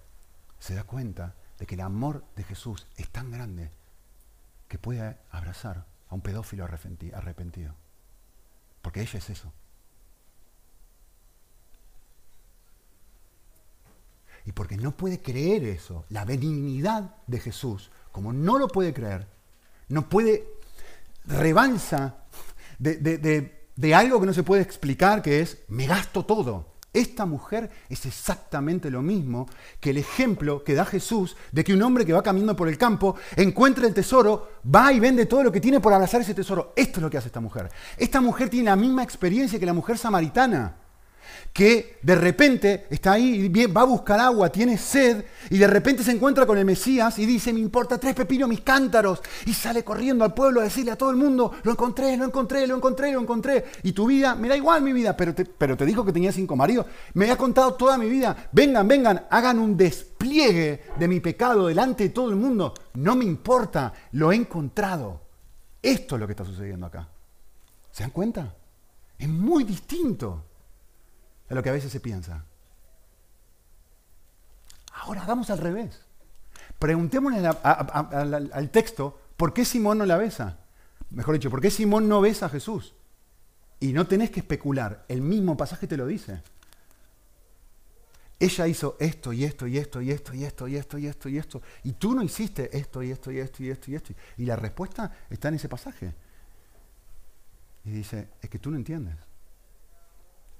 se 0.59 0.75
da 0.75 0.85
cuenta 0.85 1.35
de 1.61 1.67
que 1.67 1.75
el 1.75 1.83
amor 1.83 2.25
de 2.35 2.43
Jesús 2.43 2.87
es 2.97 3.09
tan 3.11 3.31
grande 3.31 3.71
que 4.67 4.79
puede 4.79 5.19
abrazar 5.31 5.85
a 6.09 6.15
un 6.15 6.23
pedófilo 6.23 6.65
arrepentido. 6.65 7.75
Porque 8.81 9.03
ella 9.03 9.19
es 9.19 9.29
eso. 9.29 9.53
Y 14.47 14.53
porque 14.53 14.79
no 14.79 14.97
puede 14.97 15.21
creer 15.21 15.65
eso, 15.65 16.07
la 16.09 16.25
benignidad 16.25 17.15
de 17.27 17.39
Jesús, 17.39 17.91
como 18.11 18.33
no 18.33 18.59
lo 18.59 18.67
puede 18.67 18.95
creer, 18.95 19.29
no 19.89 20.09
puede, 20.09 20.49
revansa 21.27 22.25
de, 22.79 22.97
de 23.77 23.95
algo 23.95 24.19
que 24.19 24.27
no 24.27 24.33
se 24.33 24.43
puede 24.43 24.63
explicar, 24.63 25.21
que 25.21 25.41
es, 25.41 25.59
me 25.69 25.87
gasto 25.87 26.25
todo. 26.25 26.73
Esta 26.93 27.25
mujer 27.25 27.71
es 27.89 28.05
exactamente 28.07 28.91
lo 28.91 29.01
mismo 29.01 29.49
que 29.79 29.91
el 29.91 29.99
ejemplo 29.99 30.65
que 30.65 30.75
da 30.75 30.85
Jesús 30.85 31.37
de 31.53 31.63
que 31.63 31.73
un 31.73 31.83
hombre 31.83 32.05
que 32.05 32.13
va 32.13 32.23
caminando 32.23 32.57
por 32.57 32.69
el 32.69 32.77
campo 32.77 33.15
encuentra 33.37 33.87
el 33.87 33.95
tesoro, 33.95 34.61
va 34.75 34.93
y 34.93 34.99
vende 34.99 35.27
todo 35.27 35.45
lo 35.45 35.53
que 35.53 35.61
tiene 35.61 35.79
por 35.79 35.93
abrazar 35.93 36.21
ese 36.21 36.35
tesoro. 36.35 36.73
Esto 36.75 36.99
es 36.99 37.03
lo 37.03 37.11
que 37.11 37.19
hace 37.19 37.29
esta 37.29 37.41
mujer. 37.41 37.71
Esta 37.97 38.21
mujer 38.21 38.49
tiene 38.49 38.71
la 38.71 38.77
misma 38.77 39.05
experiencia 39.05 39.61
que 39.61 39.67
la 39.67 39.73
mujer 39.73 39.99
samaritana 39.99 40.80
que 41.53 41.99
de 42.03 42.15
repente 42.15 42.87
está 42.91 43.13
ahí, 43.13 43.49
va 43.67 43.83
a 43.83 43.85
buscar 43.85 44.21
agua, 44.21 44.51
tiene 44.51 44.79
sed, 44.79 45.25
y 45.51 45.59
de 45.59 45.67
repente 45.67 46.03
se 46.03 46.13
encuentra 46.13 46.47
con 46.47 46.57
el 46.59 46.65
Mesías 46.65 47.19
y 47.19 47.27
dice, 47.27 47.53
me 47.53 47.61
importa 47.61 47.99
tres 47.99 48.15
pepinos 48.15 48.49
mis 48.49 48.61
cántaros, 48.61 49.21
y 49.47 49.55
sale 49.55 49.85
corriendo 49.85 50.25
al 50.25 50.35
pueblo 50.35 50.61
a 50.61 50.65
decirle 50.65 50.93
a 50.93 50.97
todo 50.97 51.11
el 51.11 51.17
mundo, 51.17 51.53
lo 51.63 51.73
encontré, 51.73 52.17
lo 52.17 52.25
encontré, 52.25 52.67
lo 52.67 52.77
encontré, 52.77 53.13
lo 53.13 53.21
encontré, 53.21 53.65
y 53.83 53.93
tu 53.93 54.07
vida, 54.07 54.35
me 54.35 54.49
da 54.49 54.57
igual 54.57 54.83
mi 54.83 54.93
vida, 54.93 55.17
pero 55.17 55.35
te, 55.35 55.45
pero 55.45 55.77
te 55.77 55.87
dijo 55.87 56.05
que 56.05 56.13
tenía 56.13 56.33
cinco 56.33 56.57
maridos, 56.57 56.87
me 57.15 57.31
ha 57.31 57.37
contado 57.37 57.75
toda 57.75 57.99
mi 57.99 58.09
vida, 58.09 58.49
vengan, 58.53 58.87
vengan, 58.87 59.27
hagan 59.31 59.59
un 59.59 59.77
despliegue 59.77 60.85
de 60.99 61.09
mi 61.09 61.21
pecado 61.21 61.67
delante 61.67 62.05
de 62.05 62.11
todo 62.11 62.31
el 62.31 62.37
mundo, 62.37 62.75
no 62.95 63.17
me 63.17 63.25
importa, 63.25 63.93
lo 64.13 64.33
he 64.33 64.37
encontrado. 64.37 65.21
Esto 65.83 66.15
es 66.15 66.21
lo 66.21 66.27
que 66.27 66.33
está 66.33 66.45
sucediendo 66.45 66.87
acá. 66.87 67.09
¿Se 67.91 68.03
dan 68.03 68.11
cuenta? 68.11 68.55
Es 69.19 69.29
muy 69.29 69.65
distinto 69.65 70.45
de 71.51 71.57
lo 71.57 71.63
que 71.63 71.69
a 71.69 71.73
veces 71.73 71.93
se 71.93 72.01
piensa. 72.01 72.45
Ahora 74.95 75.25
hagamos 75.25 75.51
al 75.51 75.59
revés. 75.59 76.01
Preguntémosle 76.79 77.47
al 77.47 78.71
texto, 78.71 79.21
¿por 79.37 79.53
qué 79.53 79.65
Simón 79.65 79.99
no 79.99 80.07
la 80.07 80.17
besa? 80.17 80.59
Mejor 81.11 81.35
dicho, 81.35 81.51
¿por 81.51 81.61
qué 81.61 81.71
Simón 81.71 82.09
no 82.09 82.21
besa 82.21 82.47
a 82.47 82.51
Jesús? 82.51 82.95
Y 83.81 83.93
no 83.93 84.07
tenés 84.07 84.31
que 84.31 84.41
especular, 84.41 85.05
el 85.09 85.23
mismo 85.23 85.57
pasaje 85.57 85.89
te 85.89 85.97
lo 85.97 86.07
dice. 86.07 86.41
Ella 88.39 88.69
hizo 88.69 88.97
esto 89.01 89.33
y 89.33 89.45
esto 89.45 89.67
y 89.67 89.77
esto 89.77 90.01
y 90.01 90.13
esto 90.13 90.35
y 90.35 90.45
esto 90.45 90.69
y 90.69 90.77
esto 90.77 90.99
y 90.99 91.07
esto 91.07 91.29
y 91.29 91.39
esto. 91.39 91.63
Y 91.83 91.93
tú 91.93 92.15
no 92.15 92.23
hiciste 92.23 92.75
esto 92.79 93.03
y 93.03 93.11
esto 93.11 93.33
y 93.33 93.41
esto 93.41 93.63
y 93.65 93.71
esto 93.71 93.91
y 93.91 93.95
esto. 93.97 94.15
Y 94.39 94.45
la 94.45 94.55
respuesta 94.55 95.13
está 95.29 95.49
en 95.49 95.55
ese 95.55 95.69
pasaje. 95.69 96.15
Y 97.85 97.91
dice, 97.91 98.29
es 98.41 98.49
que 98.49 98.61
tú 98.61 98.71
no 98.71 98.77
entiendes. 98.77 99.17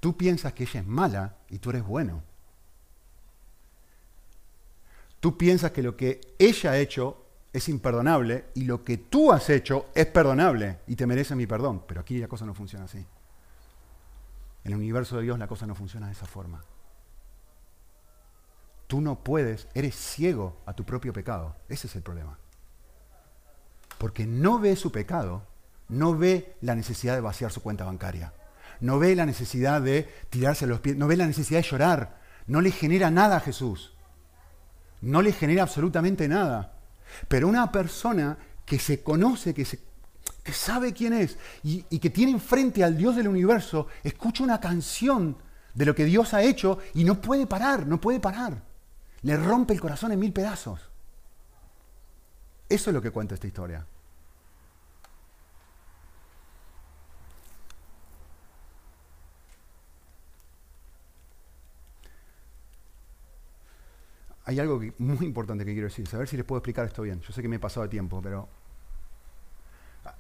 Tú 0.01 0.17
piensas 0.17 0.55
que 0.55 0.65
ella 0.65 0.81
es 0.81 0.87
mala 0.87 1.37
y 1.51 1.59
tú 1.59 1.71
eres 1.71 1.85
bueno. 1.85 2.23
Tú 5.21 5.37
piensas 5.37 5.71
que 5.73 5.83
lo 5.83 5.97
que 5.97 6.35
ella 6.39 6.73
ha 6.73 6.79
hecho 6.79 7.27
es 7.53 7.69
imperdonable 7.69 8.47
y 8.55 8.65
lo 8.65 8.83
que 8.83 8.97
tú 8.97 9.31
has 9.31 9.51
hecho 9.51 9.91
es 9.95 10.07
perdonable 10.07 10.79
y 10.87 10.97
te 10.97 11.07
merece 11.07 11.37
mi 11.37 11.47
perdón. 11.47 11.85
Pero 11.87 12.01
aquí 12.01 12.17
la 12.17 12.29
cosa 12.29 12.47
no 12.47 12.55
funciona 12.55 12.87
así. 12.87 13.07
En 14.65 14.73
el 14.73 14.79
universo 14.79 15.19
de 15.19 15.25
Dios 15.25 15.39
la 15.39 15.47
cosa 15.47 15.67
no 15.67 15.75
funciona 15.75 16.07
de 16.07 16.13
esa 16.13 16.27
forma. 16.27 16.65
Tú 18.87 19.03
no 19.03 19.23
puedes, 19.23 19.69
eres 19.75 19.95
ciego 19.95 20.57
a 20.65 20.73
tu 20.73 20.85
propio 20.85 21.13
pecado. 21.13 21.57
Ese 21.69 21.87
es 21.87 21.97
el 21.97 22.03
problema. 22.03 22.39
Porque 23.99 24.27
no 24.27 24.59
ve 24.59 24.75
su 24.77 24.91
pecado, 24.91 25.43
no 25.89 26.17
ve 26.17 26.57
la 26.63 26.75
necesidad 26.75 27.15
de 27.15 27.21
vaciar 27.21 27.53
su 27.53 27.63
cuenta 27.63 27.85
bancaria 27.85 28.33
no 28.81 28.99
ve 28.99 29.15
la 29.15 29.27
necesidad 29.27 29.81
de 29.83 30.09
tirarse 30.31 30.65
a 30.65 30.69
los 30.69 30.81
pies, 30.81 30.97
no 30.97 31.07
ve 31.07 31.17
la 31.17 31.27
necesidad 31.27 31.61
de 31.61 31.69
llorar, 31.69 32.21
no 32.47 32.61
le 32.61 32.71
genera 32.71 33.11
nada 33.11 33.37
a 33.37 33.41
Jesús. 33.41 33.93
No 35.03 35.23
le 35.23 35.33
genera 35.33 35.63
absolutamente 35.63 36.29
nada. 36.29 36.75
Pero 37.29 37.49
una 37.49 37.73
persona 37.73 38.39
que 38.65 38.79
se 38.79 39.03
conoce, 39.03 39.55
que, 39.55 39.67
que 40.43 40.53
sabe 40.53 40.93
quién 40.93 41.13
es 41.13 41.39
y, 41.63 41.85
y 41.91 41.99
que 41.99 42.11
tiene 42.11 42.33
enfrente 42.33 42.85
al 42.85 42.97
Dios 42.97 43.17
del 43.17 43.29
universo, 43.29 43.87
escucha 44.05 44.45
una 44.45 44.61
canción 44.61 45.37
de 45.75 45.87
lo 45.87 45.95
que 45.95 46.05
Dios 46.05 46.35
ha 46.35 46.43
hecho 46.43 46.79
y 46.95 47.05
no 47.05 47.21
puede 47.21 47.47
parar, 47.47 47.87
no 47.87 48.01
puede 48.01 48.21
parar. 48.21 48.63
Le 49.23 49.37
rompe 49.37 49.75
el 49.75 49.81
corazón 49.81 50.13
en 50.13 50.19
mil 50.19 50.33
pedazos. 50.33 50.81
Eso 52.69 52.91
es 52.91 52.95
lo 52.95 53.03
que 53.03 53.11
cuenta 53.11 53.35
esta 53.35 53.47
historia. 53.47 53.87
Hay 64.51 64.59
algo 64.59 64.81
muy 64.99 65.27
importante 65.27 65.65
que 65.65 65.73
quiero 65.73 65.87
decir, 65.87 66.09
a 66.13 66.19
ver 66.19 66.27
si 66.27 66.37
les 66.37 66.45
puedo 66.45 66.59
explicar 66.59 66.85
esto 66.85 67.03
bien. 67.03 67.21
Yo 67.21 67.33
sé 67.33 67.41
que 67.41 67.47
me 67.47 67.55
he 67.55 67.61
pasado 67.61 67.85
de 67.85 67.89
tiempo, 67.89 68.21
pero 68.21 68.49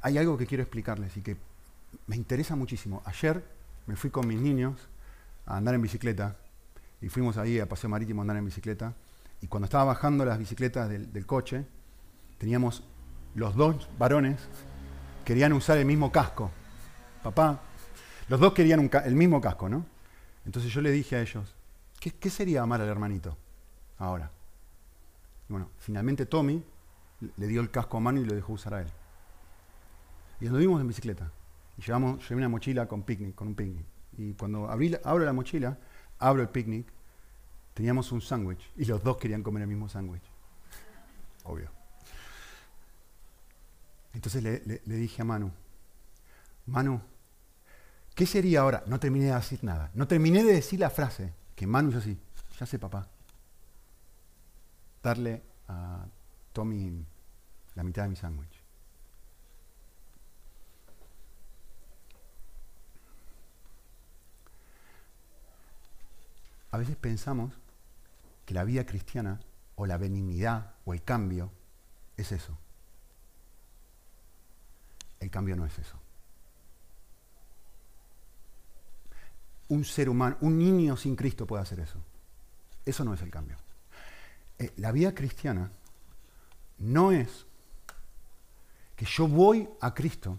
hay 0.03 0.19
algo 0.19 0.39
que 0.39 0.47
quiero 0.47 0.63
explicarles 0.63 1.17
y 1.17 1.21
que 1.21 1.37
me 2.07 2.15
interesa 2.15 2.55
muchísimo. 2.55 3.03
Ayer 3.07 3.45
me 3.87 3.97
fui 3.97 4.11
con 4.11 4.29
mis 4.29 4.41
niños 4.41 4.89
a 5.47 5.57
andar 5.57 5.75
en 5.75 5.83
bicicleta 5.83 6.37
y 7.01 7.09
fuimos 7.09 7.39
ahí 7.39 7.59
a 7.59 7.69
Paseo 7.69 7.91
Marítimo 7.91 8.21
a 8.21 8.23
andar 8.23 8.37
en 8.37 8.45
bicicleta 8.45 8.95
y 9.41 9.49
cuando 9.49 9.65
estaba 9.65 9.83
bajando 9.83 10.25
las 10.25 10.39
bicicletas 10.39 10.89
del, 10.89 11.27
coche, 11.27 11.67
teníamos 12.39 12.85
los 13.35 13.57
dos 13.57 13.89
varones 13.99 14.39
querían 15.25 15.53
usar 15.55 15.77
el 15.79 15.87
mismo 15.87 16.13
casco. 16.13 16.53
Papá, 17.25 17.63
los 18.29 18.39
dos 18.39 18.53
querían 18.53 18.89
el 19.05 19.15
mismo 19.17 19.41
casco, 19.41 19.69
¿no? 19.69 19.85
Entonces 20.47 20.73
yo 20.73 20.81
le 20.83 20.93
dije 20.93 21.17
a 21.17 21.21
ellos, 21.21 21.53
¿qué 21.99 22.31
sería 22.31 22.63
amar 22.63 22.81
al 22.81 22.89
hermanito? 22.89 23.37
Ahora. 24.01 24.31
bueno, 25.49 25.71
finalmente 25.79 26.27
Tommy 26.27 26.65
le 27.37 27.47
dio 27.47 27.61
el 27.61 27.71
casco 27.71 27.99
a 27.99 28.01
mano 28.01 28.21
y 28.21 28.25
lo 28.25 28.35
dejó 28.35 28.55
usar 28.55 28.75
a 28.75 28.81
él. 28.81 28.89
Y 30.41 30.47
anduvimos 30.47 30.81
en 30.81 30.89
bicicleta. 30.89 31.31
Y 31.77 31.83
llevamos, 31.83 32.27
llevé 32.29 32.37
una 32.37 32.49
mochila 32.49 32.89
con 32.89 33.03
picnic, 33.03 33.35
con 33.35 33.49
un 33.49 33.55
picnic. 33.55 33.85
Y 34.17 34.33
cuando 34.33 34.71
abrí, 34.71 34.97
abro 35.05 35.25
la 35.25 35.35
mochila, 35.35 35.79
abro 36.19 36.41
el 36.41 36.49
picnic, 36.49 36.87
teníamos 37.75 38.11
un 38.11 38.23
sándwich. 38.23 38.71
Y 38.77 38.87
los 38.87 39.05
dos 39.05 39.19
querían 39.19 39.43
comer 39.43 39.63
el 39.63 39.69
mismo 39.69 39.89
sándwich. 39.89 40.25
Obvio. 41.45 41.71
Entonces 44.15 44.43
le, 44.43 44.63
le, 44.65 44.97
dije 44.97 45.21
a 45.23 45.25
Manu, 45.25 45.53
Manu, 46.67 47.01
¿qué 48.15 48.25
sería 48.25 48.61
ahora? 48.61 48.83
No 48.87 48.99
terminé 48.99 49.27
de 49.27 49.35
decir 49.35 49.63
nada. 49.63 49.91
No 49.95 50.09
terminé 50.09 50.43
de 50.43 50.55
decir 50.55 50.81
la 50.81 50.91
frase 50.91 51.35
que 51.55 51.67
Manu 51.67 51.91
hizo 51.91 51.99
así. 51.99 52.19
Ya 52.59 52.67
sé, 52.67 52.79
papá 52.79 53.09
darle 55.03 55.43
a 55.69 56.05
Tommy 56.53 57.05
la 57.75 57.83
mitad 57.83 58.03
de 58.03 58.09
mi 58.09 58.17
sándwich. 58.17 58.61
A 66.73 66.79
veces 66.79 66.97
pensamos 66.97 67.53
que 68.47 68.55
la 68.55 68.65
vida 68.65 68.87
cristiana 68.87 69.41
o 69.77 69.87
la 69.87 69.97
benignidad 69.97 70.75
o 70.85 70.95
el 70.95 71.03
cambio 71.03 71.51
es 72.17 72.33
eso. 72.33 72.57
El 75.19 75.31
cambio 75.31 75.57
no 75.57 75.67
es 75.67 75.79
eso. 75.79 75.99
Un 79.69 79.85
ser 79.85 80.09
humano, 80.09 80.37
un 80.41 80.59
niño 80.59 80.97
sin 80.97 81.17
Cristo 81.17 81.47
puede 81.47 81.63
hacer 81.63 81.81
eso. 81.81 81.99
Eso 82.85 83.05
no 83.05 83.15
es 83.15 83.23
el 83.23 83.31
cambio. 83.31 83.57
Eh, 84.61 84.73
la 84.77 84.93
vida 84.93 85.15
cristiana 85.15 85.73
no 86.79 87.13
es 87.13 87.47
que 88.95 89.07
yo 89.07 89.27
voy 89.27 89.67
a 89.81 89.95
Cristo 89.95 90.39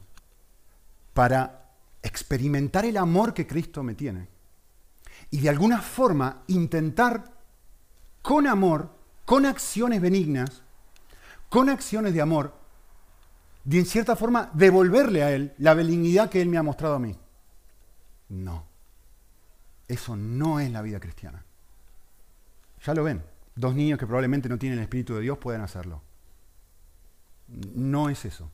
para 1.15 1.71
experimentar 2.03 2.85
el 2.85 2.97
amor 2.97 3.33
que 3.33 3.47
Cristo 3.47 3.81
me 3.81 3.95
tiene 3.95 4.27
y 5.31 5.39
de 5.39 5.49
alguna 5.49 5.81
forma 5.81 6.43
intentar 6.47 7.33
con 8.21 8.45
amor, 8.45 8.91
con 9.25 9.47
acciones 9.47 9.99
benignas, 9.99 10.61
con 11.49 11.69
acciones 11.69 12.13
de 12.13 12.21
amor, 12.21 12.53
de 13.63 13.79
en 13.79 13.85
cierta 13.87 14.15
forma 14.15 14.51
devolverle 14.53 15.23
a 15.23 15.31
Él 15.31 15.55
la 15.57 15.73
benignidad 15.73 16.29
que 16.29 16.41
Él 16.41 16.49
me 16.49 16.57
ha 16.57 16.63
mostrado 16.63 16.95
a 16.95 16.99
mí. 16.99 17.17
No. 18.29 18.65
Eso 19.87 20.15
no 20.15 20.59
es 20.59 20.71
la 20.71 20.83
vida 20.83 20.99
cristiana. 20.99 21.43
Ya 22.85 22.93
lo 22.93 23.03
ven. 23.03 23.30
Dos 23.55 23.75
niños 23.75 23.99
que 23.99 24.05
probablemente 24.05 24.49
no 24.49 24.57
tienen 24.57 24.79
el 24.79 24.83
Espíritu 24.83 25.15
de 25.15 25.21
Dios 25.21 25.37
pueden 25.37 25.61
hacerlo. 25.61 26.01
No 27.47 28.09
es 28.09 28.25
eso. 28.25 28.49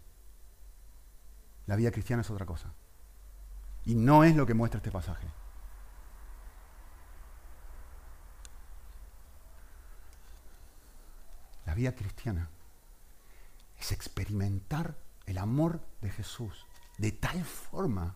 La 1.67 1.75
vida 1.75 1.91
cristiana 1.91 2.21
es 2.21 2.29
otra 2.29 2.45
cosa. 2.45 2.73
Y 3.85 3.95
no 3.95 4.23
es 4.23 4.35
lo 4.35 4.45
que 4.45 4.53
muestra 4.53 4.79
este 4.79 4.91
pasaje. 4.91 5.27
La 11.65 11.75
vida 11.75 11.93
cristiana 11.93 12.49
es 13.77 13.91
experimentar 13.91 14.95
el 15.25 15.37
amor 15.37 15.81
de 16.01 16.09
Jesús 16.09 16.65
de 16.97 17.11
tal 17.11 17.43
forma 17.43 18.15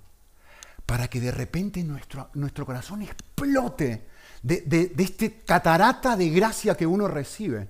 para 0.85 1.09
que 1.09 1.19
de 1.19 1.31
repente 1.31 1.83
nuestro, 1.83 2.29
nuestro 2.33 2.65
corazón 2.65 3.01
explote 3.01 4.07
de, 4.41 4.61
de 4.61 5.03
este 5.03 5.41
catarata 5.41 6.15
de 6.15 6.29
gracia 6.29 6.75
que 6.75 6.87
uno 6.87 7.07
recibe 7.07 7.69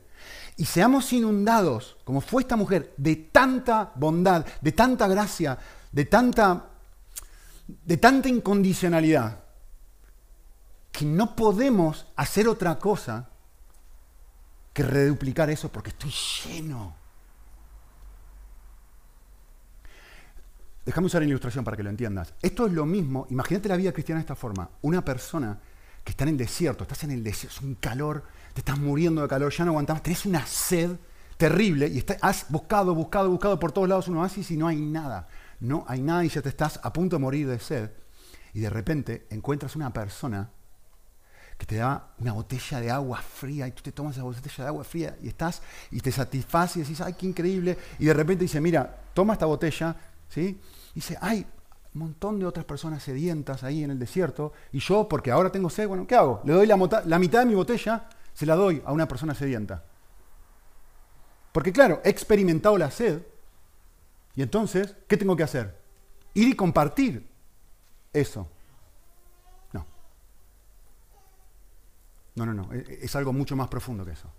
y 0.57 0.65
seamos 0.65 1.11
inundados, 1.13 1.97
como 2.03 2.21
fue 2.21 2.43
esta 2.43 2.55
mujer, 2.55 2.93
de 2.95 3.15
tanta 3.15 3.91
bondad, 3.95 4.45
de 4.61 4.71
tanta 4.71 5.07
gracia, 5.07 5.57
de 5.91 6.05
tanta, 6.05 6.67
de 7.67 7.97
tanta 7.97 8.29
incondicionalidad, 8.29 9.43
que 10.91 11.05
no 11.05 11.35
podemos 11.35 12.05
hacer 12.15 12.47
otra 12.47 12.77
cosa 12.77 13.29
que 14.73 14.83
reduplicar 14.83 15.49
eso 15.49 15.71
porque 15.71 15.89
estoy 15.89 16.11
lleno. 16.11 16.95
Déjame 20.85 21.07
usar 21.07 21.21
la 21.21 21.27
ilustración 21.27 21.63
para 21.63 21.77
que 21.77 21.83
lo 21.83 21.89
entiendas. 21.89 22.33
Esto 22.41 22.67
es 22.67 22.73
lo 22.73 22.85
mismo, 22.85 23.25
imagínate 23.29 23.69
la 23.69 23.77
vida 23.77 23.93
cristiana 23.93 24.19
de 24.19 24.25
esta 24.25 24.35
forma. 24.35 24.69
Una 24.81 25.03
persona 25.03 25.59
que 26.03 26.11
está 26.11 26.23
en 26.23 26.29
el 26.29 26.37
desierto, 26.37 26.83
estás 26.83 27.03
en 27.03 27.11
el 27.11 27.23
desierto, 27.23 27.57
es 27.57 27.63
un 27.63 27.75
calor, 27.75 28.23
te 28.53 28.61
estás 28.61 28.77
muriendo 28.77 29.21
de 29.21 29.27
calor, 29.27 29.51
ya 29.51 29.65
no 29.65 29.71
aguantas, 29.71 30.01
tenés 30.01 30.25
una 30.25 30.45
sed 30.45 30.91
terrible 31.37 31.87
y 31.87 32.03
has 32.21 32.45
buscado, 32.49 32.93
buscado, 32.93 33.29
buscado 33.29 33.59
por 33.59 33.71
todos 33.71 33.89
lados 33.89 34.07
un 34.07 34.17
oasis 34.17 34.51
y 34.51 34.57
no 34.57 34.67
hay 34.67 34.77
nada. 34.77 35.27
No 35.59 35.85
hay 35.87 36.01
nada 36.01 36.25
y 36.25 36.29
ya 36.29 36.41
te 36.41 36.49
estás 36.49 36.79
a 36.83 36.91
punto 36.91 37.15
de 37.15 37.21
morir 37.21 37.47
de 37.47 37.59
sed. 37.59 37.91
Y 38.53 38.59
de 38.59 38.69
repente 38.69 39.27
encuentras 39.29 39.75
una 39.75 39.91
persona 39.91 40.49
que 41.57 41.65
te 41.65 41.75
da 41.75 42.13
una 42.17 42.33
botella 42.33 42.79
de 42.79 42.89
agua 42.89 43.21
fría 43.21 43.67
y 43.67 43.71
tú 43.71 43.83
te 43.83 43.91
tomas 43.91 44.15
esa 44.15 44.23
botella 44.23 44.63
de 44.63 44.67
agua 44.67 44.83
fría 44.83 45.15
y 45.21 45.27
estás 45.27 45.61
y 45.91 45.99
te 45.99 46.11
satisface 46.11 46.79
y 46.79 46.81
decís, 46.81 47.01
ay, 47.01 47.13
qué 47.13 47.27
increíble. 47.27 47.77
Y 47.99 48.05
de 48.05 48.13
repente 48.13 48.43
dice, 48.43 48.59
mira, 48.59 49.03
toma 49.13 49.33
esta 49.33 49.45
botella, 49.45 49.95
¿sí? 50.27 50.59
Y 50.91 50.95
dice, 50.95 51.17
ay, 51.21 51.45
un 51.93 52.01
montón 52.01 52.39
de 52.39 52.45
otras 52.45 52.65
personas 52.65 53.03
sedientas 53.03 53.63
ahí 53.63 53.83
en 53.83 53.91
el 53.91 53.99
desierto 53.99 54.53
y 54.71 54.79
yo, 54.79 55.07
porque 55.09 55.31
ahora 55.31 55.51
tengo 55.51 55.69
sed, 55.69 55.87
bueno, 55.87 56.07
¿qué 56.07 56.15
hago? 56.15 56.41
Le 56.45 56.53
doy 56.53 56.65
la, 56.65 57.03
la 57.05 57.19
mitad 57.19 57.39
de 57.39 57.45
mi 57.45 57.55
botella, 57.55 58.07
se 58.33 58.45
la 58.45 58.55
doy 58.55 58.81
a 58.85 58.93
una 58.93 59.07
persona 59.07 59.35
sedienta. 59.35 59.83
Porque 61.51 61.73
claro, 61.73 62.01
he 62.03 62.09
experimentado 62.09 62.77
la 62.77 62.91
sed 62.91 63.21
y 64.35 64.41
entonces, 64.41 64.95
¿qué 65.07 65.17
tengo 65.17 65.35
que 65.35 65.43
hacer? 65.43 65.77
Ir 66.33 66.47
y 66.47 66.55
compartir 66.55 67.27
eso. 68.13 68.47
No. 69.73 69.85
No, 72.35 72.45
no, 72.45 72.53
no. 72.53 72.73
E, 72.73 72.79
e, 72.79 73.05
es 73.05 73.15
algo 73.17 73.33
mucho 73.33 73.57
más 73.57 73.67
profundo 73.67 74.05
que 74.05 74.11
eso. 74.11 74.31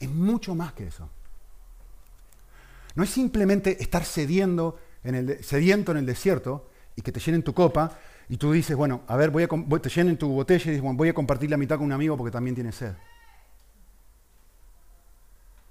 Es 0.00 0.10
mucho 0.10 0.56
más 0.56 0.72
que 0.72 0.88
eso. 0.88 1.08
No 2.96 3.04
es 3.04 3.10
simplemente 3.10 3.82
estar 3.82 4.04
cediendo 4.04 4.78
en 5.04 5.14
el, 5.14 5.44
sediento 5.44 5.92
en 5.92 5.98
el 5.98 6.06
desierto 6.06 6.70
y 6.96 7.02
que 7.02 7.12
te 7.12 7.20
llenen 7.20 7.42
tu 7.42 7.54
copa 7.54 7.98
y 8.28 8.36
tú 8.36 8.52
dices, 8.52 8.76
bueno, 8.76 9.02
a 9.06 9.16
ver, 9.16 9.30
voy 9.30 9.44
a, 9.44 9.78
te 9.78 9.88
llenen 9.88 10.18
tu 10.18 10.28
botella 10.28 10.64
y 10.64 10.70
dices, 10.70 10.82
bueno, 10.82 10.96
voy 10.96 11.08
a 11.08 11.14
compartir 11.14 11.50
la 11.50 11.56
mitad 11.56 11.76
con 11.76 11.86
un 11.86 11.92
amigo 11.92 12.16
porque 12.16 12.32
también 12.32 12.54
tiene 12.54 12.72
sed. 12.72 12.94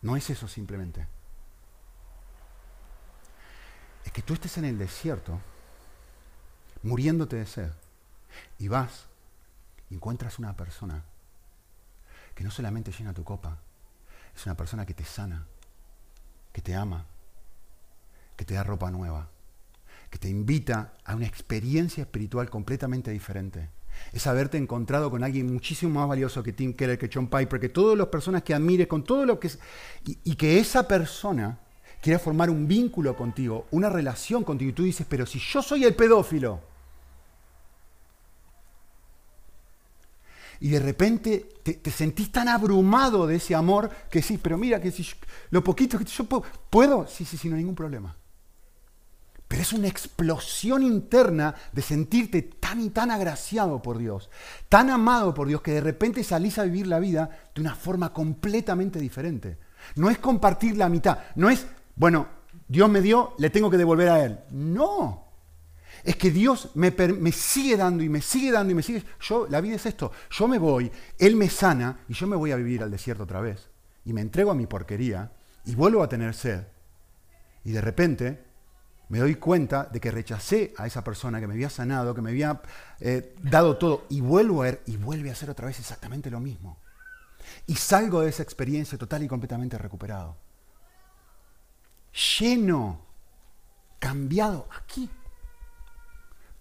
No 0.02 0.16
es 0.16 0.30
eso 0.30 0.48
simplemente 0.48 1.08
es 4.04 4.12
que 4.12 4.22
tú 4.22 4.34
estés 4.34 4.58
en 4.58 4.66
el 4.66 4.78
desierto, 4.78 5.40
muriéndote 6.84 7.38
de 7.38 7.46
sed, 7.46 7.72
y 8.60 8.68
vas 8.68 9.06
y 9.90 9.96
encuentras 9.96 10.40
una 10.40 10.56
persona 10.56 11.04
que 12.36 12.44
no 12.44 12.52
solamente 12.52 12.92
llena 12.92 13.14
tu 13.14 13.24
copa, 13.24 13.60
es 14.36 14.46
una 14.46 14.56
persona 14.56 14.86
que 14.86 14.94
te 14.94 15.06
sana, 15.06 15.46
que 16.52 16.62
te 16.62 16.76
ama, 16.76 17.06
que 18.36 18.46
te 18.46 18.54
da 18.54 18.64
ropa 18.64 18.92
nueva, 18.92 19.30
que 20.10 20.18
te 20.18 20.30
invita 20.30 20.94
a 21.04 21.16
una 21.16 21.26
experiencia 21.26 22.04
espiritual 22.04 22.50
completamente 22.50 23.12
diferente. 23.12 23.70
Es 24.12 24.28
haberte 24.28 24.58
encontrado 24.58 25.10
con 25.10 25.24
alguien 25.24 25.52
muchísimo 25.52 26.00
más 26.00 26.10
valioso 26.10 26.44
que 26.44 26.54
Tim 26.54 26.74
Keller, 26.74 26.98
que 26.98 27.10
John 27.12 27.28
Piper, 27.28 27.60
que 27.60 27.70
todas 27.70 27.98
las 27.98 28.08
personas 28.08 28.44
que 28.44 28.54
admires, 28.54 28.88
con 28.88 29.04
todo 29.04 29.26
lo 29.26 29.40
que 29.40 29.48
es. 29.48 29.60
Y, 30.04 30.36
que 30.36 30.60
esa 30.60 30.88
persona 30.88 31.60
quiere 32.02 32.20
formar 32.20 32.50
un 32.50 32.68
vínculo 32.68 33.16
contigo, 33.16 33.68
una 33.72 33.90
relación 33.90 34.44
contigo, 34.44 34.70
y 34.70 34.74
tú 34.74 34.84
dices, 34.84 35.06
pero 35.10 35.26
si 35.26 35.40
yo 35.40 35.62
soy 35.62 35.84
el 35.86 35.96
pedófilo, 35.96 36.60
y 40.60 40.70
de 40.70 40.80
repente 40.80 41.50
te, 41.64 41.92
sentís 41.92 42.32
tan 42.32 42.48
abrumado 42.48 43.28
de 43.28 43.36
ese 43.36 43.54
amor 43.54 43.90
que 44.10 44.22
sí, 44.22 44.38
pero 44.38 44.58
mira 44.58 44.80
que 44.80 44.92
si 44.92 45.06
lo 45.50 45.64
poquito 45.64 45.98
que 45.98 46.06
yo 46.06 46.24
puedo, 46.24 46.44
¿puedo? 46.70 47.08
Sí, 47.08 47.26
sí, 47.26 47.36
sí, 47.36 47.50
no 47.50 47.56
hay 47.56 47.62
ningún 47.62 47.76
problema. 47.76 48.16
Pero 49.54 49.62
es 49.62 49.74
una 49.74 49.88
explosión 49.88 50.82
interna 50.82 51.54
de 51.72 51.84
sentirte 51.84 52.42
tan 52.42 52.82
y 52.82 52.90
tan 52.90 53.12
agraciado 53.12 53.84
por 53.84 54.00
Dios, 54.00 54.32
tan 54.68 54.90
amado 54.90 55.32
por 55.36 55.48
Dios, 55.48 55.62
que 55.62 55.74
de 55.74 55.82
repente 55.82 56.24
salís 56.24 56.58
a 56.58 56.64
vivir 56.64 56.88
la 56.88 56.98
vida 56.98 57.30
de 57.54 57.62
una 57.62 57.76
forma 57.76 58.12
completamente 58.12 58.98
diferente. 58.98 59.60
No 59.96 60.10
es 60.10 60.18
compartir 60.18 60.76
la 60.76 60.90
mitad, 60.90 61.20
no 61.36 61.52
es 61.52 61.68
bueno, 61.96 62.30
Dios 62.68 62.90
me 62.90 63.00
dio, 63.00 63.36
le 63.38 63.52
tengo 63.52 63.70
que 63.70 63.78
devolver 63.78 64.10
a 64.10 64.26
Él. 64.26 64.40
No. 64.50 65.28
Es 66.04 66.16
que 66.16 66.32
Dios 66.32 66.72
me, 66.74 66.90
me, 66.90 67.32
sigue 67.32 67.78
dando 67.78 68.04
y 68.04 68.10
me 68.10 68.22
sigue 68.22 68.52
dando 68.52 68.72
y 68.72 68.76
me 68.76 68.82
sigue. 68.82 69.04
Yo, 69.22 69.46
la 69.48 69.62
vida 69.62 69.76
es 69.76 69.86
esto. 69.86 70.12
Yo 70.32 70.48
me 70.48 70.58
voy, 70.58 70.92
Él 71.20 71.36
me 71.36 71.52
sana 71.52 72.00
y 72.10 72.14
yo 72.16 72.26
me 72.26 72.36
voy 72.36 72.52
a 72.54 72.56
vivir 72.56 72.82
al 72.82 72.90
desierto 72.90 73.22
otra 73.22 73.40
vez. 73.40 73.70
Y 74.04 74.14
me 74.14 74.22
entrego 74.22 74.50
a 74.50 74.56
mi 74.56 74.66
porquería 74.66 75.32
y 75.64 75.76
vuelvo 75.76 76.02
a 76.02 76.10
tener 76.10 76.34
sed. 76.34 76.64
Y 77.64 77.72
de 77.72 77.82
repente 77.82 78.53
me 79.14 79.20
doy 79.20 79.36
cuenta 79.36 79.86
de 79.86 80.00
que 80.02 80.10
rechacé 80.10 80.74
a 80.76 80.88
esa 80.88 81.04
persona 81.04 81.40
que 81.40 81.46
me 81.46 81.54
había 81.54 81.70
sanado, 81.70 82.16
que 82.16 82.22
me 82.24 82.32
había 82.32 82.64
eh, 83.00 83.36
dado 83.44 83.78
todo. 83.78 84.08
Y 84.10 84.22
vuelvo 84.22 84.64
a 84.64 84.66
ver 84.66 84.82
y 84.88 84.98
vuelve 84.98 85.30
a 85.30 85.34
hacer 85.34 85.52
otra 85.52 85.68
vez 85.68 85.78
exactamente 85.80 86.32
lo 86.32 86.40
mismo. 86.40 86.80
Y 87.68 87.76
salgo 87.76 88.22
de 88.22 88.30
esa 88.30 88.42
experiencia 88.42 88.98
total 88.98 89.22
y 89.22 89.28
completamente 89.28 89.78
recuperado 89.78 90.36
lleno, 92.40 93.02
cambiado 94.00 94.68
aquí, 94.76 95.08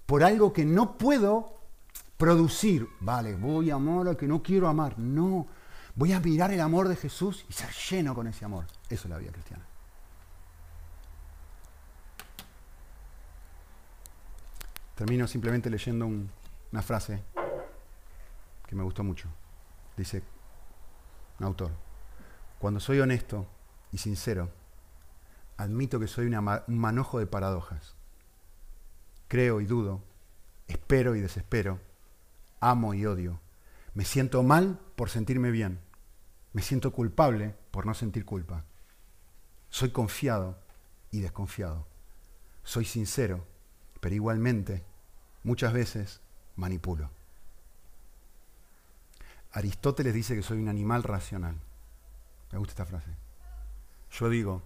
por 0.04 0.22
algo 0.22 0.52
que 0.52 0.66
no 0.66 0.98
puedo 0.98 1.58
producir. 2.18 2.86
Vale, 3.00 3.34
voy 3.34 3.70
a 3.70 3.76
amar 3.76 4.08
al 4.08 4.16
que 4.18 4.28
no 4.28 4.42
quiero 4.42 4.68
amar. 4.68 4.98
No, 4.98 5.46
voy 5.94 6.12
a 6.12 6.20
mirar 6.20 6.52
el 6.52 6.60
amor 6.60 6.86
de 6.86 6.96
Jesús 6.96 7.46
y 7.48 7.52
ser 7.54 7.70
lleno 7.90 8.14
con 8.14 8.26
ese 8.26 8.44
amor. 8.44 8.66
Eso 8.90 9.04
es 9.04 9.10
la 9.10 9.16
vida 9.16 9.32
cristiana. 9.32 9.71
Termino 14.94 15.26
simplemente 15.26 15.70
leyendo 15.70 16.06
una 16.06 16.82
frase 16.82 17.22
que 18.66 18.76
me 18.76 18.82
gustó 18.82 19.02
mucho. 19.02 19.28
Dice 19.96 20.22
un 21.38 21.46
autor, 21.46 21.72
cuando 22.58 22.80
soy 22.80 23.00
honesto 23.00 23.46
y 23.90 23.98
sincero, 23.98 24.50
admito 25.56 25.98
que 25.98 26.06
soy 26.06 26.26
un 26.26 26.78
manojo 26.78 27.18
de 27.18 27.26
paradojas. 27.26 27.94
Creo 29.28 29.60
y 29.60 29.66
dudo, 29.66 30.02
espero 30.68 31.16
y 31.16 31.20
desespero, 31.20 31.80
amo 32.60 32.94
y 32.94 33.06
odio. 33.06 33.40
Me 33.94 34.04
siento 34.04 34.42
mal 34.42 34.78
por 34.96 35.10
sentirme 35.10 35.50
bien. 35.50 35.80
Me 36.52 36.62
siento 36.62 36.92
culpable 36.92 37.54
por 37.70 37.86
no 37.86 37.94
sentir 37.94 38.24
culpa. 38.24 38.64
Soy 39.68 39.90
confiado 39.90 40.58
y 41.10 41.20
desconfiado. 41.20 41.86
Soy 42.62 42.84
sincero, 42.84 43.46
pero 44.02 44.16
igualmente 44.16 44.82
muchas 45.44 45.72
veces 45.72 46.20
manipulo. 46.56 47.08
Aristóteles 49.52 50.12
dice 50.12 50.34
que 50.34 50.42
soy 50.42 50.58
un 50.58 50.68
animal 50.68 51.04
racional. 51.04 51.54
Me 52.50 52.58
gusta 52.58 52.72
esta 52.72 52.86
frase. 52.86 53.12
Yo 54.10 54.28
digo 54.28 54.60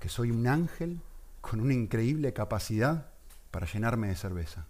que 0.00 0.08
soy 0.08 0.30
un 0.30 0.46
ángel 0.46 1.02
con 1.42 1.60
una 1.60 1.74
increíble 1.74 2.32
capacidad 2.32 3.08
para 3.50 3.66
llenarme 3.66 4.08
de 4.08 4.16
cerveza. 4.16 4.64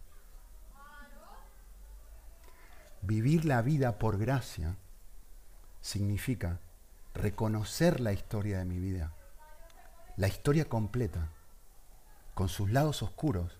Vivir 3.02 3.44
la 3.44 3.62
vida 3.62 4.00
por 4.00 4.18
gracia 4.18 4.74
significa 5.80 6.58
reconocer 7.14 8.00
la 8.00 8.12
historia 8.12 8.58
de 8.58 8.64
mi 8.64 8.80
vida, 8.80 9.12
la 10.16 10.26
historia 10.26 10.64
completa, 10.68 11.28
con 12.34 12.48
sus 12.48 12.70
lados 12.70 13.02
oscuros, 13.02 13.58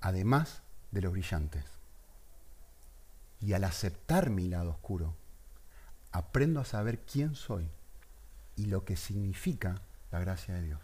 además 0.00 0.62
de 0.90 1.02
los 1.02 1.12
brillantes. 1.12 1.64
Y 3.40 3.52
al 3.52 3.64
aceptar 3.64 4.30
mi 4.30 4.48
lado 4.48 4.70
oscuro, 4.70 5.14
aprendo 6.12 6.60
a 6.60 6.64
saber 6.64 7.00
quién 7.00 7.34
soy 7.34 7.68
y 8.56 8.66
lo 8.66 8.84
que 8.84 8.96
significa 8.96 9.80
la 10.10 10.20
gracia 10.20 10.54
de 10.54 10.62
Dios. 10.62 10.80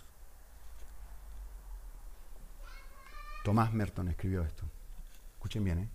Tomás 3.44 3.72
Merton 3.72 4.08
escribió 4.08 4.42
esto. 4.42 4.64
Escuchen 5.34 5.64
bien, 5.64 5.78
¿eh? 5.78 5.88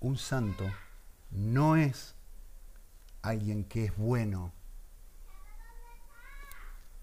Un 0.00 0.16
santo 0.16 0.64
no 1.30 1.76
es 1.76 2.14
alguien 3.22 3.64
que 3.64 3.86
es 3.86 3.96
bueno. 3.96 4.52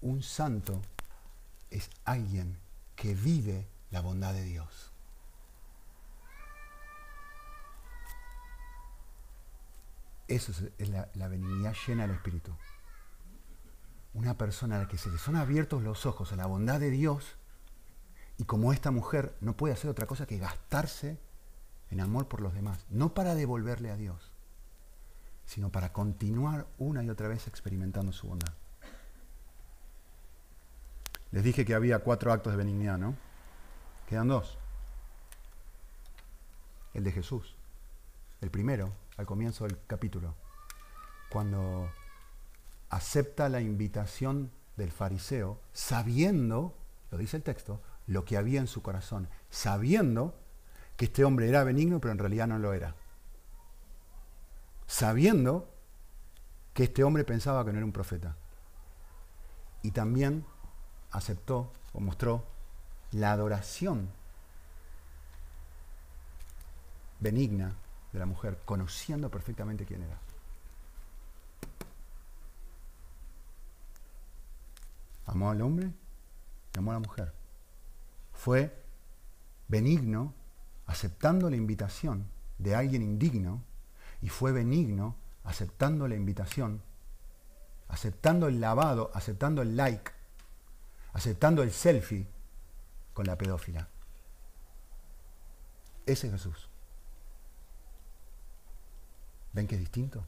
Un 0.00 0.22
santo 0.22 0.80
es 1.74 1.90
alguien 2.04 2.56
que 2.94 3.14
vive 3.14 3.68
la 3.90 4.00
bondad 4.00 4.32
de 4.32 4.44
Dios. 4.44 4.92
Eso 10.28 10.52
es 10.78 10.88
la, 10.88 11.10
la 11.14 11.28
benignidad 11.28 11.74
llena 11.86 12.06
del 12.06 12.16
Espíritu. 12.16 12.52
Una 14.14 14.38
persona 14.38 14.76
a 14.76 14.78
la 14.78 14.88
que 14.88 14.98
se 14.98 15.10
le 15.10 15.18
son 15.18 15.34
abiertos 15.34 15.82
los 15.82 16.06
ojos 16.06 16.32
a 16.32 16.36
la 16.36 16.46
bondad 16.46 16.78
de 16.78 16.90
Dios 16.90 17.36
y 18.38 18.44
como 18.44 18.72
esta 18.72 18.92
mujer 18.92 19.36
no 19.40 19.56
puede 19.56 19.74
hacer 19.74 19.90
otra 19.90 20.06
cosa 20.06 20.26
que 20.26 20.38
gastarse 20.38 21.18
en 21.90 22.00
amor 22.00 22.28
por 22.28 22.40
los 22.40 22.54
demás, 22.54 22.86
no 22.88 23.14
para 23.14 23.34
devolverle 23.34 23.90
a 23.90 23.96
Dios, 23.96 24.32
sino 25.44 25.72
para 25.72 25.92
continuar 25.92 26.68
una 26.78 27.02
y 27.02 27.10
otra 27.10 27.26
vez 27.26 27.48
experimentando 27.48 28.12
su 28.12 28.28
bondad. 28.28 28.54
Les 31.34 31.42
dije 31.42 31.64
que 31.64 31.74
había 31.74 31.98
cuatro 31.98 32.32
actos 32.32 32.52
de 32.52 32.56
benignidad, 32.56 32.96
¿no? 32.96 33.16
Quedan 34.08 34.28
dos. 34.28 34.56
El 36.92 37.02
de 37.02 37.10
Jesús. 37.10 37.56
El 38.40 38.52
primero, 38.52 38.92
al 39.16 39.26
comienzo 39.26 39.64
del 39.64 39.76
capítulo, 39.88 40.36
cuando 41.30 41.90
acepta 42.88 43.48
la 43.48 43.60
invitación 43.60 44.52
del 44.76 44.92
fariseo, 44.92 45.58
sabiendo, 45.72 46.72
lo 47.10 47.18
dice 47.18 47.36
el 47.36 47.42
texto, 47.42 47.82
lo 48.06 48.24
que 48.24 48.36
había 48.36 48.60
en 48.60 48.68
su 48.68 48.80
corazón, 48.80 49.28
sabiendo 49.50 50.38
que 50.96 51.06
este 51.06 51.24
hombre 51.24 51.48
era 51.48 51.64
benigno, 51.64 52.00
pero 52.00 52.12
en 52.12 52.18
realidad 52.18 52.46
no 52.46 52.60
lo 52.60 52.74
era. 52.74 52.94
Sabiendo 54.86 55.68
que 56.74 56.84
este 56.84 57.02
hombre 57.02 57.24
pensaba 57.24 57.64
que 57.64 57.72
no 57.72 57.78
era 57.78 57.86
un 57.86 57.92
profeta. 57.92 58.36
Y 59.82 59.90
también 59.90 60.44
aceptó 61.14 61.72
o 61.92 62.00
mostró 62.00 62.44
la 63.12 63.30
adoración 63.32 64.10
benigna 67.20 67.74
de 68.12 68.18
la 68.18 68.26
mujer, 68.26 68.60
conociendo 68.64 69.30
perfectamente 69.30 69.86
quién 69.86 70.02
era. 70.02 70.18
Amó 75.26 75.50
al 75.50 75.62
hombre 75.62 75.90
y 76.74 76.78
amó 76.78 76.90
a 76.90 76.94
la 76.94 77.00
mujer. 77.00 77.32
Fue 78.32 78.76
benigno, 79.68 80.34
aceptando 80.86 81.48
la 81.48 81.56
invitación 81.56 82.26
de 82.58 82.74
alguien 82.74 83.02
indigno, 83.02 83.62
y 84.20 84.28
fue 84.28 84.50
benigno, 84.52 85.16
aceptando 85.44 86.08
la 86.08 86.16
invitación, 86.16 86.82
aceptando 87.88 88.48
el 88.48 88.60
lavado, 88.60 89.10
aceptando 89.14 89.62
el 89.62 89.76
like, 89.76 90.10
aceptando 91.14 91.62
el 91.62 91.72
selfie 91.72 92.26
con 93.14 93.26
la 93.26 93.38
pedófila. 93.38 93.88
Ese 96.04 96.26
es 96.26 96.32
Jesús. 96.32 96.68
¿Ven 99.52 99.66
que 99.66 99.76
es 99.76 99.80
distinto? 99.80 100.26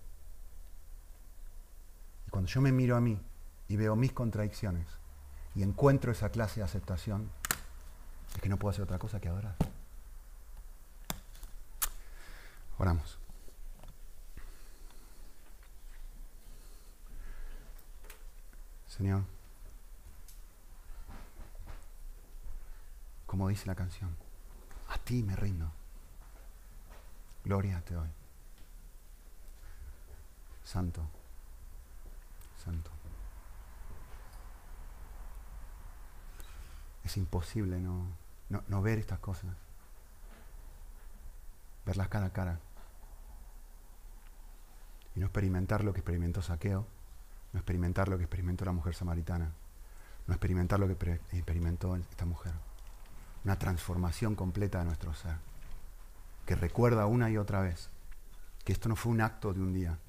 Y 2.26 2.30
cuando 2.30 2.48
yo 2.48 2.60
me 2.60 2.72
miro 2.72 2.96
a 2.96 3.00
mí 3.00 3.20
y 3.68 3.76
veo 3.76 3.96
mis 3.96 4.12
contradicciones 4.12 4.86
y 5.54 5.62
encuentro 5.62 6.12
esa 6.12 6.30
clase 6.30 6.60
de 6.60 6.64
aceptación, 6.64 7.30
es 8.34 8.40
que 8.40 8.48
no 8.48 8.56
puedo 8.56 8.70
hacer 8.70 8.84
otra 8.84 8.98
cosa 8.98 9.20
que 9.20 9.28
adorar. 9.28 9.56
Oramos. 12.78 13.18
Señor, 18.86 19.24
como 23.36 23.50
dice 23.50 23.66
la 23.66 23.74
canción, 23.74 24.16
a 24.88 24.96
ti 24.96 25.22
me 25.22 25.36
rindo. 25.36 25.70
Gloria 27.44 27.82
te 27.82 27.92
doy. 27.92 28.08
Santo, 30.64 31.06
santo. 32.64 32.90
Es 37.04 37.18
imposible 37.18 37.78
no, 37.78 38.06
no, 38.48 38.80
ver 38.80 38.98
estas 38.98 39.18
cosas. 39.18 39.54
Verlas 41.84 42.08
cara 42.08 42.26
a 42.28 42.32
cara. 42.32 42.58
Y 45.14 45.20
no 45.20 45.26
experimentar 45.26 45.84
lo 45.84 45.92
que 45.92 46.00
experimentó 46.00 46.40
Saqueo, 46.40 46.86
no 47.52 47.58
experimentar 47.58 48.08
lo 48.08 48.16
que 48.16 48.24
experimentó 48.24 48.64
la 48.64 48.72
mujer 48.72 48.94
samaritana, 48.94 49.52
no 50.26 50.32
experimentar 50.32 50.80
lo 50.80 50.86
que 50.88 51.20
experimentó 51.32 51.96
esta 51.96 52.24
mujer. 52.24 52.54
Una 53.46 53.60
transformación 53.60 54.34
completa 54.34 54.80
de 54.80 54.86
nuestro 54.86 55.14
ser, 55.14 55.36
que 56.44 56.56
recuerda 56.56 57.06
una 57.06 57.30
y 57.30 57.36
otra 57.36 57.60
vez 57.60 57.90
que 58.64 58.72
esto 58.72 58.88
no 58.88 58.96
fue 58.96 59.12
un 59.12 59.20
acto 59.20 59.54
de 59.54 59.60
un 59.60 59.72
día, 59.72 60.00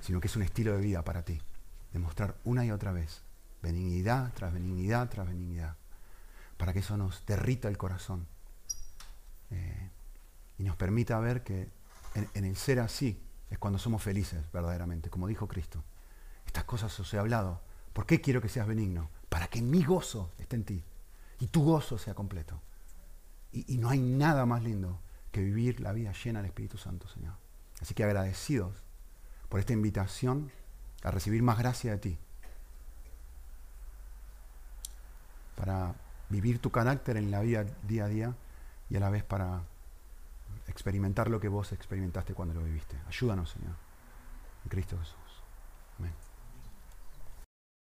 sino 0.00 0.18
que 0.18 0.28
es 0.28 0.36
un 0.36 0.40
estilo 0.40 0.72
de 0.72 0.80
vida 0.80 1.02
para 1.02 1.22
ti. 1.22 1.38
Demostrar 1.92 2.36
una 2.44 2.64
y 2.64 2.70
otra 2.70 2.92
vez 2.92 3.20
benignidad 3.60 4.32
tras 4.32 4.54
benignidad 4.54 5.10
tras 5.10 5.28
benignidad 5.28 5.76
para 6.56 6.72
que 6.72 6.78
eso 6.78 6.96
nos 6.96 7.26
derrita 7.26 7.68
el 7.68 7.76
corazón 7.76 8.26
eh, 9.50 9.90
y 10.56 10.62
nos 10.62 10.76
permita 10.76 11.20
ver 11.20 11.42
que 11.42 11.68
en, 12.14 12.44
el 12.46 12.56
ser 12.56 12.80
así 12.80 13.22
es 13.50 13.58
cuando 13.58 13.78
somos 13.78 14.02
felices 14.02 14.42
verdaderamente, 14.54 15.10
como 15.10 15.26
dijo 15.26 15.46
Cristo. 15.46 15.84
Estas 16.46 16.64
cosas 16.64 16.98
os 16.98 17.12
he 17.12 17.18
hablado. 17.18 17.60
¿Por 17.92 18.06
qué 18.06 18.22
quiero 18.22 18.40
que 18.40 18.48
seas 18.48 18.66
benigno? 18.66 19.10
Para 19.28 19.48
que 19.48 19.60
mi 19.60 19.84
gozo 19.84 20.32
esté 20.38 20.56
en 20.56 20.64
ti 20.64 20.84
y 21.40 21.48
tu 21.48 21.62
gozo 21.62 21.98
sea 21.98 22.14
completo. 22.14 22.58
Y, 23.66 23.78
no 23.78 23.88
hay 23.88 24.00
nada 24.00 24.44
más 24.44 24.62
lindo 24.62 25.00
que 25.32 25.40
vivir 25.40 25.80
la 25.80 25.92
vida 25.92 26.12
llena 26.12 26.40
del 26.40 26.50
Espíritu 26.50 26.76
Santo, 26.76 27.08
Señor. 27.08 27.34
Así 27.80 27.94
que 27.94 28.04
agradecidos 28.04 28.82
por 29.48 29.60
esta 29.60 29.72
invitación 29.72 30.50
a 31.02 31.10
recibir 31.10 31.42
más 31.42 31.58
gracia 31.58 31.92
de 31.92 31.98
ti. 31.98 32.18
Para 35.56 35.94
vivir 36.28 36.58
tu 36.58 36.70
carácter 36.70 37.16
en 37.16 37.30
la 37.30 37.40
vida 37.40 37.64
día 37.86 38.04
a 38.04 38.08
día 38.08 38.34
y 38.90 38.96
a 38.96 39.00
la 39.00 39.10
vez 39.10 39.24
para 39.24 39.62
experimentar 40.68 41.30
lo 41.30 41.40
que 41.40 41.48
vos 41.48 41.72
experimentaste 41.72 42.34
cuando 42.34 42.54
lo 42.54 42.62
viviste. 42.62 42.96
Ayúdanos, 43.08 43.50
Señor. 43.50 43.74
En 44.64 44.68
Cristo 44.68 44.98
Jesús. 44.98 45.42
Amén. 45.98 46.25